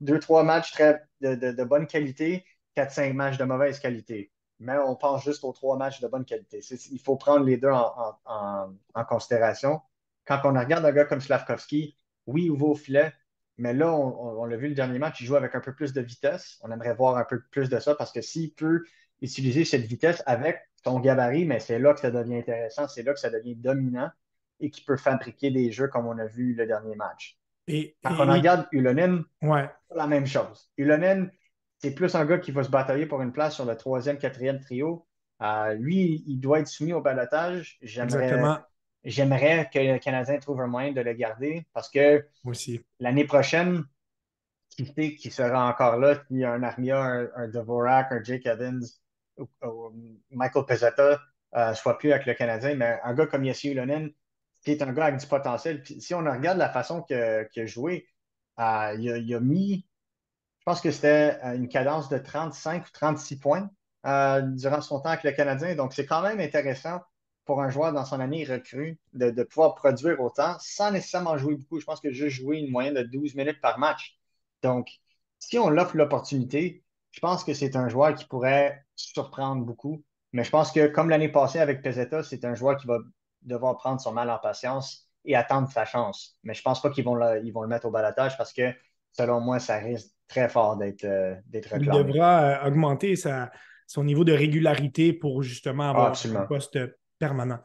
Deux, 0.00 0.18
trois 0.18 0.42
matchs 0.42 0.72
très, 0.72 1.02
de, 1.22 1.64
bonne 1.64 1.86
qualité, 1.86 2.44
quatre, 2.74 2.92
cinq 2.92 3.14
matchs 3.14 3.38
de 3.38 3.44
mauvaise 3.44 3.78
qualité. 3.78 4.30
Mais 4.58 4.76
on 4.78 4.96
pense 4.96 5.24
juste 5.24 5.44
aux 5.44 5.52
trois 5.52 5.76
matchs 5.76 6.00
de 6.00 6.08
bonne 6.08 6.24
qualité. 6.24 6.60
Il 6.90 7.00
faut 7.00 7.16
prendre 7.16 7.44
les 7.44 7.56
deux 7.56 7.70
en, 7.72 9.04
considération. 9.08 9.80
Quand 10.26 10.40
on 10.44 10.58
regarde 10.58 10.84
un 10.84 10.92
gars 10.92 11.04
comme 11.04 11.20
Slavkovski, 11.20 11.96
oui, 12.26 12.44
il 12.44 12.58
va 12.58 12.66
au 12.66 12.74
filet, 12.74 13.12
mais 13.56 13.72
là, 13.72 13.94
on, 13.94 14.44
l'a 14.44 14.56
vu 14.56 14.68
le 14.68 14.74
dernier 14.74 14.98
match, 14.98 15.20
il 15.20 15.26
joue 15.26 15.36
avec 15.36 15.54
un 15.54 15.60
peu 15.60 15.72
plus 15.72 15.92
de 15.92 16.00
vitesse. 16.00 16.58
On 16.62 16.72
aimerait 16.72 16.94
voir 16.94 17.16
un 17.16 17.24
peu 17.24 17.40
plus 17.50 17.68
de 17.68 17.78
ça 17.78 17.94
parce 17.94 18.12
que 18.12 18.20
s'il 18.20 18.52
peut 18.52 18.82
utiliser 19.20 19.64
cette 19.64 19.84
vitesse 19.84 20.22
avec 20.26 20.60
son 20.82 20.98
gabarit, 20.98 21.46
mais 21.46 21.60
c'est 21.60 21.78
là 21.78 21.94
que 21.94 22.00
ça 22.00 22.10
devient 22.10 22.36
intéressant, 22.36 22.88
c'est 22.88 23.02
là 23.04 23.12
que 23.12 23.20
ça 23.20 23.30
devient 23.30 23.54
dominant 23.54 24.10
et 24.60 24.70
qu'il 24.70 24.84
peut 24.84 24.96
fabriquer 24.96 25.50
des 25.50 25.70
jeux 25.70 25.88
comme 25.88 26.06
on 26.06 26.18
a 26.18 26.26
vu 26.26 26.54
le 26.54 26.66
dernier 26.66 26.96
match. 26.96 27.38
Et, 27.68 27.96
Quand 28.02 28.20
on 28.20 28.30
regarde 28.30 28.66
Ulonen, 28.72 29.24
ouais. 29.42 29.70
la 29.94 30.06
même 30.06 30.26
chose. 30.26 30.70
Ulonen, 30.76 31.30
c'est 31.78 31.94
plus 31.94 32.14
un 32.14 32.24
gars 32.24 32.38
qui 32.38 32.50
va 32.50 32.62
se 32.64 32.70
batailler 32.70 33.06
pour 33.06 33.22
une 33.22 33.32
place 33.32 33.54
sur 33.54 33.64
le 33.64 33.76
troisième, 33.76 34.18
quatrième 34.18 34.60
trio. 34.60 35.06
Euh, 35.42 35.74
lui, 35.74 36.24
il 36.26 36.38
doit 36.38 36.60
être 36.60 36.68
soumis 36.68 36.92
au 36.92 37.00
balotage. 37.00 37.78
J'aimerais, 37.82 38.40
j'aimerais 39.04 39.68
que 39.72 39.78
le 39.78 39.98
Canadien 39.98 40.38
trouve 40.38 40.60
un 40.60 40.66
moyen 40.66 40.92
de 40.92 41.00
le 41.00 41.12
garder 41.12 41.66
parce 41.72 41.90
que 41.90 42.26
l'année 43.00 43.24
prochaine, 43.24 43.84
qui 44.70 44.86
sait 44.86 45.14
qui 45.14 45.30
sera 45.30 45.68
encore 45.68 45.98
là, 45.98 46.20
s'il 46.26 46.38
y 46.38 46.44
a 46.44 46.52
un 46.52 46.62
Armia, 46.62 47.00
un, 47.00 47.28
un 47.36 47.48
Dvorak, 47.48 48.10
un 48.12 48.22
Jake 48.22 48.46
Evans, 48.46 48.82
Michael 50.30 50.64
Pezzetta 50.66 51.20
euh, 51.56 51.74
soit 51.74 51.98
plus 51.98 52.12
avec 52.12 52.26
le 52.26 52.34
Canadien, 52.34 52.74
mais 52.74 52.98
un 53.04 53.14
gars 53.14 53.26
comme 53.26 53.44
Yassi 53.44 53.70
Ulonen, 53.70 54.10
qui 54.62 54.72
est 54.72 54.82
un 54.82 54.92
gars 54.92 55.06
avec 55.06 55.20
du 55.20 55.26
potentiel. 55.26 55.82
si 55.84 56.14
on 56.14 56.24
regarde 56.24 56.58
la 56.58 56.68
façon 56.68 57.02
qu'il 57.02 57.16
a 57.16 57.66
joué, 57.66 58.08
euh, 58.58 58.96
il, 58.98 59.34
a, 59.34 59.40
mis, 59.40 59.86
je 60.58 60.64
pense 60.64 60.80
que 60.80 60.90
c'était 60.90 61.38
euh, 61.44 61.54
une 61.54 61.68
cadence 61.68 62.08
de 62.08 62.18
35 62.18 62.86
ou 62.86 62.90
36 62.92 63.38
points 63.38 63.70
durant 64.04 64.80
son 64.82 65.00
temps 65.00 65.10
avec 65.10 65.24
le 65.24 65.32
Canadien. 65.32 65.74
Donc, 65.76 65.94
c'est 65.94 66.06
quand 66.06 66.22
même 66.22 66.40
intéressant 66.40 67.00
pour 67.44 67.60
un 67.60 67.70
joueur 67.70 67.92
dans 67.92 68.04
son 68.04 68.20
année 68.20 68.44
recrue 68.44 68.98
de, 69.12 69.42
pouvoir 69.42 69.74
produire 69.74 70.20
autant 70.20 70.56
sans 70.60 70.90
nécessairement 70.90 71.36
jouer 71.36 71.56
beaucoup. 71.56 71.78
Je 71.78 71.84
pense 71.84 72.00
que 72.00 72.10
j'ai 72.10 72.30
joué 72.30 72.58
une 72.58 72.70
moyenne 72.70 72.94
de 72.94 73.02
12 73.02 73.34
minutes 73.34 73.60
par 73.60 73.78
match. 73.78 74.16
Donc, 74.62 74.88
si 75.38 75.58
on 75.58 75.68
l'offre 75.68 75.96
l'opportunité, 75.96 76.82
je 77.10 77.20
pense 77.20 77.44
que 77.44 77.52
c'est 77.52 77.76
un 77.76 77.88
joueur 77.88 78.14
qui 78.14 78.24
pourrait 78.24 78.84
surprendre 78.96 79.64
beaucoup. 79.64 80.02
Mais 80.32 80.42
je 80.42 80.50
pense 80.50 80.72
que, 80.72 80.86
comme 80.86 81.10
l'année 81.10 81.28
passée 81.28 81.60
avec 81.60 81.82
Peseta, 81.82 82.22
c'est 82.22 82.44
un 82.44 82.54
joueur 82.54 82.76
qui 82.76 82.86
va 82.86 82.98
devoir 83.42 83.76
prendre 83.76 84.00
son 84.00 84.12
mal 84.12 84.30
en 84.30 84.38
patience 84.38 85.08
et 85.24 85.36
attendre 85.36 85.70
sa 85.70 85.84
chance. 85.84 86.38
Mais 86.42 86.54
je 86.54 86.60
ne 86.60 86.64
pense 86.64 86.80
pas 86.80 86.90
qu'ils 86.90 87.04
vont, 87.04 87.14
le, 87.14 87.50
vont 87.52 87.62
le 87.62 87.68
mettre 87.68 87.86
au 87.86 87.90
balatage 87.90 88.36
parce 88.36 88.52
que, 88.52 88.72
selon 89.12 89.40
moi, 89.40 89.58
ça 89.58 89.76
risque 89.76 90.10
très 90.28 90.48
fort 90.48 90.76
d'être 90.76 91.04
euh, 91.04 91.34
Il 91.52 91.90
devra 91.90 92.42
euh, 92.42 92.68
augmenter 92.68 93.14
son 93.86 94.02
niveau 94.02 94.24
de 94.24 94.32
régularité 94.32 95.12
pour 95.12 95.42
justement 95.42 95.90
avoir 95.90 96.14
un 96.24 96.46
poste 96.46 96.78
permanent. 97.24 97.58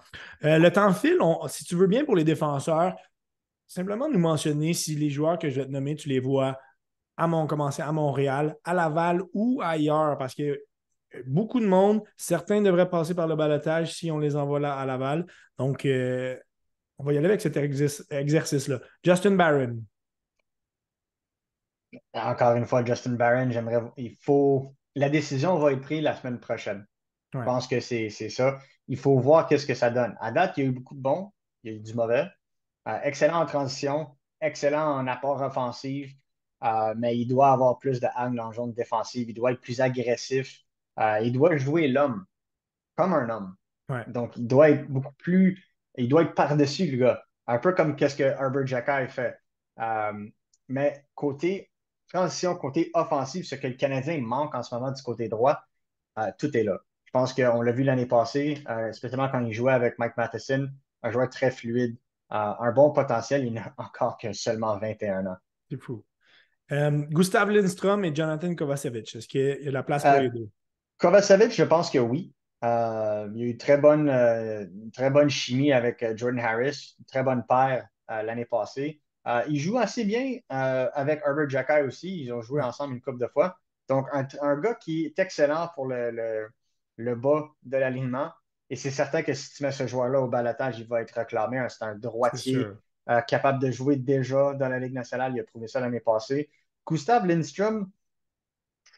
Euh, 0.46 0.58
le 0.58 0.72
temps 0.72 0.94
file. 0.94 1.20
si 1.48 1.66
tu 1.66 1.76
veux 1.76 1.88
bien 1.88 2.06
pour 2.06 2.16
les 2.16 2.24
défenseurs, 2.24 2.96
simplement 3.68 4.10
nous 4.10 4.20
mentionner 4.20 4.74
si 4.74 4.96
les 4.96 5.10
joueurs 5.10 5.38
que 5.38 5.50
je 5.50 5.60
vais 5.60 5.68
te 5.68 5.72
nommer, 5.72 5.96
tu 5.96 6.08
les 6.08 6.20
vois 6.20 6.58
à 7.18 7.28
mon, 7.28 7.46
commencer 7.46 7.82
à 7.82 7.92
Montréal, 7.92 8.56
à 8.64 8.74
Laval 8.74 9.22
ou 9.34 9.62
ailleurs, 9.62 10.18
parce 10.18 10.34
que 10.34 10.62
beaucoup 11.26 11.60
de 11.60 11.66
monde, 11.66 12.02
certains 12.16 12.62
devraient 12.62 12.90
passer 12.90 13.14
par 13.14 13.28
le 13.28 13.36
balotage 13.36 13.94
si 13.94 14.10
on 14.10 14.18
les 14.18 14.38
envoie 14.38 14.62
là 14.62 14.76
à 14.76 14.86
Laval. 14.86 15.26
Donc, 15.58 15.86
euh, 15.86 16.38
on 16.98 17.04
va 17.04 17.12
y 17.12 17.18
aller 17.18 17.28
avec 17.28 17.42
cet 17.42 17.58
exercice-là. 17.58 18.80
Justin 19.04 19.36
Barron. 19.36 19.84
Encore 22.14 22.56
une 22.56 22.66
fois, 22.66 22.86
Justin 22.86 23.14
Barron, 23.14 23.52
j'aimerais. 23.52 23.82
Il 23.98 24.16
faut. 24.22 24.74
La 24.96 25.10
décision 25.10 25.58
va 25.58 25.74
être 25.74 25.82
prise 25.82 26.02
la 26.02 26.16
semaine 26.16 26.40
prochaine. 26.40 26.86
Je 27.34 27.40
pense 27.40 27.68
que 27.68 27.80
c'est 27.80 28.10
ça. 28.10 28.60
Il 28.90 28.98
faut 28.98 29.18
voir 29.20 29.48
qu'est-ce 29.48 29.68
que 29.68 29.76
ça 29.76 29.92
donne. 29.92 30.18
À 30.20 30.32
date, 30.32 30.58
il 30.58 30.64
y 30.64 30.68
a 30.68 30.70
eu 30.70 30.74
beaucoup 30.74 30.96
de 30.96 31.02
bons, 31.02 31.32
il 31.64 31.72
y 31.72 31.76
a 31.76 31.78
eu 31.78 31.80
du 31.80 31.94
mauvais. 31.94 32.28
Euh, 32.88 33.00
excellent 33.04 33.40
en 33.42 33.46
transition, 33.46 34.18
excellent 34.42 34.98
en 34.98 35.08
apport 35.08 35.42
offensif. 35.42 36.12
Euh, 36.64 36.94
mais 36.98 37.18
il 37.18 37.28
doit 37.28 37.52
avoir 37.52 37.78
plus 37.78 38.02
de 38.02 38.08
dans 38.36 38.50
le 38.50 38.54
zone 38.54 38.74
défensive. 38.74 39.30
Il 39.30 39.34
doit 39.34 39.52
être 39.52 39.62
plus 39.62 39.80
agressif. 39.80 40.60
Euh, 41.00 41.20
il 41.20 41.32
doit 41.32 41.56
jouer 41.56 41.88
l'homme 41.88 42.26
comme 42.96 43.14
un 43.14 43.30
homme. 43.30 43.56
Donc, 44.08 44.36
il 44.36 44.48
doit 44.48 44.72
être 44.72 44.88
beaucoup 44.90 45.14
plus. 45.14 45.64
Il 45.96 46.10
doit 46.10 46.24
être 46.24 46.34
par-dessus, 46.34 46.88
le 46.92 46.98
gars. 46.98 47.24
Un 47.48 47.60
peu 47.60 47.74
comme 47.74 47.98
ce 47.98 48.16
que 48.16 48.24
Herbert 48.24 48.68
Jacquet 48.68 49.08
fait. 49.08 49.40
Mais 50.68 51.06
côté 51.16 51.72
transition, 52.12 52.56
côté 52.56 52.92
offensif, 52.94 53.46
ce 53.46 53.56
que 53.56 53.68
le 53.68 53.76
Canadien 53.76 54.20
manque 54.22 54.54
en 54.56 54.64
ce 54.64 54.74
moment 54.76 54.92
du 54.92 55.02
côté 55.02 55.30
droit, 55.30 55.60
tout 56.38 56.56
est 56.58 56.64
là. 56.64 56.80
Je 57.10 57.12
pense 57.12 57.34
qu'on 57.34 57.64
l'a 57.64 57.72
vu 57.72 57.82
l'année 57.82 58.06
passée, 58.06 58.64
spécialement 58.92 59.30
quand 59.30 59.44
il 59.44 59.52
jouait 59.52 59.74
avec 59.74 59.98
Mike 59.98 60.16
Matheson, 60.16 60.70
un 61.02 61.10
joueur 61.10 61.28
très 61.28 61.50
fluide, 61.50 61.98
un 62.30 62.72
bon 62.72 62.92
potentiel. 62.92 63.46
Il 63.46 63.54
n'a 63.54 63.74
encore 63.78 64.16
que 64.20 64.32
seulement 64.32 64.78
21 64.78 65.26
ans. 65.26 65.38
C'est 65.72 65.82
fou. 65.82 66.04
Euh, 66.72 66.92
Gustav 67.10 67.50
Lindstrom 67.50 68.06
et 68.06 68.14
Jonathan 68.14 68.54
Kovacevic, 68.54 69.16
est-ce 69.16 69.28
qu'il 69.28 69.64
y 69.64 69.68
a 69.68 69.72
la 69.72 69.82
place 69.82 70.04
pour 70.04 70.12
euh, 70.12 70.20
les 70.20 70.30
deux? 70.30 70.50
Kovacevic, 71.00 71.52
je 71.52 71.64
pense 71.64 71.90
que 71.90 71.98
oui. 71.98 72.32
Euh, 72.64 73.28
il 73.34 73.42
y 73.42 73.44
a 73.44 73.48
eu 73.48 73.58
très 73.58 73.78
bonne, 73.78 74.08
une 74.08 74.92
très 74.92 75.10
bonne 75.10 75.30
chimie 75.30 75.72
avec 75.72 76.06
Jordan 76.16 76.40
Harris, 76.40 76.96
une 77.00 77.06
très 77.06 77.24
bonne 77.24 77.44
paire 77.48 77.88
l'année 78.08 78.46
passée. 78.46 79.02
il 79.48 79.60
joue 79.60 79.80
assez 79.80 80.04
bien 80.04 80.38
avec 80.50 81.22
Herbert 81.26 81.50
Jacquet 81.50 81.82
aussi. 81.82 82.24
Ils 82.24 82.34
ont 82.34 82.44
joué 82.44 82.62
ensemble 82.62 82.94
une 82.94 83.02
couple 83.02 83.20
de 83.20 83.28
fois. 83.28 83.58
Donc, 83.88 84.08
un, 84.14 84.58
gars 84.58 84.76
qui 84.76 85.06
est 85.06 85.18
excellent 85.18 85.70
pour 85.74 85.88
le, 85.88 86.12
le, 86.12 86.50
bas 87.16 87.50
de 87.64 87.78
l'alignement. 87.78 88.32
Et 88.70 88.76
c'est 88.76 88.92
certain 88.92 89.24
que 89.24 89.34
si 89.34 89.54
tu 89.54 89.64
mets 89.64 89.72
ce 89.72 89.88
joueur-là 89.88 90.22
au 90.22 90.28
balatage, 90.28 90.80
il 90.80 90.88
va 90.88 91.02
être 91.02 91.12
réclamé. 91.12 91.66
C'est 91.70 91.86
un 91.86 91.96
droitier 91.96 92.66
capable 93.28 93.60
de 93.60 93.72
jouer 93.72 93.96
déjà 93.96 94.54
dans 94.54 94.70
la 94.70 94.80
Ligue 94.80 94.94
nationale. 94.94 95.34
Il 95.36 95.40
a 95.40 95.44
prouvé 95.44 95.68
ça 95.68 95.80
l'année 95.80 96.00
passée. 96.00 96.50
Gustav 96.86 97.26
Lindstrom, 97.26 97.90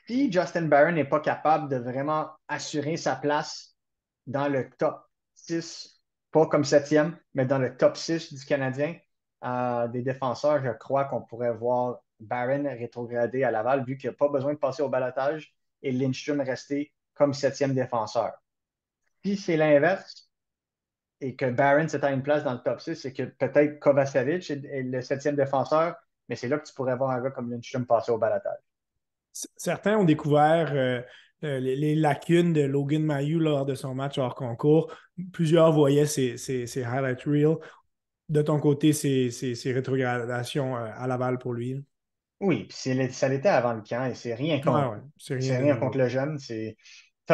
si 0.08 0.32
Justin 0.32 0.64
Barron 0.64 0.94
n'est 0.94 1.06
pas 1.06 1.20
capable 1.20 1.70
de 1.70 1.78
vraiment 1.78 2.30
assurer 2.48 2.98
sa 2.98 3.16
place 3.16 3.76
dans 4.28 4.48
le 4.48 4.70
top 4.78 5.06
6, 5.36 6.02
pas 6.32 6.48
comme 6.48 6.64
septième, 6.64 7.18
mais 7.34 7.46
dans 7.46 7.58
le 7.58 7.76
top 7.76 7.98
6 7.98 8.34
du 8.34 8.46
Canadien, 8.46 8.98
euh, 9.44 9.88
des 9.88 10.02
défenseurs, 10.02 10.64
je 10.64 10.72
crois 10.72 11.06
qu'on 11.06 11.22
pourrait 11.22 11.54
voir 11.54 12.02
Barron 12.20 12.64
rétrograder 12.64 13.44
à 13.44 13.52
Laval, 13.52 13.86
vu 13.86 13.98
qu'il 13.98 14.10
n'a 14.10 14.16
pas 14.16 14.30
besoin 14.30 14.54
de 14.54 14.60
passer 14.60 14.84
au 14.84 14.90
balotage, 14.90 15.56
et 15.82 15.92
Lindstrom 15.92 16.42
rester 16.42 16.94
comme 17.22 17.36
septième 17.36 17.76
défenseur. 17.76 18.32
Si 19.24 19.38
c'est 19.38 19.56
l'inverse, 19.56 20.32
et 21.20 21.36
que 21.36 21.46
Barron 21.46 21.88
s'est 21.88 22.04
à 22.04 22.12
une 22.12 22.24
place 22.24 22.44
dans 22.44 22.54
le 22.54 22.62
top 22.66 22.82
6, 22.82 22.96
c'est 22.96 23.14
que 23.14 23.22
peut-être 23.22 23.78
Kovacevic 23.78 24.50
est 24.50 24.82
le 24.82 25.02
septième 25.04 25.36
défenseur, 25.36 25.94
mais 26.28 26.36
c'est 26.36 26.48
là 26.48 26.58
que 26.58 26.68
tu 26.68 26.74
pourrais 26.74 26.96
voir 26.96 27.12
un 27.12 27.22
gars 27.22 27.30
comme 27.30 27.52
Lindstrom 27.52 27.86
passer 27.86 28.12
au 28.12 28.18
balatage. 28.18 28.58
Certains 29.32 29.98
ont 30.00 30.04
découvert 30.04 30.72
euh, 30.74 31.00
euh, 31.44 31.60
les, 31.60 31.94
lacunes 31.94 32.54
de 32.54 32.62
Logan 32.62 33.04
Mayu 33.04 33.38
lors 33.38 33.68
de 33.68 33.76
son 33.76 33.94
match 33.94 34.18
hors 34.18 34.34
concours. 34.34 34.92
Plusieurs 35.32 35.72
voyaient 35.72 36.08
ses, 36.08 36.84
highlight 36.84 37.22
reels. 37.22 37.58
De 38.30 38.42
ton 38.42 38.60
côté, 38.60 38.94
ces, 38.94 39.56
rétrogradations 39.66 40.76
euh, 40.76 40.90
à 40.96 41.06
Laval 41.06 41.38
pour 41.38 41.54
lui. 41.54 41.86
Oui, 42.40 42.68
ça 42.72 43.30
l'était 43.30 43.50
avant 43.50 43.74
le 43.74 43.84
camp 43.84 44.06
et 44.06 44.16
c'est 44.16 44.34
rien 44.34 44.60
contre, 44.60 45.04
rien, 45.30 45.76
contre 45.76 46.00
le 46.00 46.08
jeune. 46.08 46.40
C'est 46.40 46.76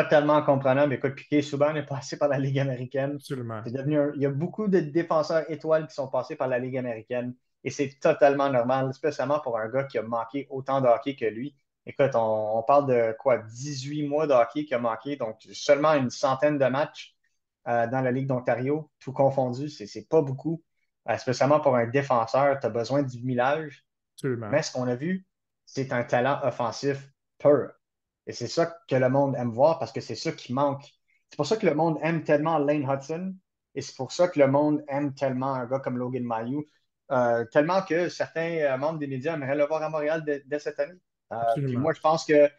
totalement 0.04 0.44
comprenable. 0.44 0.94
Écoute, 0.94 1.16
Piquet 1.16 1.42
souvent 1.42 1.74
est 1.74 1.86
passé 1.86 2.18
par 2.18 2.28
la 2.30 2.38
Ligue 2.38 2.60
américaine. 2.60 3.14
Absolument. 3.16 3.62
Devenu 3.66 4.00
il 4.16 4.22
y 4.22 4.26
a 4.26 4.30
beaucoup 4.30 4.68
de 4.68 4.80
défenseurs 4.80 5.50
étoiles 5.50 5.88
qui 5.88 5.96
sont 5.96 6.08
passés 6.08 6.36
par 6.36 6.48
la 6.48 6.60
Ligue 6.60 6.78
américaine. 6.78 7.34
Et 7.64 7.72
c'est 7.72 8.00
totalement 8.00 8.50
normal, 8.50 8.94
spécialement 8.94 9.40
pour 9.40 9.58
un 9.58 9.68
gars 9.70 9.86
qui 9.86 9.98
a 9.98 10.04
manqué 10.04 10.48
autant 10.52 10.82
de 10.82 10.88
hockey 10.88 11.16
que 11.16 11.26
lui. 11.26 11.56
Écoute, 11.86 12.12
on, 12.14 12.64
parle 12.68 12.88
de 12.88 13.16
quoi? 13.18 13.40
18 13.40 14.08
mois 14.08 14.28
de 14.28 14.34
hockey 14.34 14.66
qui 14.66 14.76
a 14.76 14.80
manqué, 14.80 15.16
donc 15.16 15.38
seulement 15.54 15.94
une 15.94 16.10
centaine 16.10 16.58
de 16.58 16.66
matchs 16.66 17.16
euh, 17.68 17.88
dans 17.88 18.02
la 18.02 18.12
Ligue 18.12 18.28
d'Ontario, 18.28 18.92
tout 19.00 19.14
confondu. 19.14 19.70
C'est 19.70 20.08
pas 20.08 20.22
beaucoup. 20.22 20.62
Euh, 21.10 21.18
spécialement 21.18 21.60
pour 21.60 21.76
un 21.76 21.88
défenseur, 21.88 22.60
tu 22.60 22.68
as 22.68 22.70
besoin 22.70 23.02
du 23.02 23.24
millage. 23.24 23.84
Mais 24.24 24.62
ce 24.62 24.72
qu'on 24.72 24.88
a 24.88 24.96
vu, 24.96 25.26
c'est 25.66 25.92
un 25.92 26.04
talent 26.04 26.40
offensif 26.44 27.12
pur. 27.40 27.72
Et 28.28 28.34
c'est 28.34 28.48
ça 28.48 28.78
que 28.88 28.96
le 28.96 29.10
monde 29.10 29.36
aime 29.36 29.50
voir 29.50 29.80
parce 29.80 29.92
que 29.92 30.02
c'est 30.02 30.16
ça 30.16 30.32
qui 30.32 30.54
manque. 30.54 30.84
C'est 31.30 31.38
pour 31.38 31.46
ça 31.46 31.58
que 31.58 31.66
le 31.66 31.74
monde 31.74 31.98
aime 32.02 32.24
tellement 32.24 32.58
Lane 32.60 32.88
Hudson 32.90 33.36
et 33.74 33.82
c'est 33.82 33.96
pour 33.96 34.12
ça 34.12 34.28
que 34.28 34.40
le 34.40 34.48
monde 34.48 34.84
aime 34.88 35.14
tellement 35.14 35.54
un 35.54 35.66
gars 35.66 35.80
comme 35.80 35.98
Logan 35.98 36.24
Mayou. 36.24 36.66
Euh, 37.12 37.46
tellement 37.46 37.82
que 37.82 38.10
certains 38.10 38.58
euh, 38.60 38.78
membres 38.78 39.00
des 39.00 39.08
médias 39.08 39.34
aimeraient 39.34 39.56
le 39.56 39.66
voir 39.66 39.82
à 39.82 39.90
Montréal 39.90 40.24
dès, 40.46 40.60
cette 40.60 40.80
année. 40.80 41.00
puis 41.56 41.78
moi, 41.78 41.94
je 41.94 42.02
pense 42.02 42.26
que 42.26 42.50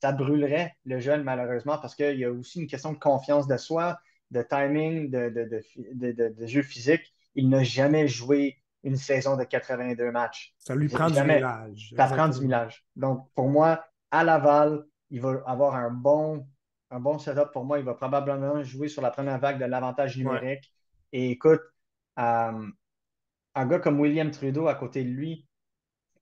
ça 0.00 0.12
brûlerait 0.12 0.76
le 0.84 1.00
jeune, 1.00 1.24
malheureusement, 1.24 1.78
parce 1.78 1.96
qu'il 1.96 2.18
y 2.18 2.24
a 2.24 2.30
aussi 2.30 2.60
une 2.60 2.68
question 2.68 2.92
de 2.92 2.98
confiance 2.98 3.48
de 3.48 3.56
soi, 3.56 3.98
de 4.30 4.42
timing, 4.42 5.10
de, 5.10 5.28
de 5.28 6.46
jeu 6.46 6.62
physique 6.62 7.12
il 7.38 7.48
n'a 7.48 7.62
jamais 7.62 8.08
joué 8.08 8.58
une 8.82 8.96
saison 8.96 9.36
de 9.36 9.44
82 9.44 10.10
matchs. 10.10 10.54
Ça 10.58 10.74
lui 10.74 10.88
prend 10.88 11.08
du 11.08 11.20
millage. 11.20 11.94
Ça 11.96 12.06
prend 12.06 12.28
du 12.28 12.40
millage. 12.40 12.84
Donc, 12.96 13.28
pour 13.34 13.48
moi, 13.48 13.84
à 14.10 14.24
Laval, 14.24 14.84
il 15.10 15.20
va 15.20 15.42
avoir 15.46 15.74
un 15.74 15.90
bon, 15.90 16.46
un 16.90 17.00
bon 17.00 17.18
setup. 17.18 17.52
Pour 17.52 17.64
moi, 17.64 17.78
il 17.78 17.84
va 17.84 17.94
probablement 17.94 18.62
jouer 18.62 18.88
sur 18.88 19.02
la 19.02 19.10
première 19.10 19.38
vague 19.38 19.58
de 19.58 19.64
l'avantage 19.64 20.16
numérique. 20.16 20.72
Et 21.12 21.30
écoute, 21.30 21.62
euh, 22.18 22.66
un 23.54 23.66
gars 23.66 23.78
comme 23.78 24.00
William 24.00 24.30
Trudeau 24.30 24.68
à 24.68 24.74
côté 24.74 25.04
de 25.04 25.10
lui 25.10 25.46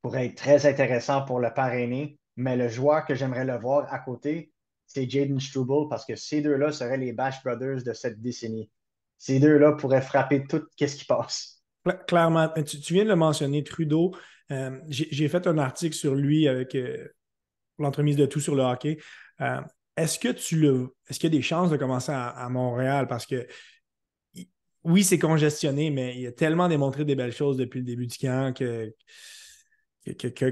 pourrait 0.03 0.27
être 0.27 0.37
très 0.37 0.67
intéressant 0.67 1.25
pour 1.25 1.41
le 1.41 1.53
parrainer. 1.53 2.19
Mais 2.37 2.57
le 2.57 2.69
joueur 2.69 3.05
que 3.05 3.15
j'aimerais 3.15 3.45
le 3.45 3.57
voir 3.59 3.93
à 3.93 3.99
côté, 3.99 4.53
c'est 4.87 5.09
Jaden 5.09 5.41
Struble 5.41 5.89
parce 5.89 6.05
que 6.05 6.17
ces 6.17 6.43
deux-là 6.43 6.71
seraient 6.71 6.99
les 6.99 7.13
Bash 7.13 7.43
Brothers 7.43 7.83
de 7.83 7.93
cette 7.93 8.21
décennie 8.21 8.71
ces 9.19 9.41
deux-là 9.41 9.73
pourraient 9.73 10.03
frapper 10.03 10.45
tout 10.47 10.63
ce 10.79 10.85
qui 10.97 11.05
passe. 11.05 11.63
Clairement, 12.09 12.49
tu, 12.65 12.95
viens 12.95 13.05
de 13.05 13.11
le 13.11 13.17
mentionner, 13.17 13.63
Trudeau. 13.63 14.15
Euh, 14.51 14.79
j'ai 14.89 15.29
fait 15.29 15.47
un 15.47 15.59
article 15.59 15.95
sur 15.95 16.15
lui 16.15 16.49
avec 16.49 16.75
euh, 16.75 17.09
l'entremise 17.79 18.17
de 18.17 18.27
tout 18.27 18.41
sur 18.41 18.55
le 18.55 18.63
hockey. 18.63 18.99
Euh, 19.41 19.61
est-ce 19.97 20.19
que 20.19 20.29
tu 20.29 20.57
le. 20.57 20.95
Qu'il 21.11 21.25
y 21.25 21.27
a 21.27 21.31
des 21.31 21.43
chances 21.43 21.71
de 21.71 21.77
commencer 21.77 22.13
à, 22.13 22.49
Montréal? 22.51 23.07
Parce 23.09 23.27
que 23.27 23.47
oui, 24.85 25.03
c'est 25.03 25.19
congestionné, 25.19 25.91
mais 25.91 26.17
il 26.19 26.27
a 26.27 26.33
tellement 26.33 26.69
démontré 26.69 27.05
des 27.05 27.17
belles 27.17 27.33
choses 27.33 27.57
depuis 27.57 27.81
le 27.81 27.87
début 27.87 28.07
du 28.07 28.17
camp 28.19 28.55
que 28.57 28.93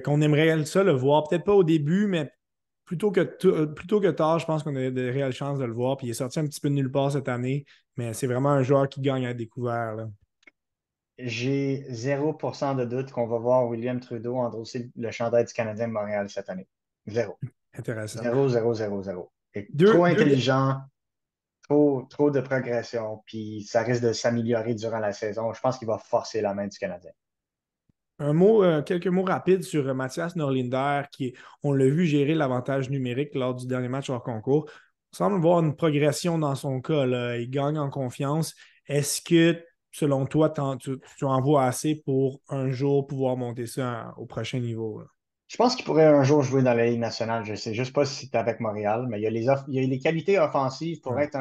qu'on 0.04 0.20
aimerait 0.20 0.64
ça 0.64 0.82
le 0.82 0.92
voir. 0.92 1.28
Peut-être 1.28 1.44
pas 1.44 1.54
au 1.54 1.62
début, 1.62 2.06
mais 2.06 2.30
plutôt 2.84 3.10
que, 3.10 3.20
euh, 3.46 3.66
plutôt 3.66 4.00
que 4.00 4.08
tard, 4.08 4.38
je 4.38 4.46
pense 4.46 4.62
qu'on 4.62 4.74
a 4.76 4.90
de 4.90 5.08
réelles 5.08 5.32
chances 5.32 5.58
de 5.58 5.64
le 5.64 5.72
voir. 5.72 5.96
Puis 5.96 6.08
il 6.08 6.10
est 6.10 6.14
sorti 6.14 6.38
un 6.40 6.46
petit 6.46 6.60
peu 6.60 6.68
de 6.68 6.74
nulle 6.74 6.90
part 6.90 7.12
cette 7.12 7.28
année, 7.28 7.64
mais 7.96 8.12
c'est 8.14 8.26
vraiment 8.26 8.50
un 8.50 8.62
joueur 8.62 8.88
qui 8.88 9.00
gagne 9.00 9.26
à 9.26 9.34
découvert. 9.34 10.08
J'ai 11.18 11.86
0% 11.90 12.74
de 12.74 12.84
doute 12.84 13.12
qu'on 13.12 13.26
va 13.26 13.38
voir 13.38 13.68
William 13.68 14.00
Trudeau 14.00 14.36
endosser 14.36 14.90
le 14.96 15.10
chandail 15.12 15.44
du 15.44 15.52
Canadien 15.52 15.86
de 15.86 15.92
Montréal 15.92 16.28
cette 16.28 16.50
année. 16.50 16.66
Zéro. 17.06 17.38
Intéressant. 17.76 18.22
Zéro, 18.22 18.48
zéro, 18.48 18.74
zéro, 18.74 19.02
zéro. 19.02 19.32
trop 19.78 20.04
intelligent, 20.04 20.80
trop, 21.62 22.06
trop 22.08 22.30
de 22.30 22.40
progression, 22.40 23.22
puis 23.26 23.64
ça 23.64 23.82
risque 23.82 24.02
de 24.02 24.12
s'améliorer 24.12 24.74
durant 24.74 24.98
la 24.98 25.12
saison. 25.12 25.52
Je 25.52 25.60
pense 25.60 25.78
qu'il 25.78 25.88
va 25.88 25.98
forcer 25.98 26.40
la 26.40 26.54
main 26.54 26.66
du 26.66 26.78
Canadien. 26.78 27.10
Un 28.20 28.32
mot, 28.32 28.62
euh, 28.62 28.80
quelques 28.82 29.08
mots 29.08 29.24
rapides 29.24 29.64
sur 29.64 29.88
euh, 29.88 29.94
Mathias 29.94 30.36
Norlinder, 30.36 31.02
qui, 31.10 31.34
on 31.64 31.72
l'a 31.72 31.86
vu 31.86 32.06
gérer 32.06 32.34
l'avantage 32.34 32.88
numérique 32.88 33.34
lors 33.34 33.54
du 33.54 33.66
dernier 33.66 33.88
match 33.88 34.08
hors 34.08 34.22
concours. 34.22 34.70
On 35.12 35.16
semble 35.16 35.40
voir 35.40 35.60
une 35.60 35.74
progression 35.74 36.38
dans 36.38 36.54
son 36.54 36.80
cas. 36.80 37.06
Il 37.36 37.50
gagne 37.50 37.78
en 37.78 37.90
confiance. 37.90 38.54
Est-ce 38.86 39.20
que, 39.20 39.60
selon 39.90 40.26
toi, 40.26 40.52
tu, 40.78 41.24
en 41.24 41.40
vois 41.40 41.64
assez 41.64 42.02
pour 42.04 42.40
un 42.48 42.70
jour 42.70 43.06
pouvoir 43.06 43.36
monter 43.36 43.66
ça 43.66 44.14
au 44.16 44.26
prochain 44.26 44.60
niveau? 44.60 45.02
Je 45.54 45.58
pense 45.58 45.76
qu'il 45.76 45.84
pourrait 45.84 46.06
un 46.06 46.24
jour 46.24 46.42
jouer 46.42 46.62
dans 46.62 46.74
la 46.74 46.86
Ligue 46.86 46.98
nationale. 46.98 47.44
Je 47.44 47.52
ne 47.52 47.56
sais 47.56 47.74
juste 47.74 47.94
pas 47.94 48.04
si 48.04 48.26
c'est 48.26 48.36
avec 48.36 48.58
Montréal, 48.58 49.06
mais 49.08 49.20
il 49.20 49.22
y 49.22 49.26
a 49.26 49.30
les, 49.30 49.46
il 49.68 49.74
y 49.74 49.78
a 49.78 49.86
les 49.86 49.98
qualités 50.00 50.38
offensives 50.38 51.00
pour 51.00 51.18
être 51.20 51.38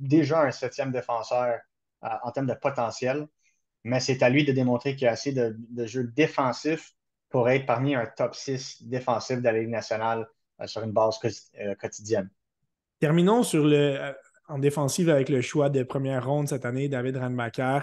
déjà 0.00 0.42
un 0.42 0.50
septième 0.50 0.90
défenseur 0.90 1.60
euh, 2.04 2.08
en 2.24 2.32
termes 2.32 2.48
de 2.48 2.54
potentiel 2.54 3.28
mais 3.86 4.00
c'est 4.00 4.22
à 4.22 4.28
lui 4.28 4.44
de 4.44 4.52
démontrer 4.52 4.96
qu'il 4.96 5.04
y 5.04 5.08
a 5.08 5.12
assez 5.12 5.32
de, 5.32 5.56
jeux 5.86 6.04
défensifs 6.04 6.92
pour 7.30 7.48
être 7.48 7.66
parmi 7.66 7.94
un 7.94 8.04
top 8.04 8.34
6 8.34 8.82
défensif 8.82 9.38
de 9.38 9.44
la 9.44 9.52
Ligue 9.52 9.68
nationale 9.68 10.26
euh, 10.60 10.66
sur 10.66 10.82
une 10.82 10.90
base 10.90 11.20
euh, 11.60 11.74
quotidienne. 11.76 12.28
Terminons 12.98 13.44
sur 13.44 13.64
le, 13.64 13.76
euh, 13.76 14.12
en 14.48 14.58
défensive 14.58 15.08
avec 15.08 15.28
le 15.28 15.40
choix 15.40 15.70
de 15.70 15.84
première 15.84 16.26
ronde 16.26 16.48
cette 16.48 16.64
année, 16.64 16.88
David 16.88 17.16
Ranmacher. 17.16 17.80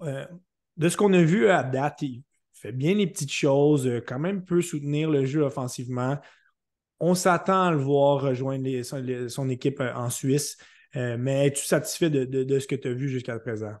de 0.00 0.88
ce 0.88 0.96
qu'on 0.96 1.12
a 1.12 1.22
vu 1.22 1.48
à 1.48 1.62
date, 1.62 2.02
il 2.02 2.24
fait 2.58 2.72
bien 2.72 2.94
les 2.94 3.06
petites 3.06 3.32
choses, 3.32 3.90
quand 4.06 4.18
même 4.18 4.44
peut 4.44 4.62
soutenir 4.62 5.10
le 5.10 5.24
jeu 5.24 5.42
offensivement. 5.42 6.18
On 7.00 7.14
s'attend 7.14 7.64
à 7.64 7.70
le 7.70 7.78
voir 7.78 8.20
rejoindre 8.20 8.68
son, 9.28 9.48
équipe 9.48 9.80
en 9.80 10.10
Suisse, 10.10 10.56
mais 10.94 11.46
es-tu 11.46 11.64
satisfait 11.64 12.10
de 12.10 12.58
ce 12.58 12.66
que 12.66 12.74
tu 12.74 12.88
as 12.88 12.92
vu 12.92 13.08
jusqu'à 13.08 13.38
présent? 13.38 13.74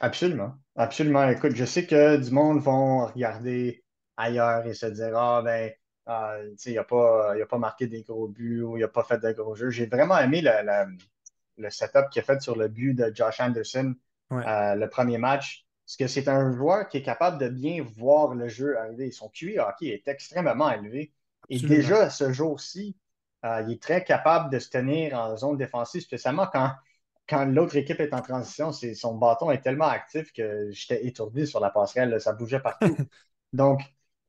Absolument. 0.00 0.54
Absolument. 0.76 1.28
Écoute, 1.28 1.54
je 1.54 1.64
sais 1.64 1.86
que 1.86 2.16
du 2.16 2.30
monde 2.30 2.60
vont 2.60 3.06
regarder 3.06 3.84
ailleurs 4.16 4.66
et 4.66 4.74
se 4.74 4.86
dire 4.86 5.16
Ah, 5.16 5.42
ben, 5.42 5.70
euh, 6.08 6.54
il 6.66 6.74
n'a 6.74 6.84
pas, 6.84 7.34
pas 7.48 7.58
marqué 7.58 7.86
des 7.86 8.02
gros 8.02 8.28
buts 8.28 8.62
ou 8.62 8.76
il 8.76 8.80
n'a 8.80 8.88
pas 8.88 9.04
fait 9.04 9.18
de 9.18 9.32
gros 9.32 9.54
jeux. 9.54 9.70
J'ai 9.70 9.86
vraiment 9.86 10.18
aimé 10.18 10.42
le 11.56 11.70
setup 11.70 12.10
qu'il 12.10 12.20
a 12.20 12.24
fait 12.24 12.40
sur 12.42 12.56
le 12.56 12.68
but 12.68 12.94
de 12.94 13.12
Josh 13.14 13.40
Anderson, 13.40 13.94
euh, 14.32 14.74
le 14.74 14.88
premier 14.88 15.18
match. 15.18 15.64
Parce 15.86 15.96
que 15.96 16.06
c'est 16.06 16.28
un 16.28 16.52
joueur 16.52 16.88
qui 16.88 16.98
est 16.98 17.02
capable 17.02 17.38
de 17.38 17.48
bien 17.48 17.84
voir 17.96 18.34
le 18.34 18.48
jeu 18.48 18.78
arriver. 18.78 19.10
Son 19.10 19.28
QI 19.28 19.58
hockey 19.58 19.88
est 19.88 20.08
extrêmement 20.08 20.70
élevé. 20.70 21.12
Et 21.50 21.58
déjà, 21.60 22.08
ce 22.08 22.32
jour-ci, 22.32 22.96
euh, 23.44 23.62
il 23.66 23.74
est 23.74 23.82
très 23.82 24.02
capable 24.02 24.50
de 24.50 24.58
se 24.58 24.70
tenir 24.70 25.18
en 25.18 25.36
zone 25.36 25.58
défensive, 25.58 26.00
spécialement 26.00 26.46
quand 26.46 26.72
quand 27.28 27.44
l'autre 27.46 27.76
équipe 27.76 28.00
est 28.00 28.12
en 28.12 28.20
transition, 28.20 28.72
son 28.72 29.16
bâton 29.16 29.50
est 29.50 29.60
tellement 29.60 29.86
actif 29.86 30.32
que 30.32 30.70
j'étais 30.70 31.06
étourdi 31.06 31.46
sur 31.46 31.60
la 31.60 31.70
passerelle, 31.70 32.20
ça 32.20 32.32
bougeait 32.32 32.60
partout. 32.60 32.96
Donc, 33.52 33.80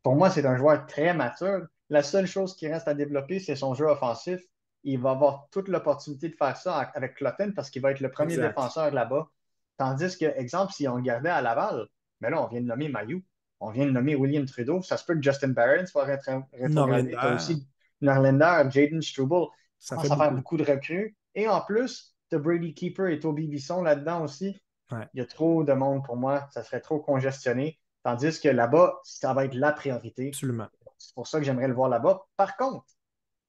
pour 0.03 0.15
moi, 0.15 0.29
c'est 0.29 0.45
un 0.45 0.55
joueur 0.55 0.85
très 0.85 1.13
mature. 1.13 1.65
La 1.89 2.03
seule 2.03 2.27
chose 2.27 2.55
qui 2.55 2.67
reste 2.67 2.87
à 2.87 2.93
développer, 2.93 3.39
c'est 3.39 3.55
son 3.55 3.73
jeu 3.73 3.85
offensif. 3.85 4.41
Il 4.83 4.99
va 4.99 5.11
avoir 5.11 5.47
toute 5.51 5.67
l'opportunité 5.67 6.29
de 6.29 6.35
faire 6.35 6.55
ça 6.55 6.77
avec 6.93 7.15
Clotten 7.15 7.53
parce 7.53 7.69
qu'il 7.69 7.81
va 7.81 7.91
être 7.91 7.99
le 7.99 8.11
premier 8.11 8.37
défenseur 8.37 8.91
là-bas. 8.91 9.29
Tandis 9.77 10.17
que, 10.17 10.25
exemple, 10.37 10.73
si 10.73 10.87
on 10.87 10.95
le 10.97 11.01
gardait 11.01 11.29
à 11.29 11.41
Laval, 11.41 11.87
mais 12.21 12.29
là, 12.29 12.41
on 12.41 12.47
vient 12.47 12.61
de 12.61 12.65
nommer 12.65 12.89
Mayou, 12.89 13.21
on 13.59 13.71
vient 13.71 13.85
de 13.85 13.91
nommer 13.91 14.15
William 14.15 14.45
Trudeau, 14.45 14.81
ça 14.81 14.97
se 14.97 15.05
peut 15.05 15.15
que 15.15 15.21
Justin 15.21 15.49
Barron 15.49 15.85
soit 15.85 16.05
rétrogradé. 16.05 17.11
Tu 17.11 17.17
as 17.17 17.35
aussi 17.35 17.67
Norlander, 18.01 18.69
Jaden 18.69 19.01
Struble. 19.01 19.47
Ça, 19.79 19.99
fait 19.99 20.07
faire 20.07 20.31
beaucoup 20.31 20.57
de 20.57 20.63
recrues. 20.63 21.15
Et 21.35 21.47
en 21.47 21.61
plus, 21.61 22.15
tu 22.29 22.39
Brady 22.39 22.73
Keeper 22.73 23.07
et 23.07 23.19
Toby 23.19 23.47
Bisson 23.47 23.81
là-dedans 23.81 24.23
aussi. 24.23 24.59
Il 24.91 25.19
y 25.19 25.21
a 25.21 25.25
trop 25.25 25.63
de 25.63 25.73
monde 25.73 26.03
pour 26.03 26.15
moi. 26.15 26.47
Ça 26.51 26.63
serait 26.63 26.81
trop 26.81 26.99
congestionné. 26.99 27.79
Tandis 28.03 28.39
que 28.39 28.49
là-bas, 28.49 28.99
ça 29.03 29.33
va 29.33 29.45
être 29.45 29.55
la 29.55 29.71
priorité. 29.71 30.27
Absolument. 30.27 30.67
C'est 30.97 31.13
pour 31.13 31.27
ça 31.27 31.39
que 31.39 31.45
j'aimerais 31.45 31.67
le 31.67 31.73
voir 31.73 31.89
là-bas. 31.89 32.21
Par 32.37 32.55
contre, 32.55 32.85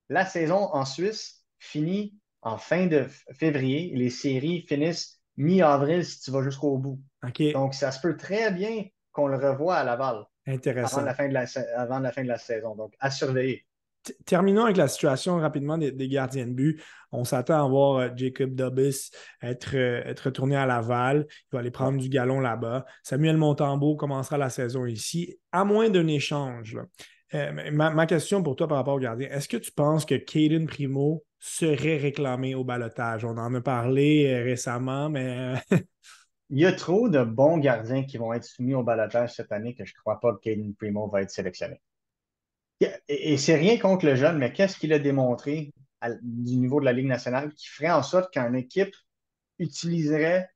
la 0.09 0.25
saison 0.25 0.73
en 0.73 0.85
Suisse 0.85 1.45
finit 1.59 2.19
en 2.43 2.59
fin 2.59 2.87
de 2.87 3.07
février. 3.33 3.93
Les 3.95 4.11
séries 4.11 4.63
finissent 4.63 5.21
mi-avril 5.37 6.05
si 6.05 6.21
tu 6.21 6.31
vas 6.31 6.43
jusqu'au 6.43 6.79
bout. 6.79 7.01
Donc, 7.53 7.75
ça 7.75 7.91
se 7.91 8.01
peut 8.01 8.17
très 8.17 8.51
bien 8.51 8.85
qu'on 9.13 9.29
le 9.29 9.37
revoie 9.37 9.77
à 9.77 9.85
Laval. 9.85 10.25
Intéressant. 10.47 10.99
Avant 10.99 11.07
la 11.07 11.15
fin 11.15 11.29
de 11.29 11.35
la, 11.35 11.45
avant 11.77 11.99
la, 11.99 12.13
fin 12.13 12.23
de 12.23 12.29
la 12.29 12.39
saison. 12.39 12.77
Donc, 12.77 12.95
à 13.01 13.11
surveiller. 13.11 13.67
Terminons 14.25 14.65
avec 14.65 14.77
la 14.77 14.87
situation 14.87 15.37
rapidement 15.39 15.79
des, 15.79 16.09
gardiens 16.09 16.47
de 16.47 16.53
but. 16.53 16.83
On 17.11 17.25
s'attend 17.25 17.65
à 17.65 17.69
voir 17.69 17.97
euh, 17.97 18.09
Jacob 18.15 18.55
Dobbs 18.55 19.11
être, 19.43 19.75
euh, 19.75 20.03
être 20.05 20.21
retourné 20.21 20.55
à 20.55 20.65
Laval. 20.65 21.27
Il 21.29 21.55
va 21.55 21.59
aller 21.59 21.73
prendre 21.73 21.99
du 21.99 22.09
galon 22.09 22.39
là-bas. 22.39 22.85
Samuel 23.03 23.37
Montembeau 23.37 23.97
commencera 23.97 24.39
la 24.39 24.51
saison 24.51 24.87
ici, 24.87 25.37
à 25.51 25.65
moins 25.65 25.91
d'un 25.91 26.07
échange. 26.07 26.79
Euh, 27.35 27.71
ma, 27.73 28.07
question 28.07 28.43
pour 28.43 28.55
toi 28.55 28.69
par 28.69 28.79
rapport 28.79 28.95
au 28.95 29.01
gardien, 29.01 29.29
est-ce 29.31 29.49
que 29.49 29.57
tu 29.57 29.73
penses 29.73 30.05
que 30.05 30.15
Caden 30.15 30.67
Primo 30.67 31.25
serait 31.41 31.97
réclamé 31.97 32.55
au 32.55 32.65
balotage? 32.65 33.25
On 33.25 33.37
en 33.37 33.55
a 33.55 33.61
parlé 33.61 34.43
récemment, 34.43 35.09
mais. 35.09 35.55
Il 36.51 36.61
y 36.61 36.67
a 36.67 36.73
trop 36.73 37.09
de 37.09 37.25
bons 37.25 37.59
gardiens 37.59 38.05
qui 38.05 38.19
vont 38.19 38.33
être 38.33 38.45
soumis 38.45 38.75
au 38.75 38.85
balotage 38.85 39.35
cette 39.35 39.51
année 39.51 39.75
que 39.75 39.85
je 39.85 39.93
ne 39.93 40.01
crois 40.01 40.21
pas 40.21 40.33
que 40.33 40.39
Caden 40.41 40.75
Primo 40.77 41.09
va 41.09 41.23
être 41.23 41.31
sélectionné. 41.31 41.81
Et, 43.09 43.37
c'est 43.37 43.57
rien 43.57 43.79
contre 43.79 44.07
le 44.07 44.15
jeune, 44.15 44.39
mais 44.39 44.53
qu'est-ce 44.53 44.79
qu'il 44.79 44.93
a 44.93 44.99
démontré 44.99 45.73
du 46.23 46.57
niveau 46.57 46.79
de 46.79 46.85
la 46.85 46.93
Ligue 46.93 47.07
nationale 47.07 47.53
qui 47.55 47.67
ferait 47.67 47.91
en 47.91 48.03
sorte 48.03 48.33
qu'une 48.33 48.55
équipe 48.55 48.95
utiliserait 49.59 50.49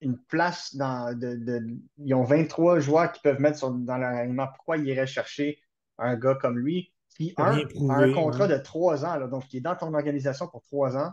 une 0.00 0.18
place 0.18 0.74
dans. 0.74 1.16
De, 1.16 1.66
ils 1.98 2.14
ont 2.14 2.24
23 2.24 2.80
joueurs 2.80 3.12
qui 3.12 3.20
peuvent 3.20 3.40
mettre 3.40 3.68
dans 3.70 3.98
leur 3.98 4.10
alignement. 4.10 4.48
Pourquoi 4.54 4.76
ils 4.76 4.86
iraient 4.86 5.06
chercher 5.06 5.60
un 5.98 6.16
gars 6.16 6.34
comme 6.34 6.58
lui? 6.58 6.92
Puis 7.14 7.34
un, 7.36 7.58
a 7.90 7.94
un 7.94 8.12
contrat 8.12 8.46
de 8.46 8.56
trois 8.56 9.04
ans, 9.04 9.26
donc 9.28 9.46
qui 9.48 9.58
est 9.58 9.60
dans 9.60 9.76
ton 9.76 9.92
organisation 9.92 10.48
pour 10.48 10.62
trois 10.62 10.96
ans. 10.96 11.12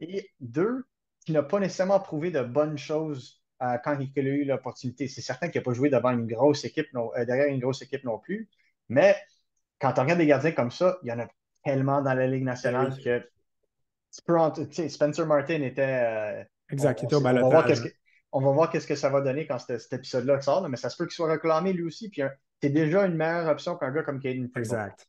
Et 0.00 0.30
deux, 0.40 0.84
qui 1.24 1.32
n'a 1.32 1.42
pas 1.42 1.58
nécessairement 1.58 2.00
prouvé 2.00 2.30
de 2.30 2.42
bonnes 2.42 2.78
choses 2.78 3.42
euh, 3.62 3.76
quand 3.84 3.98
il 3.98 4.28
a 4.28 4.30
eu 4.30 4.44
l'opportunité. 4.44 5.08
C'est 5.08 5.20
certain 5.22 5.48
qu'il 5.48 5.60
n'a 5.60 5.64
pas 5.64 5.72
joué 5.72 5.90
devant 5.90 6.10
une 6.10 6.26
grosse 6.26 6.64
équipe 6.64 6.88
euh, 6.94 7.24
derrière 7.24 7.46
une 7.46 7.60
grosse 7.60 7.82
équipe 7.82 8.04
non 8.04 8.18
plus. 8.18 8.48
Mais 8.88 9.16
quand 9.80 9.98
on 9.98 10.02
regarde 10.02 10.18
des 10.18 10.26
gardiens 10.26 10.52
comme 10.52 10.70
ça, 10.70 10.98
il 11.02 11.08
y 11.08 11.12
en 11.12 11.18
a 11.18 11.28
tellement 11.64 12.00
dans 12.00 12.14
la 12.14 12.26
Ligue 12.26 12.44
nationale 12.44 12.96
que 13.02 13.22
Spencer 14.10 15.26
Martin 15.26 15.62
était. 15.62 15.82
Euh, 15.82 16.44
exact, 16.70 17.00
on, 17.00 17.02
il 17.02 17.06
était 17.06 17.14
au 17.16 17.20
balotage. 17.20 17.82
On 18.32 18.40
va 18.40 18.52
voir 18.52 18.70
qu'est-ce 18.70 18.86
que 18.86 18.94
ça 18.94 19.08
va 19.08 19.20
donner 19.20 19.46
quand 19.46 19.58
cet, 19.58 19.92
épisode-là 19.92 20.40
sort, 20.40 20.68
mais 20.68 20.76
ça 20.76 20.88
se 20.88 20.96
peut 20.96 21.06
qu'il 21.06 21.14
soit 21.14 21.30
réclamé 21.30 21.72
lui 21.72 21.82
aussi. 21.82 22.08
Puis 22.08 22.22
c'est 22.62 22.70
déjà 22.70 23.06
une 23.06 23.14
meilleure 23.14 23.48
option 23.48 23.76
qu'un 23.76 23.90
gars 23.90 24.02
comme 24.02 24.20
Caden 24.20 24.48
Exact. 24.56 25.08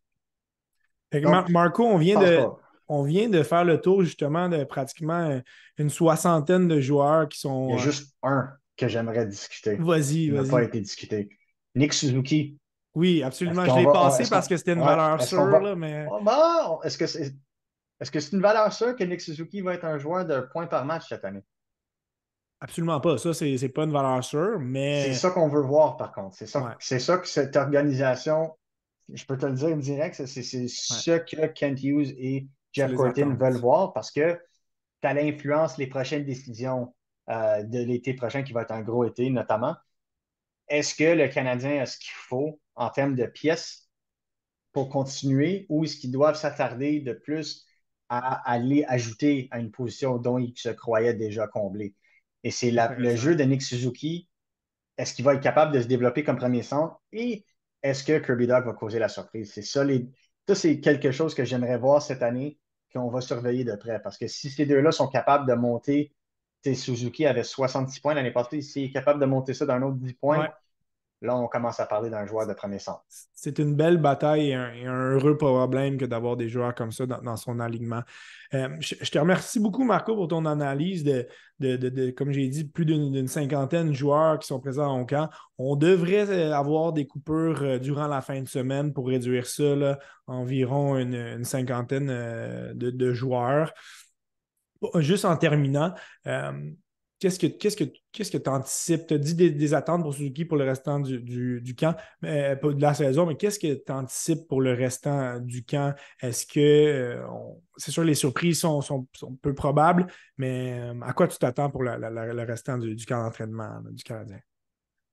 Marco, 1.50 1.86
on 1.86 1.98
vient, 1.98 2.20
de, 2.20 2.46
on 2.88 3.04
vient 3.04 3.30
de 3.30 3.44
faire 3.44 3.66
le 3.66 3.80
tour 3.80 4.04
justement 4.04 4.50
de 4.50 4.64
pratiquement 4.64 5.42
une 5.78 5.90
soixantaine 5.90 6.68
de 6.68 6.80
joueurs 6.80 7.28
qui 7.28 7.40
sont. 7.40 7.68
Il 7.70 7.76
y 7.76 7.78
a 7.80 7.82
juste 7.82 8.16
un 8.24 8.50
que 8.78 8.88
j'aimerais 8.88 9.26
discuter. 9.26 9.76
Vas-y, 9.76 10.30
vas-y. 10.30 10.46
n'a 10.46 10.50
pas 10.50 10.64
été 10.64 10.80
discuté. 10.80 11.30
Nick 11.76 11.94
Suzuki. 11.94 12.58
Oui, 12.96 13.24
absolument. 13.24 13.66
Je 13.66 13.80
l'ai 13.80 13.86
passé 13.86 14.24
parce 14.30 14.48
que 14.48 14.58
c'était 14.58 14.74
une 14.74 14.82
valeur 14.82 15.22
sûre, 15.22 15.76
mais. 15.78 16.08
Oh, 16.10 16.80
est-ce 16.84 16.98
que 16.98 17.08
c'est. 17.08 17.34
Est-ce 18.00 18.10
que 18.10 18.20
c'est 18.20 18.36
une 18.36 18.42
valeur 18.42 18.74
sûre 18.74 18.96
que 18.96 19.04
Nick 19.04 19.22
Suzuki 19.22 19.62
va 19.62 19.76
être 19.76 19.86
un 19.86 20.00
joueur 20.00 20.26
de 20.26 20.42
points 20.52 20.66
par 20.66 20.86
match 20.86 21.08
cette 21.08 21.24
année? 21.24 21.44
Absolument 22.62 23.02
pas. 23.02 23.18
Ça, 23.18 23.34
c'est 23.34 23.56
n'est 23.60 23.70
pas 23.70 23.84
une 23.84 23.92
valeur 23.92 24.24
sûre, 24.24 24.60
mais. 24.60 25.06
C'est 25.06 25.16
ça 25.16 25.32
qu'on 25.32 25.50
veut 25.50 25.62
voir, 25.62 25.98
par 25.98 26.12
contre. 26.12 26.36
C'est 26.36 26.46
ça, 26.46 26.78
ça 26.80 27.18
que 27.18 27.28
cette 27.28 27.56
organisation, 27.56 28.56
je 29.12 29.26
peux 29.26 29.36
te 29.36 29.48
le 29.48 29.54
dire 29.54 29.76
direct, 29.76 30.26
c'est 30.26 30.44
ce 30.44 31.18
que 31.18 31.48
Kent 31.48 31.84
Hughes 31.84 32.14
et 32.18 32.48
Jeff 32.72 32.94
Cortin 32.94 33.36
veulent 33.36 33.58
voir 33.58 33.94
parce 33.94 34.12
que 34.12 34.40
tu 35.02 35.14
l'influence 35.14 35.80
les 35.80 35.88
prochaines 35.88 36.24
décisions 36.24 36.94
euh, 37.30 37.64
de 37.64 37.80
l'été 37.80 38.14
prochain, 38.14 38.44
qui 38.44 38.54
va 38.54 38.62
être 38.62 38.72
un 38.72 38.82
gros 38.82 39.06
été 39.06 39.30
notamment. 39.32 39.76
Est-ce 40.68 40.94
que 40.94 41.16
le 41.16 41.28
Canadien 41.28 41.82
a 41.82 41.86
ce 41.88 41.98
qu'il 41.98 42.14
faut 42.14 42.62
en 42.76 42.90
termes 42.90 43.16
de 43.16 43.26
pièces 43.26 43.90
pour 44.72 44.90
continuer 44.90 45.66
ou 45.70 45.84
est-ce 45.84 45.98
qu'ils 45.98 46.12
doivent 46.12 46.38
s'attarder 46.38 47.00
de 47.00 47.14
plus 47.14 47.66
à 48.10 48.50
aller 48.50 48.86
ajouter 48.88 49.48
à 49.52 49.60
une 49.60 49.72
position 49.72 50.18
dont 50.18 50.38
ils 50.38 50.54
se 50.56 50.70
croyaient 50.70 51.16
déjà 51.16 51.48
comblés? 51.48 51.96
Et 52.44 52.52
c'est 52.52 52.72
le 52.72 53.16
jeu 53.16 53.36
de 53.36 53.44
Nick 53.44 53.62
Suzuki. 53.62 54.28
Est-ce 54.98 55.14
qu'il 55.14 55.26
va 55.26 55.34
être 55.34 55.42
capable 55.42 55.74
de 55.74 55.82
se 55.82 55.88
développer 55.88 56.24
comme 56.24 56.38
premier 56.38 56.64
centre? 56.64 57.00
Et 57.12 57.46
est-ce 57.82 58.04
que 58.04 58.20
Kirby 58.20 58.48
Dog 58.48 58.66
va 58.66 58.74
causer 58.74 59.00
la 59.00 59.10
surprise? 59.10 59.52
C'est 59.54 59.62
ça, 59.62 59.84
les... 59.84 60.08
ça 60.48 60.56
c'est 60.56 60.80
quelque 60.80 61.12
chose 61.12 61.34
que 61.34 61.46
j'aimerais 61.46 61.78
voir 61.78 62.02
cette 62.02 62.24
année 62.24 62.60
qu'on 62.94 63.10
va 63.10 63.22
surveiller 63.22 63.64
de 63.64 63.76
près. 63.76 64.02
Parce 64.02 64.18
que 64.18 64.28
si 64.28 64.50
ces 64.50 64.66
deux-là 64.66 64.92
sont 64.92 65.08
capables 65.08 65.48
de 65.48 65.54
monter, 65.54 66.14
Suzuki 66.64 67.26
avait 67.26 67.44
66 67.44 68.00
points 68.00 68.14
l'année 68.14 68.32
passée, 68.32 68.62
s'il 68.62 68.86
est 68.86 68.92
capable 68.92 69.20
de 69.20 69.26
monter 69.26 69.54
ça 69.54 69.66
d'un 69.66 69.82
autre 69.82 69.98
10 69.98 70.14
points, 70.14 70.50
là, 71.22 71.36
on 71.36 71.48
commence 71.48 71.80
à 71.80 71.86
parler 71.86 72.10
d'un 72.10 72.26
joueur 72.26 72.48
de 72.48 72.54
premier 72.54 72.80
centre. 72.80 73.04
C'est 73.34 73.60
une 73.60 73.76
belle 73.76 73.98
bataille 73.98 74.50
et 74.50 74.56
un, 74.56 75.12
heureux 75.12 75.38
problème 75.38 75.98
que 75.98 76.06
d'avoir 76.06 76.36
des 76.36 76.50
joueurs 76.50 76.74
comme 76.74 76.92
ça 76.92 77.06
dans, 77.06 77.38
son 77.38 77.60
alignement. 77.60 78.02
Euh, 78.54 78.70
je, 78.80 79.10
te 79.10 79.20
remercie 79.20 79.60
beaucoup, 79.60 79.84
Marco, 79.84 80.16
pour 80.16 80.28
ton 80.28 80.46
analyse 80.46 81.04
de, 81.04 82.12
comme 82.12 82.32
j'ai 82.32 82.48
dit, 82.48 82.66
plus 82.66 82.86
d'une 82.86 83.28
cinquantaine 83.28 83.90
de 83.90 83.94
joueurs 83.94 84.40
qui 84.40 84.48
sont 84.48 84.60
présents 84.60 84.92
en 84.92 85.06
camp. 85.06 85.30
On 85.60 85.76
devrait 85.76 86.30
euh, 86.30 86.54
avoir 86.54 86.92
des 86.92 87.06
coupures 87.06 87.62
euh, 87.62 87.78
durant 87.78 88.08
la 88.08 88.22
fin 88.22 88.42
de 88.42 88.48
semaine 88.48 88.92
pour 88.92 89.08
réduire 89.08 89.46
ça, 89.46 90.00
environ 90.26 90.98
une, 90.98 91.44
cinquantaine 91.44 92.08
de, 92.74 93.14
joueurs. 93.14 93.74
Juste 94.96 95.26
en 95.26 95.38
terminant, 95.38 95.94
Qu'est-ce 97.22 97.38
que 97.38 97.46
qu'est-ce 97.46 97.78
que 97.78 97.84
qu'est-ce 98.12 98.32
que 98.32 98.40
tu 98.40 98.50
anticipes? 98.50 99.06
Tu 99.06 99.14
as 99.14 99.18
dit 99.20 99.36
des, 99.36 99.74
attentes 99.76 100.02
pour 100.02 100.12
Suzuki 100.12 100.44
pour 100.44 100.58
le 100.58 100.64
restant 100.64 101.00
du, 101.00 101.76
camp, 101.78 101.96
mais, 102.24 102.58
euh, 102.64 102.74
de 102.74 102.82
la 102.82 102.96
saison, 102.96 103.28
mais 103.28 103.36
qu'est-ce 103.36 103.60
que 103.60 103.76
tu 103.76 103.92
anticipes 103.92 104.48
pour 104.48 104.60
le 104.60 104.74
restant 104.74 105.40
du 105.40 105.64
camp? 105.64 105.94
Est-ce 106.20 106.48
que 106.48 106.60
euh, 106.60 107.24
c'est 107.78 107.92
sûr 107.92 108.04
les 108.04 108.16
surprises 108.16 108.62
sont, 108.62 108.82
sont, 108.82 109.08
peu 109.40 109.54
probables, 109.54 110.08
mais 110.40 110.80
euh, 110.80 111.00
à 111.04 111.14
quoi 111.14 111.28
tu 111.28 111.38
t'attends 111.38 111.70
pour 111.70 111.84
le 111.84 112.44
restant 112.44 112.80
du, 112.80 112.96
camp 113.06 113.22
d'entraînement 113.22 113.82
du 113.92 114.04
Canadien? 114.04 114.40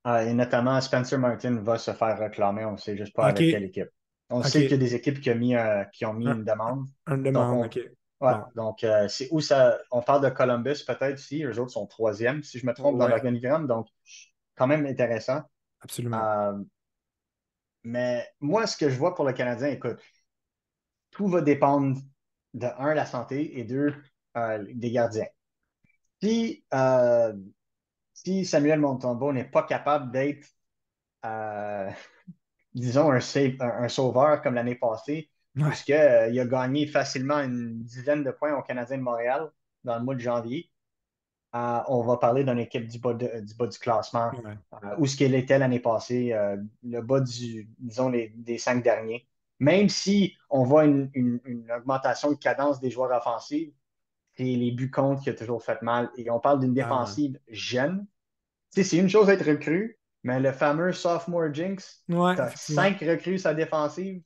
Ah, 0.02 0.24
et 0.24 0.32
notamment, 0.32 0.80
Spencer 0.80 1.18
Martin 1.18 1.60
va 1.60 1.76
se 1.76 1.90
faire 1.90 2.18
réclamer, 2.18 2.64
on 2.64 2.72
ne 2.72 2.78
sait 2.78 2.96
juste 2.96 3.14
pas 3.14 3.26
avec 3.26 3.50
quelle 3.50 3.64
équipe. 3.64 3.90
On 4.30 4.42
sait 4.42 4.62
qu'il 4.62 4.70
y 4.70 4.74
a 4.74 4.78
des 4.78 4.94
équipes 4.94 5.20
qui 5.20 5.30
ont 5.30 5.34
mis, 5.34 5.54
qui 5.92 6.06
ont 6.06 6.14
mis 6.14 6.26
une 6.26 6.44
demande. 6.44 6.86
Une 7.06 7.22
demande, 7.22 7.66
OK. 7.66 7.78
Ouais, 8.20 8.32
donc 8.56 8.82
euh, 8.82 9.06
c'est 9.08 9.28
où 9.30 9.40
ça. 9.40 9.78
On 9.92 10.02
parle 10.02 10.24
de 10.24 10.28
Columbus 10.28 10.84
peut-être 10.84 11.20
ici, 11.20 11.44
eux 11.44 11.58
autres 11.60 11.70
sont 11.70 11.86
troisième, 11.86 12.42
si 12.42 12.58
je 12.58 12.66
me 12.66 12.74
trompe, 12.74 12.98
dans 12.98 13.06
l'organigramme, 13.06 13.66
donc 13.66 13.86
quand 14.56 14.66
même 14.66 14.86
intéressant. 14.86 15.42
Absolument. 15.80 16.20
Euh, 16.20 16.58
mais 17.84 18.28
moi, 18.40 18.66
ce 18.66 18.76
que 18.76 18.90
je 18.90 18.96
vois 18.96 19.14
pour 19.14 19.24
le 19.24 19.32
Canadien, 19.32 19.68
écoute, 19.68 20.00
tout 21.12 21.28
va 21.28 21.42
dépendre 21.42 22.00
de 22.54 22.66
un, 22.78 22.94
la 22.94 23.06
santé 23.06 23.58
et 23.58 23.64
deux, 23.64 23.94
euh, 24.36 24.64
des 24.74 24.90
gardiens. 24.90 25.26
Si, 26.20 26.64
si 28.14 28.44
Samuel 28.44 28.80
Montembeau 28.80 29.32
n'est 29.32 29.44
pas 29.44 29.62
capable 29.62 30.10
d'être, 30.10 30.48
disons, 32.74 33.12
un, 33.12 33.20
un 33.60 33.88
sauveur 33.88 34.42
comme 34.42 34.54
l'année 34.54 34.74
passée, 34.74 35.30
parce 35.58 35.82
qu'il 35.82 35.94
euh, 35.94 36.42
a 36.42 36.44
gagné 36.46 36.86
facilement 36.86 37.38
une 37.38 37.82
dizaine 37.82 38.24
de 38.24 38.30
points 38.30 38.56
au 38.56 38.62
Canadien 38.62 38.98
de 38.98 39.02
Montréal 39.02 39.50
dans 39.84 39.98
le 39.98 40.04
mois 40.04 40.14
de 40.14 40.20
janvier. 40.20 40.70
Euh, 41.54 41.80
on 41.88 42.02
va 42.02 42.18
parler 42.18 42.44
d'une 42.44 42.58
équipe 42.58 42.86
du 42.86 42.98
bas, 42.98 43.14
du, 43.14 43.54
bas 43.58 43.66
du 43.66 43.78
classement, 43.78 44.30
euh, 44.34 44.94
où 44.98 45.06
ce 45.06 45.16
qu'elle 45.16 45.34
était 45.34 45.58
l'année 45.58 45.80
passée, 45.80 46.34
le 46.82 47.00
bas 47.00 47.20
du, 47.20 47.68
disons, 47.78 48.10
des 48.10 48.58
cinq 48.58 48.82
derniers. 48.82 49.26
Même 49.60 49.88
si 49.88 50.36
on 50.50 50.62
voit 50.62 50.84
une, 50.84 51.40
augmentation 51.76 52.30
de 52.30 52.36
cadence 52.36 52.80
des 52.80 52.90
joueurs 52.90 53.16
offensifs, 53.16 53.72
c'est 54.36 54.44
les 54.44 54.70
buts 54.70 54.90
contre 54.90 55.22
qui 55.22 55.30
a 55.30 55.34
toujours 55.34 55.62
fait 55.64 55.80
mal. 55.82 56.10
Et 56.16 56.30
on 56.30 56.38
parle 56.38 56.60
d'une 56.60 56.78
ah, 56.78 56.82
défensive 56.82 57.38
jeune. 57.48 58.06
c'est 58.70 58.96
une 58.96 59.08
chose 59.08 59.26
d'être 59.26 59.46
recrue, 59.46 59.98
mais 60.22 60.38
le 60.38 60.52
fameux 60.52 60.92
sophomore 60.92 61.52
jinx, 61.52 62.04
tu 62.08 62.14
as 62.14 62.50
cinq 62.54 63.00
recrues 63.00 63.38
sa 63.38 63.54
défensive 63.54 64.22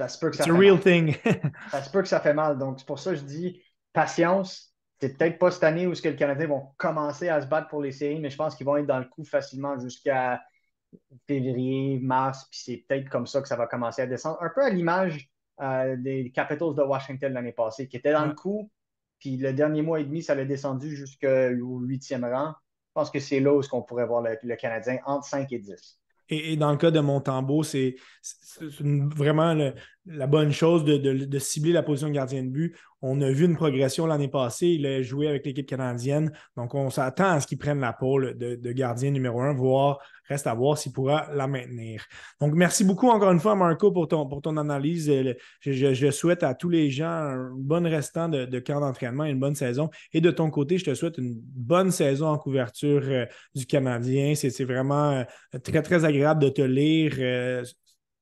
ça 0.00 0.08
se 0.08 0.18
peut 0.18 0.30
que 0.30 0.36
ça 0.36 0.44
fait 0.44 0.50
real 0.50 0.74
mal. 0.74 0.80
thing. 0.80 1.14
ça 1.70 1.82
se 1.82 1.90
peut 1.90 2.00
que 2.00 2.08
ça 2.08 2.20
fait 2.20 2.32
mal. 2.32 2.56
Donc, 2.56 2.78
c'est 2.78 2.86
pour 2.86 2.98
ça 2.98 3.10
que 3.10 3.16
je 3.16 3.22
dis 3.22 3.62
patience. 3.92 4.74
C'est 4.98 5.16
peut-être 5.16 5.38
pas 5.38 5.50
cette 5.50 5.64
année 5.64 5.86
où 5.86 5.94
ce 5.94 6.00
que 6.00 6.08
le 6.08 6.16
Canadien 6.16 6.46
vont 6.46 6.68
commencer 6.78 7.28
à 7.28 7.40
se 7.40 7.46
battre 7.46 7.68
pour 7.68 7.82
les 7.82 7.92
séries, 7.92 8.20
mais 8.20 8.30
je 8.30 8.36
pense 8.36 8.54
qu'ils 8.54 8.66
vont 8.66 8.76
être 8.76 8.86
dans 8.86 8.98
le 8.98 9.06
coup 9.06 9.24
facilement 9.24 9.78
jusqu'à 9.78 10.42
février, 11.26 11.98
mars, 12.00 12.46
puis 12.50 12.60
c'est 12.64 12.84
peut-être 12.88 13.08
comme 13.08 13.26
ça 13.26 13.40
que 13.40 13.48
ça 13.48 13.56
va 13.56 13.66
commencer 13.66 14.02
à 14.02 14.06
descendre. 14.06 14.42
Un 14.42 14.50
peu 14.54 14.64
à 14.64 14.70
l'image 14.70 15.30
euh, 15.60 15.96
des 15.96 16.32
Capitals 16.32 16.74
de 16.74 16.82
Washington 16.82 17.32
l'année 17.32 17.52
passée, 17.52 17.88
qui 17.88 17.96
étaient 17.96 18.12
dans 18.12 18.26
le 18.26 18.34
coup, 18.34 18.70
puis 19.18 19.36
le 19.36 19.52
dernier 19.52 19.82
mois 19.82 20.00
et 20.00 20.04
demi, 20.04 20.22
ça 20.22 20.34
l'a 20.34 20.44
descendu 20.46 20.96
jusqu'au 20.96 21.78
huitième 21.80 22.24
rang. 22.24 22.54
Je 22.88 22.92
pense 22.94 23.10
que 23.10 23.20
c'est 23.20 23.40
là 23.40 23.54
où 23.54 23.60
on 23.72 23.82
pourrait 23.82 24.06
voir 24.06 24.22
le, 24.22 24.36
le 24.42 24.56
Canadien 24.56 24.98
entre 25.04 25.26
5 25.26 25.52
et 25.52 25.58
10. 25.58 25.99
Et, 26.30 26.56
dans 26.56 26.70
le 26.70 26.76
cas 26.76 26.90
de 26.90 27.00
Montembeau, 27.00 27.62
c'est 27.62 27.96
vraiment 28.60 29.54
la 30.06 30.26
bonne 30.26 30.52
chose 30.52 30.84
de, 30.84 31.38
cibler 31.38 31.72
la 31.72 31.82
position 31.82 32.08
de 32.08 32.14
gardien 32.14 32.42
de 32.42 32.48
but. 32.48 32.76
On 33.02 33.20
a 33.20 33.30
vu 33.30 33.46
une 33.46 33.56
progression 33.56 34.06
l'année 34.06 34.28
passée. 34.28 34.68
Il 34.68 34.86
a 34.86 35.02
joué 35.02 35.28
avec 35.28 35.46
l'équipe 35.46 35.66
canadienne. 35.66 36.32
Donc, 36.56 36.74
on 36.74 36.90
s'attend 36.90 37.30
à 37.30 37.40
ce 37.40 37.46
qu'il 37.46 37.58
prenne 37.58 37.80
la 37.80 37.92
pôle 37.92 38.36
de, 38.36 38.72
gardien 38.72 39.10
numéro 39.10 39.40
un, 39.40 39.52
voire 39.52 39.98
reste 40.30 40.46
à 40.46 40.54
voir 40.54 40.78
s'il 40.78 40.92
pourra 40.92 41.26
la 41.34 41.46
maintenir. 41.46 42.04
Donc, 42.40 42.54
merci 42.54 42.84
beaucoup 42.84 43.08
encore 43.08 43.32
une 43.32 43.40
fois, 43.40 43.56
Marco, 43.56 43.90
pour 43.90 44.08
ton, 44.08 44.56
analyse. 44.56 45.12
Je, 45.60 46.10
souhaite 46.10 46.42
à 46.42 46.54
tous 46.54 46.68
les 46.68 46.90
gens 46.90 47.10
un 47.10 47.50
bon 47.56 47.84
restant 47.84 48.28
de, 48.28 48.58
camp 48.60 48.80
d'entraînement 48.80 49.24
une 49.24 49.40
bonne 49.40 49.54
saison. 49.54 49.90
Et 50.12 50.20
de 50.20 50.30
ton 50.30 50.50
côté, 50.50 50.78
je 50.78 50.84
te 50.84 50.94
souhaite 50.94 51.18
une 51.18 51.34
bonne 51.34 51.90
saison 51.90 52.28
en 52.28 52.38
couverture 52.38 53.02
euh, 53.04 53.26
du 53.54 53.66
Canadien. 53.66 54.34
C'est 54.34 54.64
vraiment 54.64 55.10
euh, 55.10 55.58
très, 55.62 55.82
très 55.82 56.04
agréable 56.04 56.42
de 56.42 56.48
te 56.48 56.62
lire. 56.62 57.14
Euh, 57.18 57.64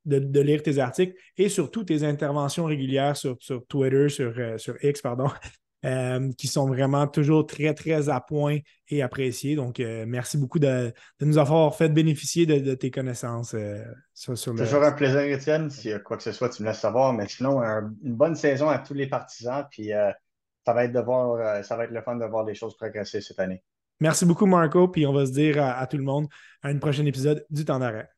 de, 0.08 0.40
lire 0.40 0.62
tes 0.62 0.78
articles 0.78 1.14
et 1.36 1.48
surtout 1.48 1.84
tes 1.84 2.04
interventions 2.04 2.64
régulières 2.64 3.16
sur, 3.16 3.36
sur 3.40 3.66
Twitter, 3.66 4.08
sur, 4.08 4.32
euh, 4.38 4.58
sur 4.58 4.82
X, 4.82 5.02
pardon, 5.02 5.28
euh, 5.84 6.30
qui 6.36 6.46
sont 6.46 6.66
vraiment 6.66 7.06
toujours 7.06 7.46
très, 7.46 7.74
très 7.74 8.08
à 8.08 8.20
point 8.20 8.58
et 8.88 9.02
appréciées. 9.02 9.56
Donc, 9.56 9.80
euh, 9.80 10.04
merci 10.06 10.38
beaucoup 10.38 10.58
de, 10.58 10.92
nous 11.20 11.38
avoir 11.38 11.74
fait 11.74 11.88
bénéficier 11.88 12.46
de, 12.46 12.74
tes 12.74 12.90
connaissances 12.90 13.54
sur, 14.14 14.36
sur 14.36 14.52
le. 14.54 14.64
Toujours 14.64 14.82
un 14.82 14.92
plaisir, 14.92 15.20
Étienne. 15.20 15.70
Si 15.70 15.90
quoi 16.04 16.16
que 16.16 16.22
ce 16.22 16.32
soit, 16.32 16.48
tu 16.48 16.62
me 16.62 16.68
laisses 16.68 16.80
savoir. 16.80 17.12
Mais 17.12 17.28
sinon, 17.28 17.60
une 17.60 18.16
bonne 18.16 18.34
saison 18.34 18.68
à 18.68 18.78
tous 18.78 18.94
les 18.94 19.06
partisans. 19.06 19.66
Puis, 19.70 19.90
ça, 20.66 20.72
va 20.72 20.84
être 20.84 20.92
de 20.92 21.00
voir, 21.00 21.64
ça 21.64 21.76
va 21.76 21.84
être 21.84 21.92
le 21.92 22.02
fun 22.02 22.16
de 22.16 22.26
voir 22.26 22.44
les 22.44 22.54
choses 22.54 22.76
progresser 22.76 23.20
cette 23.20 23.38
année. 23.38 23.62
Merci 24.00 24.24
beaucoup, 24.24 24.46
Marco. 24.46 24.88
Puis, 24.88 25.06
on 25.06 25.12
va 25.12 25.26
se 25.26 25.32
dire 25.32 25.62
à 25.62 25.86
tout 25.86 25.96
le 25.96 26.04
monde 26.04 26.26
à 26.62 26.68
un 26.68 26.78
prochain 26.78 27.04
épisode 27.04 27.44
du 27.50 27.64
temps 27.64 27.78
d'arrêt. 27.78 28.08